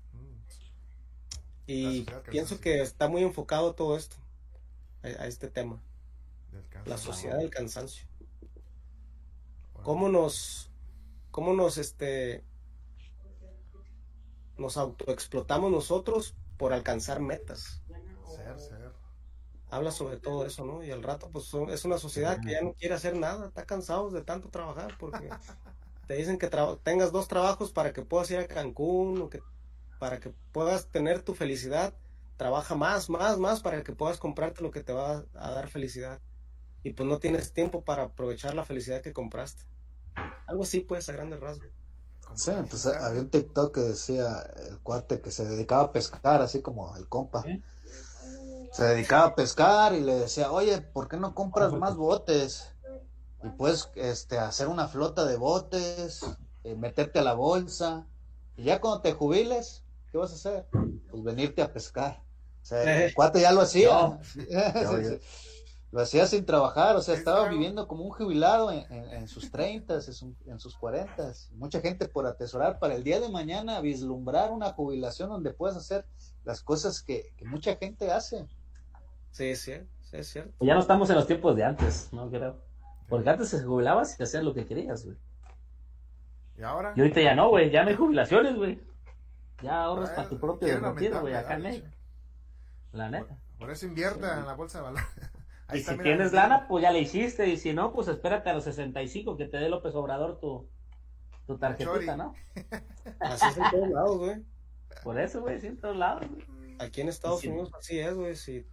[1.66, 4.16] Y pienso que está muy enfocado todo esto,
[5.02, 5.80] a, a este tema,
[6.86, 8.06] la sociedad del cansancio.
[9.72, 10.70] Bueno, ¿Cómo nos,
[11.30, 12.44] cómo nos, este,
[14.59, 17.80] nos autoexplotamos nosotros por alcanzar metas?
[18.36, 18.93] Ser, ser.
[19.70, 20.84] Habla sobre todo eso, ¿no?
[20.84, 23.64] Y al rato, pues son- es una sociedad que ya no quiere hacer nada, está
[23.64, 25.28] cansados de tanto trabajar porque
[26.06, 26.51] te dicen que
[26.82, 29.40] tengas dos trabajos para que puedas ir a Cancún o que
[30.03, 31.95] para que puedas tener tu felicidad.
[32.37, 36.19] Trabaja más, más, más para que puedas comprarte lo que te va a dar felicidad.
[36.83, 39.62] Y pues no tienes tiempo para aprovechar la felicidad que compraste.
[40.49, 41.69] Algo así, pues, a grandes rasgos.
[42.35, 46.62] Sí, pues había un TikTok que decía el cuate que se dedicaba a pescar, así
[46.62, 47.45] como el compa.
[47.47, 47.62] ¿Eh?
[48.73, 52.74] Se dedicaba a pescar y le decía, oye, ¿por qué no compras más botes?
[53.45, 56.27] Y puedes este, hacer una flota de botes,
[56.65, 58.09] eh, meterte a la bolsa.
[58.57, 60.66] Y ya cuando te jubiles, ¿qué vas a hacer?
[61.10, 62.22] Pues venirte a pescar.
[62.62, 63.89] O sea, el cuate ya lo hacía.
[65.90, 69.51] Lo hacía sin trabajar, o sea, estaba viviendo como un jubilado en, en- en sus
[69.51, 71.32] 30, en, su- en sus 40.
[71.52, 76.06] Mucha gente por atesorar para el día de mañana, vislumbrar una jubilación donde puedas hacer
[76.44, 78.47] las cosas que, que mucha gente hace.
[79.32, 80.64] Sí, sí, sí, es cierto.
[80.64, 82.56] Ya no estamos en los tiempos de antes, no creo.
[83.10, 85.18] Porque antes se jubilabas y te hacías lo que querías, güey.
[86.56, 86.94] ¿Y ahora?
[86.97, 87.70] Y ahorita ya no, güey.
[87.70, 88.80] Ya no hay jubilaciones, güey.
[89.62, 91.94] Ya ahorras para tu propio aumentar güey, la acá en.
[92.93, 93.39] La neta.
[93.59, 95.06] Por eso invierta en la bolsa de valores.
[95.68, 97.48] Ahí Y está, si mira, tienes lana, pues ya le hiciste.
[97.48, 100.68] Y si no, pues espérate a los 65 que te dé López Obrador tu,
[101.47, 101.60] tu Chori.
[101.60, 102.34] tarjetita, ¿no?
[103.20, 104.43] Así es en todos lados, güey.
[105.02, 106.24] Por eso, güey, sí, en todos lados.
[106.28, 106.76] güey.
[106.80, 107.48] Aquí en Estados Sí.
[107.48, 108.34] Unidos así es, güey.
[108.36, 108.66] Si,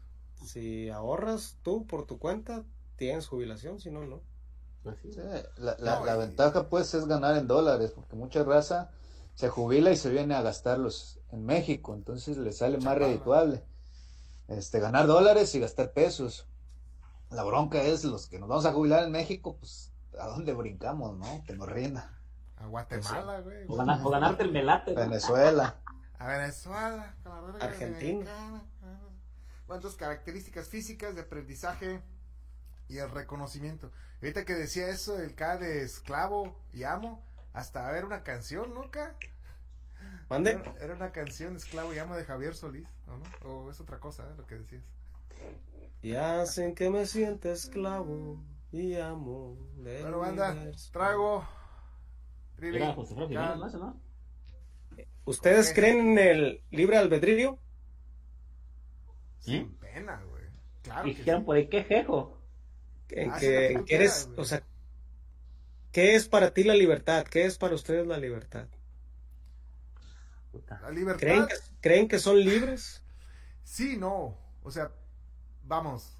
[0.44, 2.66] si ahorras tú por tu cuenta,
[2.98, 4.22] tienes jubilación, si no, no.
[4.84, 5.12] Pues sí.
[5.14, 5.20] Sí,
[5.58, 8.92] la, la- No, la y- ventaja pues es ganar en dólares, porque mucha raza
[9.40, 13.64] se jubila y se viene a gastarlos en México, entonces le sale más redituable
[14.50, 16.46] este, ganar dólares y gastar pesos.
[17.30, 21.18] La bronca es los que nos vamos a jubilar en México, pues a dónde brincamos,
[21.18, 21.42] ¿no?
[21.46, 22.20] Que nos rinda.
[22.58, 23.64] A Guatemala, güey.
[23.70, 24.94] O, ganar- o ganarte el melate.
[24.94, 25.80] Venezuela.
[26.18, 27.16] A Venezuela.
[27.24, 28.30] a Argentina.
[28.34, 28.64] dominicana.
[29.68, 32.02] Bueno, entonces, características físicas de aprendizaje
[32.90, 33.90] y el reconocimiento.
[34.22, 37.24] Ahorita que decía eso, el K de esclavo y amo,
[37.60, 39.16] hasta haber una canción, ¿no, K?
[40.30, 40.52] Mande.
[40.52, 43.50] Era, era una canción, esclavo y amo de Javier Solís, ¿o no?
[43.50, 44.34] O es otra cosa, ¿eh?
[44.38, 44.84] Lo que decías.
[46.02, 48.42] Y hacen que me sienta esclavo
[48.72, 49.58] y amo.
[49.76, 50.90] del Bueno, banda, universo.
[50.94, 51.48] trago.
[52.96, 53.16] José.
[55.26, 57.60] ¿Ustedes creen en el libre albedrío?
[59.40, 60.44] Sin pena, güey.
[60.82, 61.46] Claro dijeron sí.
[61.46, 62.38] por ahí, qué jejo.
[63.10, 64.64] En Haz que, eres, quieras, o sea,
[65.92, 67.26] ¿qué es para ti la libertad?
[67.26, 68.68] ¿Qué es para ustedes la libertad?
[70.82, 71.20] La libertad.
[71.20, 73.04] ¿Creen que, creen que son libres?
[73.64, 74.38] Sí, no.
[74.64, 74.92] O sea,
[75.64, 76.16] vamos.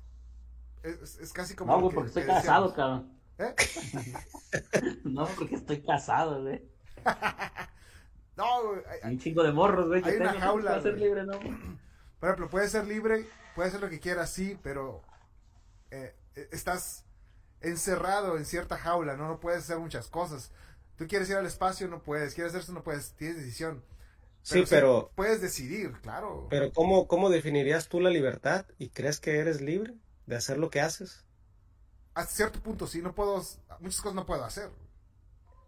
[0.84, 1.74] Es, es casi como.
[1.74, 3.12] No, güey, porque estoy que casado, cabrón.
[3.38, 3.56] ¿Eh?
[5.04, 6.62] No, porque estoy casado, güey.
[8.38, 8.82] No, güey.
[9.04, 10.46] hay- un chingo de morros, güey, que Hay una tengo.
[10.46, 11.34] jaula, Para ser libre, ¿no?
[12.20, 13.26] Por ejemplo, puede ser libre,
[13.56, 15.02] puede hacer lo que quiera, sí, pero
[15.92, 17.04] eh, eh, estás
[17.62, 19.28] encerrado en cierta jaula, ¿no?
[19.28, 20.52] No puedes hacer muchas cosas.
[20.98, 22.34] Tú quieres ir al espacio, no puedes.
[22.34, 23.14] Quieres hacer eso, no puedes.
[23.14, 23.84] Tienes decisión.
[24.42, 26.48] Sí, pero, Puedes decidir, claro.
[26.50, 29.96] pero ¿cómo, ¿cómo definirías tú la libertad y crees que eres libre
[30.28, 31.26] de hacer lo que haces?
[32.14, 33.44] Hasta cierto punto, sí, no puedo.
[33.80, 34.70] Muchas cosas no puedo hacer.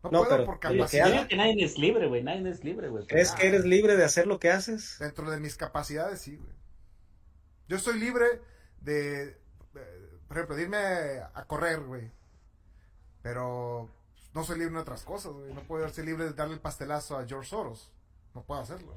[0.04, 1.12] No, No, puedo pero por Yo capacidad.
[1.12, 2.24] digo que nadie es libre, güey.
[2.24, 3.06] Nadie es libre, güey.
[3.08, 4.96] ¿Crees que eres libre de hacer lo que haces?
[5.00, 6.54] Dentro de mis capacidades, sí, güey.
[7.68, 8.26] Yo soy libre
[8.80, 9.38] de-
[10.32, 10.78] por ejemplo, de irme
[11.34, 12.10] a correr, güey.
[13.22, 13.90] Pero
[14.34, 15.54] no soy libre en otras cosas, güey.
[15.54, 17.92] No puedo ser libre de darle el pastelazo a George Soros.
[18.34, 18.96] No puedo hacerlo.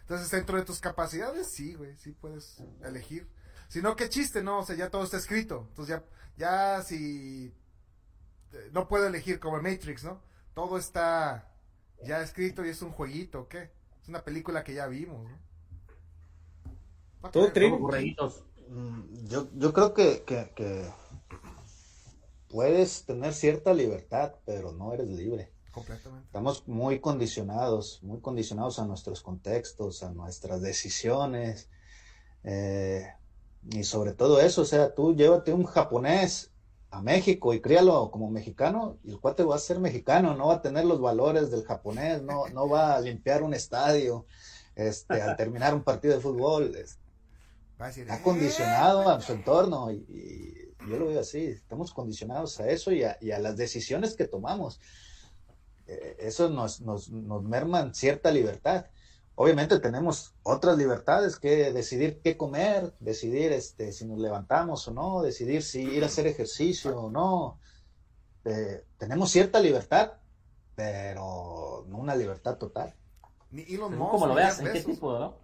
[0.00, 3.28] Entonces, dentro de tus capacidades, sí, güey, sí puedes elegir.
[3.68, 4.60] Si no, qué chiste, ¿no?
[4.60, 5.66] O sea, ya todo está escrito.
[5.68, 6.00] Entonces,
[6.38, 7.52] ya, ya si...
[8.54, 10.22] eh, No puedo elegir como en Matrix, ¿no?
[10.54, 11.52] Todo está
[12.02, 13.70] ya escrito y es un jueguito, ¿qué?
[14.00, 15.38] Es una película que ya vimos, ¿no?
[17.30, 17.44] Todo.
[17.72, 18.42] Como borreguitos.
[18.72, 20.90] Mm, Yo, yo creo que, que, que
[22.48, 25.52] puedes tener cierta libertad, pero no eres libre.
[25.72, 26.26] Completamente.
[26.26, 31.68] Estamos muy condicionados, muy condicionados a nuestros contextos, a nuestras decisiones.
[32.44, 33.06] eh,
[33.70, 36.50] y sobre todo eso, o sea, tú llévate un japonés
[36.90, 40.54] a México y críalo como mexicano, y el cuate va a ser mexicano, no va
[40.54, 44.26] a tener los valores del japonés, no, no va a limpiar un estadio
[44.74, 46.74] este, al terminar un partido de fútbol.
[46.74, 47.01] es- Va a
[47.88, 52.58] decir, está "Eh, condicionado a su entorno y, y yo lo veo así, estamos condicionados
[52.60, 54.80] a eso y a, y a las decisiones que tomamos.
[55.86, 58.86] Eh, eso nos, nos, nos merman cierta libertad.
[59.34, 65.22] Obviamente tenemos otras libertades que decidir qué comer, decidir este, si nos levantamos o no,
[65.22, 67.58] decidir si ir a hacer ejercicio o no.
[68.44, 70.12] Eh, tenemos cierta libertad,
[70.74, 72.94] pero no una libertad total.
[73.50, 75.36] Ni Elon Musk, como lo veas, en qué tipo, ¿no?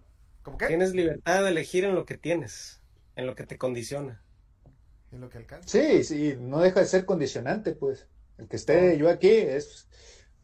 [0.43, 0.67] ¿Cómo qué?
[0.67, 2.81] Tienes libertad de elegir en lo que tienes,
[3.15, 4.23] en lo que te condiciona.
[5.11, 5.67] En lo que alcanza.
[5.67, 8.07] Sí, sí, no deja de ser condicionante, pues.
[8.37, 9.87] El que esté yo aquí es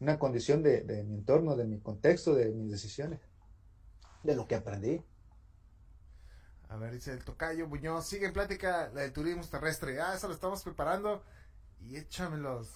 [0.00, 3.20] una condición de, de mi entorno, de mi contexto, de mis decisiones,
[4.22, 5.02] de lo que aprendí.
[6.68, 10.00] A ver, dice el tocayo Buñoz, sigue en plática la del turismo terrestre.
[10.00, 11.22] Ah, eso lo estamos preparando.
[11.80, 12.68] Y échamelos.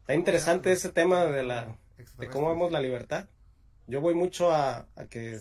[0.00, 1.78] Está interesante ese tema de la
[2.18, 3.28] de cómo vemos la libertad.
[3.86, 5.40] Yo voy mucho a, a que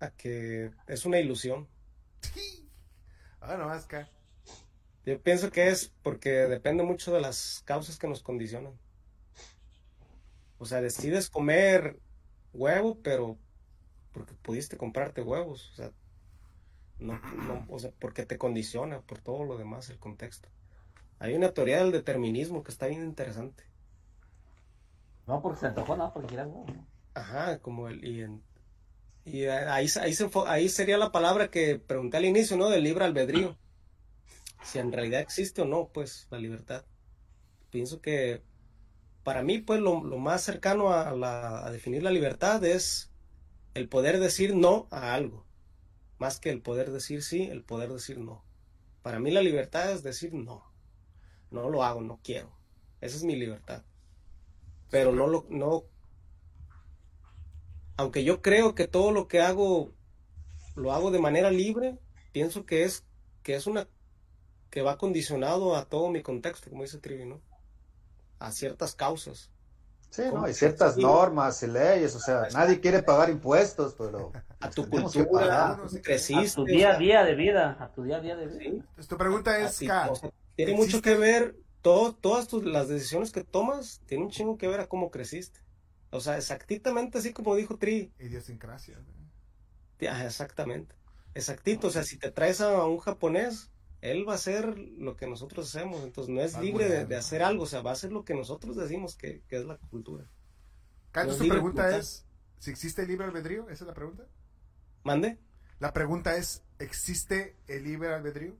[0.00, 1.68] a que es una ilusión.
[3.42, 3.72] Ah, no.
[5.06, 8.74] Yo pienso que es porque depende mucho de las causas que nos condicionan.
[10.58, 11.98] O sea, decides comer
[12.52, 13.38] huevo, pero
[14.12, 15.70] porque pudiste comprarte huevos.
[15.70, 15.90] O sea,
[16.98, 20.50] no, no- o sea, porque te condiciona por todo lo demás, el contexto.
[21.18, 23.64] Hay una teoría del determinismo que está bien interesante.
[25.26, 26.66] No, porque se antojó, no, porque quieras, no.
[27.14, 28.42] Ajá, como el, y, en-
[29.24, 32.68] y ahí, se- ahí, se ahí sería la palabra que pregunté al inicio, ¿no?
[32.70, 33.58] Del libre albedrío.
[34.62, 36.84] Si en realidad existe o no, pues, la libertad.
[37.70, 38.42] Pienso que
[39.24, 43.12] para mí, pues, lo, lo más cercano a, la, a definir la libertad es
[43.74, 45.46] el poder decir no a algo.
[46.18, 48.44] Más que el poder decir sí, el poder decir no.
[49.02, 50.64] Para mí la libertad es decir no.
[51.50, 52.50] No lo hago, no quiero.
[53.00, 53.84] Esa es mi libertad.
[54.90, 55.84] Pero no lo, no,
[58.00, 59.92] aunque yo creo que todo lo que hago
[60.74, 61.98] lo hago de manera libre,
[62.32, 63.04] pienso que es
[63.42, 63.88] que es una
[64.70, 67.40] que va condicionado a todo mi contexto, como dice Trivi, ¿no?
[68.38, 69.50] A ciertas causas.
[70.10, 70.22] Sí.
[70.32, 70.44] ¿no?
[70.44, 71.02] Hay ciertas Sí.
[71.02, 75.80] normas y leyes, o sea, nadie quiere pagar impuestos, pero A tu cultura, pagar.
[75.80, 78.84] a tu día a día de vida, a tu día a día de vida.
[78.98, 80.96] sí, tu pregunta es, ti, K, o sea, tiene ¿existe?
[80.96, 84.80] mucho que ver, todo, todas tus, las decisiones que tomas, tienen un chingo que ver
[84.80, 85.60] a cómo creciste.
[86.10, 88.98] O sea, exactamente así como dijo Tri, idiosincrasia.
[90.08, 90.94] Ajá, exactamente.
[91.34, 93.70] Exactito, o sea, si te traes a un japonés,
[94.00, 97.64] él va a hacer lo que nosotros hacemos, entonces no es libre de, hacer algo,
[97.64, 100.26] o sea, va a hacer lo que nosotros decimos que, que es la cultura.
[101.12, 102.24] K, No tu pregunta es,
[102.58, 104.26] si existe el libre albedrío, ¿esa es la pregunta?
[105.04, 105.38] ¿Mande?
[105.78, 108.56] La pregunta es, ¿existe el libre albedrío?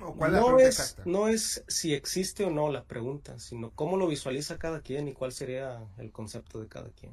[0.00, 1.04] ¿O cuál es la No es, exacta?
[1.04, 5.12] no es si existe o no la pregunta, sino cómo lo visualiza cada quien y
[5.14, 7.12] cuál sería el concepto de cada quien.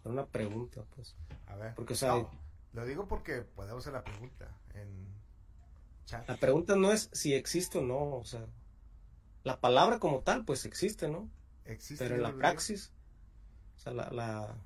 [0.00, 1.16] Es una pregunta, pues.
[1.46, 1.74] A ver.
[1.74, 2.30] Porque, o sea, No,
[2.72, 5.06] lo digo porque podemos hacer la pregunta en
[6.06, 6.28] chat.
[6.28, 8.46] la pregunta no es si existe o no, o sea,
[9.44, 11.30] la palabra como tal, pues existe, ¿no?
[11.64, 12.92] ¿Existe Pero en la praxis,
[13.76, 14.56] o sea, la, la,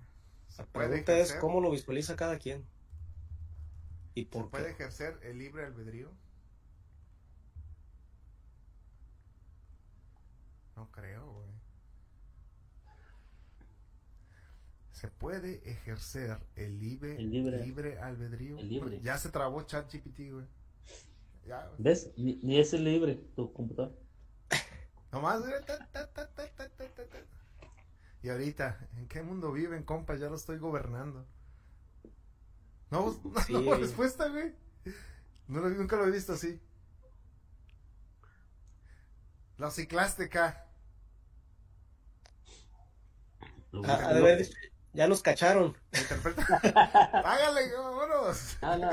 [0.48, 2.66] ¿Se La puede pregunta es cómo lo visualiza cada quien.
[4.14, 4.70] ¿Y ¿Se por puede qué?
[4.70, 6.16] ejercer el libre albedrío?
[10.76, 11.48] No creo, güey.
[14.92, 18.58] ¿Se puede ejercer el libre, libre, albedrío?
[18.58, 19.00] El libre.
[19.00, 20.46] Ya se trabó ChatGPT, güey.
[21.78, 22.12] ¿Ves?
[22.16, 23.94] Ni, ni, es el libre tu computador.
[25.12, 25.52] Nomás, güey.
[28.22, 30.16] Y ahorita, ¿en qué mundo viven, compa?
[30.16, 31.26] Ya lo estoy gobernando.
[32.90, 33.52] No, no, sí.
[33.52, 34.54] no respuesta, güey.
[35.46, 36.60] Nunca lo he visto así.
[39.58, 40.65] La ciclaste, acá.
[43.84, 44.12] Ah,
[44.92, 45.76] ya nos cacharon.
[45.92, 46.60] Interpreta.
[47.22, 48.56] Págale, vámonos.
[48.62, 48.90] Ah, no.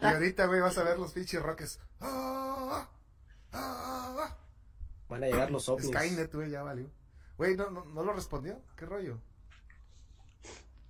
[0.00, 1.80] Y ahorita, güey, vas a ver los pinches roques.
[2.00, 2.88] Ah,
[3.52, 4.36] ah.
[5.08, 5.88] Van a llegar los ovnis.
[5.88, 6.88] Skynet, güey, ya valió.
[7.36, 8.62] Güey, ¿no, no, ¿no lo respondió?
[8.76, 9.20] ¿Qué rollo?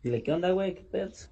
[0.03, 0.75] Dile, ¿qué onda, güey?
[0.75, 1.31] ¿Qué pedos?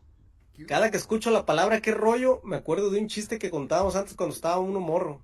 [0.67, 4.15] Cada que escucho la palabra qué rollo, me acuerdo de un chiste que contábamos antes
[4.15, 5.23] cuando estaba uno morro.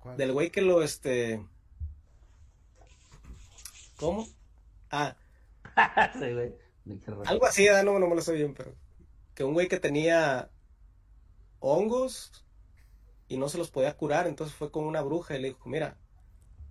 [0.00, 0.16] ¿Cuál?
[0.16, 1.46] Del güey que lo, este...
[3.96, 4.26] ¿Cómo?
[4.90, 5.16] Ah,
[7.26, 8.74] Algo así, no, no me lo sé bien, pero...
[9.34, 10.50] Que un güey que tenía
[11.60, 12.44] hongos
[13.28, 15.96] y no se los podía curar, entonces fue con una bruja y le dijo, mira,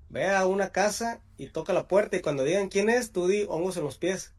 [0.09, 3.45] ve a una casa y toca la puerta y cuando digan quién es, tú di
[3.47, 4.33] hongos en los pies.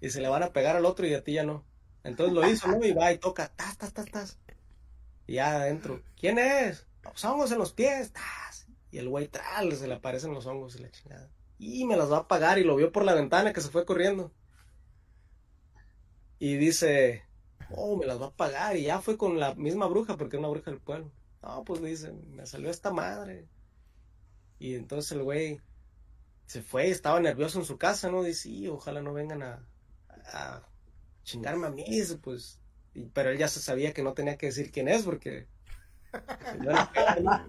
[0.00, 1.64] Y se le van a pegar al otro y a ti ya no.
[2.04, 2.84] Entonces lo hizo, ¿no?
[2.84, 4.38] Y va y toca, tas, tas, tas, tas.
[5.26, 6.86] Y ya adentro, ¿quién es?
[7.02, 8.66] Pues hongos en los pies, tas.
[8.90, 11.28] Y el güey, tal, se le aparecen los hongos y la chingada.
[11.60, 13.86] Y me las va a pagar y lo vio por la ventana que se fue
[13.86, 14.32] corriendo.
[16.40, 17.22] Y dice,
[17.70, 18.76] oh, me las va a pagar.
[18.76, 21.12] Y ya fue con la misma bruja, porque era una bruja del pueblo.
[21.42, 23.48] No, pues dice, me salió esta madre.
[24.58, 25.60] Y entonces el güey
[26.46, 28.22] se fue y estaba nervioso en su casa, ¿no?
[28.24, 29.66] Dice, sí, ojalá no vengan a,
[30.26, 30.62] a
[31.24, 32.60] chingarme a mí, dice, pues.
[32.94, 35.48] Y- pero él ya se sabía que no tenía que decir quién es, porque.
[36.60, 37.46] no era pedo, ¿no?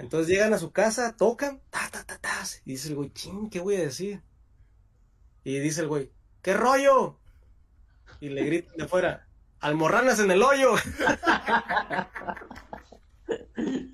[0.00, 2.30] Entonces llegan a su casa, tocan, ta, ta, ta, ta,
[2.64, 4.22] y dice el güey, ching, ¿qué voy a decir?
[5.44, 6.10] Y dice el güey,
[6.40, 7.18] ¿qué rollo?
[8.18, 9.28] Y le gritan de afuera,
[9.60, 10.74] almorranas en el hoyo.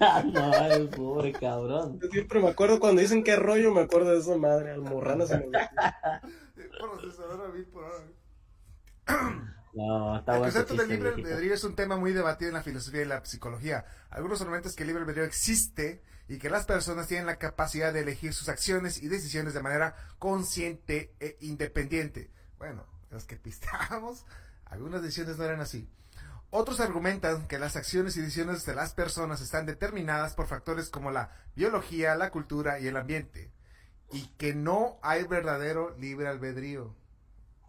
[0.00, 1.98] Ah, no, ay, pobre cabrón.
[2.00, 5.42] Yo siempre me acuerdo cuando dicen qué rollo, me acuerdo de esa madre, almorranas en
[5.42, 5.58] el hoyo.
[7.72, 8.04] Por hora.
[9.76, 13.02] No, está El concepto del libre albedrío es un tema muy debatido en la filosofía
[13.02, 13.84] y la psicología.
[14.08, 18.00] Algunos argumentan que el libre albedrío existe y que las personas tienen la capacidad de
[18.00, 22.30] elegir sus acciones y decisiones de manera consciente e independiente.
[22.56, 24.24] Bueno, los que pisteábamos,
[24.64, 25.86] algunas decisiones no eran así.
[26.48, 31.10] Otros argumentan que las acciones y decisiones de las personas están determinadas por factores como
[31.10, 33.52] la biología, la cultura y el ambiente,
[34.10, 36.94] y que no hay verdadero libre albedrío.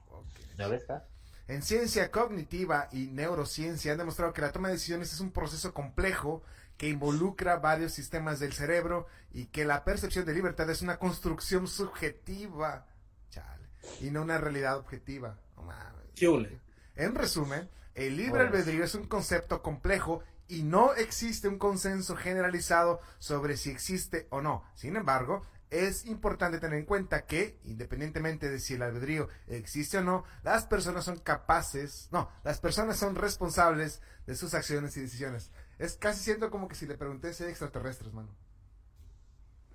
[0.09, 0.25] Ok.
[0.57, 1.03] ¿Ya ves, ah?
[1.47, 5.73] En ciencia cognitiva y neurociencia han demostrado que la toma de decisiones es un proceso
[5.73, 6.43] complejo
[6.75, 11.67] que involucra varios sistemas del cerebro y que la percepción de libertad es una construcción
[11.67, 12.85] subjetiva
[13.29, 13.69] chale,
[14.01, 15.39] y no una realidad objetiva.
[15.55, 16.03] No mames.
[16.15, 16.59] ¿Qué hule?
[16.95, 22.99] En resumen, el libre albedrío es un concepto complejo y no existe un consenso generalizado
[23.19, 24.65] sobre si existe o no.
[24.75, 30.03] Sin embargo, es importante tener en cuenta que, independientemente de si el albedrío existe o
[30.03, 35.51] no, las personas son capaces, no, las personas son responsables de sus acciones y decisiones.
[35.77, 38.29] Es casi siento como que si le pregunté si hay extraterrestres, mano.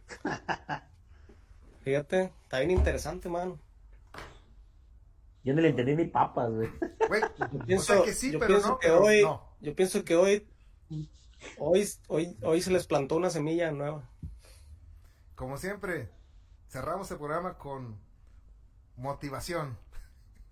[1.85, 3.59] Fíjate, está bien interesante, mano.
[5.45, 6.69] Yo no le entendí ni papas, güey.
[7.53, 9.57] O pienso, sea que sí, yo pero pienso no, que pero hoy, no.
[9.61, 10.49] yo pienso que hoy,
[11.59, 14.09] hoy, hoy, hoy se les plantó una semilla nueva.
[15.43, 16.09] Como siempre,
[16.69, 17.99] cerramos el programa con
[18.97, 19.77] motivación.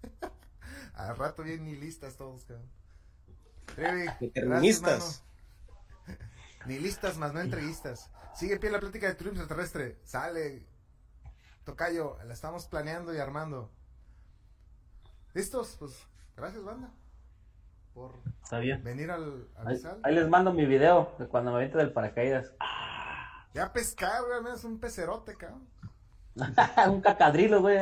[0.95, 2.69] Al rato bien nihilistas todos, cabrón.
[3.77, 5.25] Trevi, gracias, Deterministas.
[6.09, 6.19] mano.
[6.67, 8.11] Nihilistas más no entreguistas.
[8.35, 10.01] Sigue en pie la plática de turismo extraterrestre.
[10.03, 10.67] Sale.
[11.62, 13.71] Tocayo, la estamos planeando y armando.
[15.35, 15.77] ¿Listos?
[15.79, 16.05] Pues
[16.37, 16.93] gracias, banda.
[17.95, 18.83] Por Está bien.
[18.83, 22.53] venir al, al Ahí, les mando mi video de cuando me aviento del paracaídas.
[23.55, 25.66] Ya pescar, güey, al menos un pecerote, cabrón.
[26.89, 27.78] un cacadrilo, güey.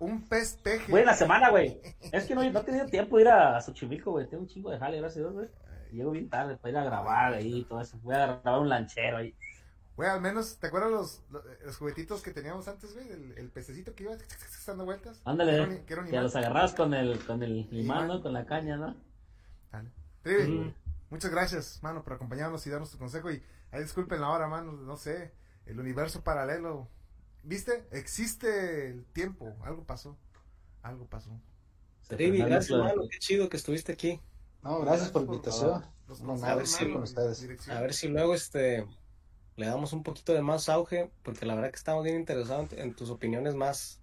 [0.00, 0.90] Un, pez peje.
[0.90, 1.80] Güey, en la semana, güey.
[2.12, 4.28] Es que no, no he tenido tiempo de ir a Xochimilco, güey.
[4.28, 5.48] Tengo un chingo de jale, gracias a Dios, güey.
[5.90, 7.98] Llego bien tarde para ir a grabar ahí y todo eso.
[8.02, 9.34] Voy a grabar un lanchero ahí.
[9.96, 13.10] Güey, al menos, ¿te acuerdas los, los, los juguetitos que teníamos antes, güey?
[13.10, 14.12] El, el pececito que iba
[14.66, 15.20] dando vueltas.
[15.24, 18.22] Ándale, Que que los agarrabas con el, con el imán, ¿no?
[18.22, 18.94] Con la caña, ¿no?
[19.72, 19.90] Dale.
[20.22, 20.74] Trivi, Mm.
[21.10, 23.32] muchas gracias, mano, por acompañarnos y darnos tu consejo.
[23.32, 25.32] Y ahí disculpen la hora, mano, no sé,
[25.66, 26.88] el universo paralelo.
[27.42, 27.86] ¿Viste?
[27.92, 30.18] Existe el tiempo, algo pasó.
[30.82, 31.30] Algo pasó.
[32.08, 32.96] Trivi, gracias, Flores.
[32.96, 33.08] mano.
[33.10, 34.20] Qué chido que estuviste aquí.
[34.62, 35.84] No, gracias por la invitación.
[36.22, 37.68] No, a ver si- con ustedes.
[37.68, 38.86] A ver si luego este
[39.56, 42.94] le damos un poquito de más auge, porque la verdad que estamos bien interesados en,
[42.94, 44.00] tus opiniones más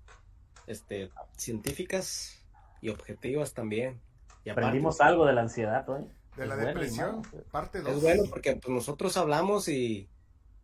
[0.68, 2.44] este científicas
[2.82, 4.02] y objetivas también.
[4.44, 6.04] Y aparte, Aprendimos algo de la ansiedad, güey.
[6.38, 7.44] De la Es bueno, depresión, hermano.
[7.52, 7.94] parte 2.
[7.96, 10.10] es bueno porque pues, nosotros hablamos y,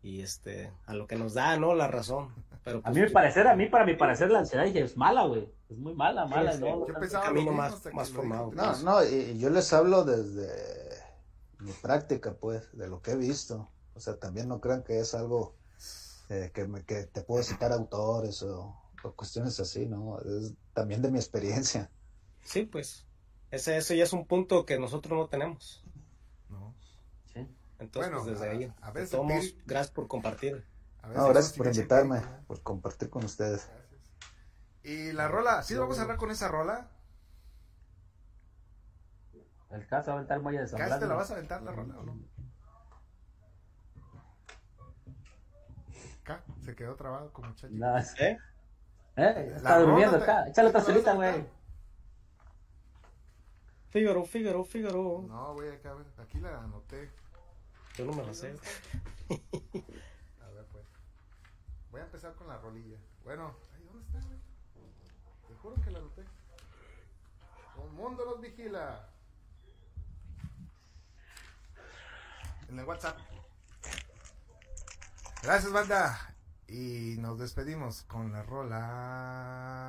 [0.02, 1.74] y este a lo que nos da, ¿no?
[1.74, 2.34] La razón.
[2.64, 4.96] Pero A pues, mí me parecer, a mí para mi parecer la ansiedad dije, es
[4.96, 5.48] mala, güey.
[5.68, 6.86] Es muy mala, mala, sí, ¿no?
[6.86, 8.50] Yo pensaba camino más- que más lo formado.
[8.52, 10.48] No, no, y, y yo les hablo desde
[11.58, 13.68] mi práctica, pues, de lo que he visto.
[13.94, 15.54] O sea, también no crean que es algo
[16.28, 20.18] eh, que, me- que te puedo citar autores o, o cuestiones así, ¿no?
[20.20, 21.90] Es también de mi experiencia.
[22.44, 23.06] sí, pues,
[23.52, 25.84] ese, ese ya es un punto que nosotros no tenemos.
[26.48, 26.74] No.
[27.32, 27.46] Sí.
[27.78, 28.72] Entonces, Bueno, pues desde a- ahí.
[28.80, 30.66] a veces Piri- gracias por compartir.
[31.02, 32.44] A veces No, gracias por invitarme, ¿no?
[32.46, 33.66] por compartir con ustedes.
[33.68, 33.92] Gracias.
[34.84, 36.88] Y la rola, ¿sí vamos a hablar con esa rola?
[39.70, 41.34] El caso va a aventar el muelle de San ¿Casi Blas, te la vas a
[41.34, 42.18] aventar la rola o no?
[46.22, 47.74] Acá se quedó trabado como chachi.
[47.74, 48.38] No, ¿Eh?
[49.16, 49.46] ¿Eh?
[49.50, 50.46] La Está durmiendo acá.
[50.48, 51.46] Échale otra ¿te la vas a solita, güey.
[53.92, 55.22] Fígaro, Fígaro, Fígaro.
[55.28, 57.10] No, güey, acá, aquí la anoté.
[57.94, 58.48] Yo no me la sé.
[59.28, 60.86] A ver, pues.
[61.90, 62.96] Voy a empezar con la rolilla.
[63.22, 64.38] Bueno, ay, ¿dónde está, güey?
[65.46, 66.24] Te juro que la anoté.
[67.76, 69.10] Un mundo nos vigila.
[72.70, 73.18] En el WhatsApp.
[75.42, 76.34] Gracias, banda.
[76.66, 79.82] Y nos despedimos con la rola.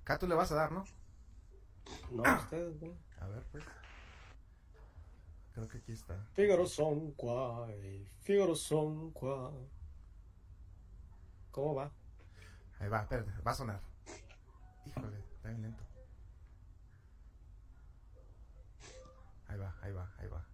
[0.00, 0.86] Acá tú le vas a dar, ¿no?
[2.10, 2.40] No, ah.
[2.42, 2.92] ustedes, güey.
[3.20, 3.64] A ver, pues.
[5.54, 6.16] Creo que aquí está.
[6.32, 9.70] Figaro son cuai, Figaro son cuai.
[11.52, 11.92] ¿Cómo va?
[12.80, 13.80] Ahí va, espérate, va a sonar.
[14.84, 15.84] Híjole, está bien lento.
[19.46, 20.44] Ahí va, ahí va, ahí va.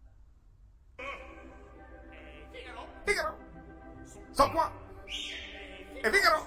[3.06, 3.34] Fígaro.
[4.32, 4.70] Son cuai.
[6.02, 6.46] Fígaro.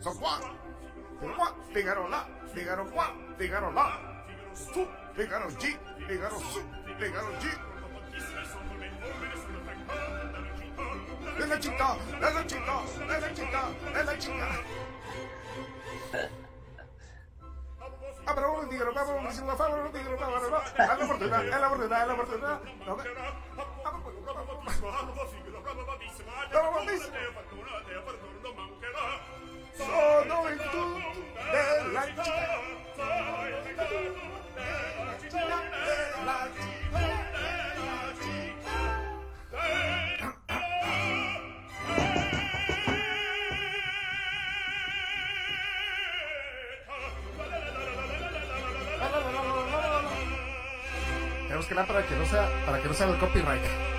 [0.00, 0.63] Son cuai.
[1.24, 6.60] 1, Figaro la, Figaro Juan, Figaro la, su, Figaro G, Figaro su,
[6.98, 7.44] Figaro G.
[11.38, 14.48] De la chica, de la chica, de la chica, de la chica.
[18.26, 22.02] Abramos un tigre, abramos un tigre, abramos un tigre, abramos un tigre, es la oportunidad,
[22.02, 23.24] es la oportunidad, es la oportunidad.
[26.52, 27.14] Abramos un tigre,
[29.76, 30.84] Sono il tu
[31.50, 32.22] della città.
[51.46, 53.93] Tenemos que dar para que no sea, para que no sea el copyright.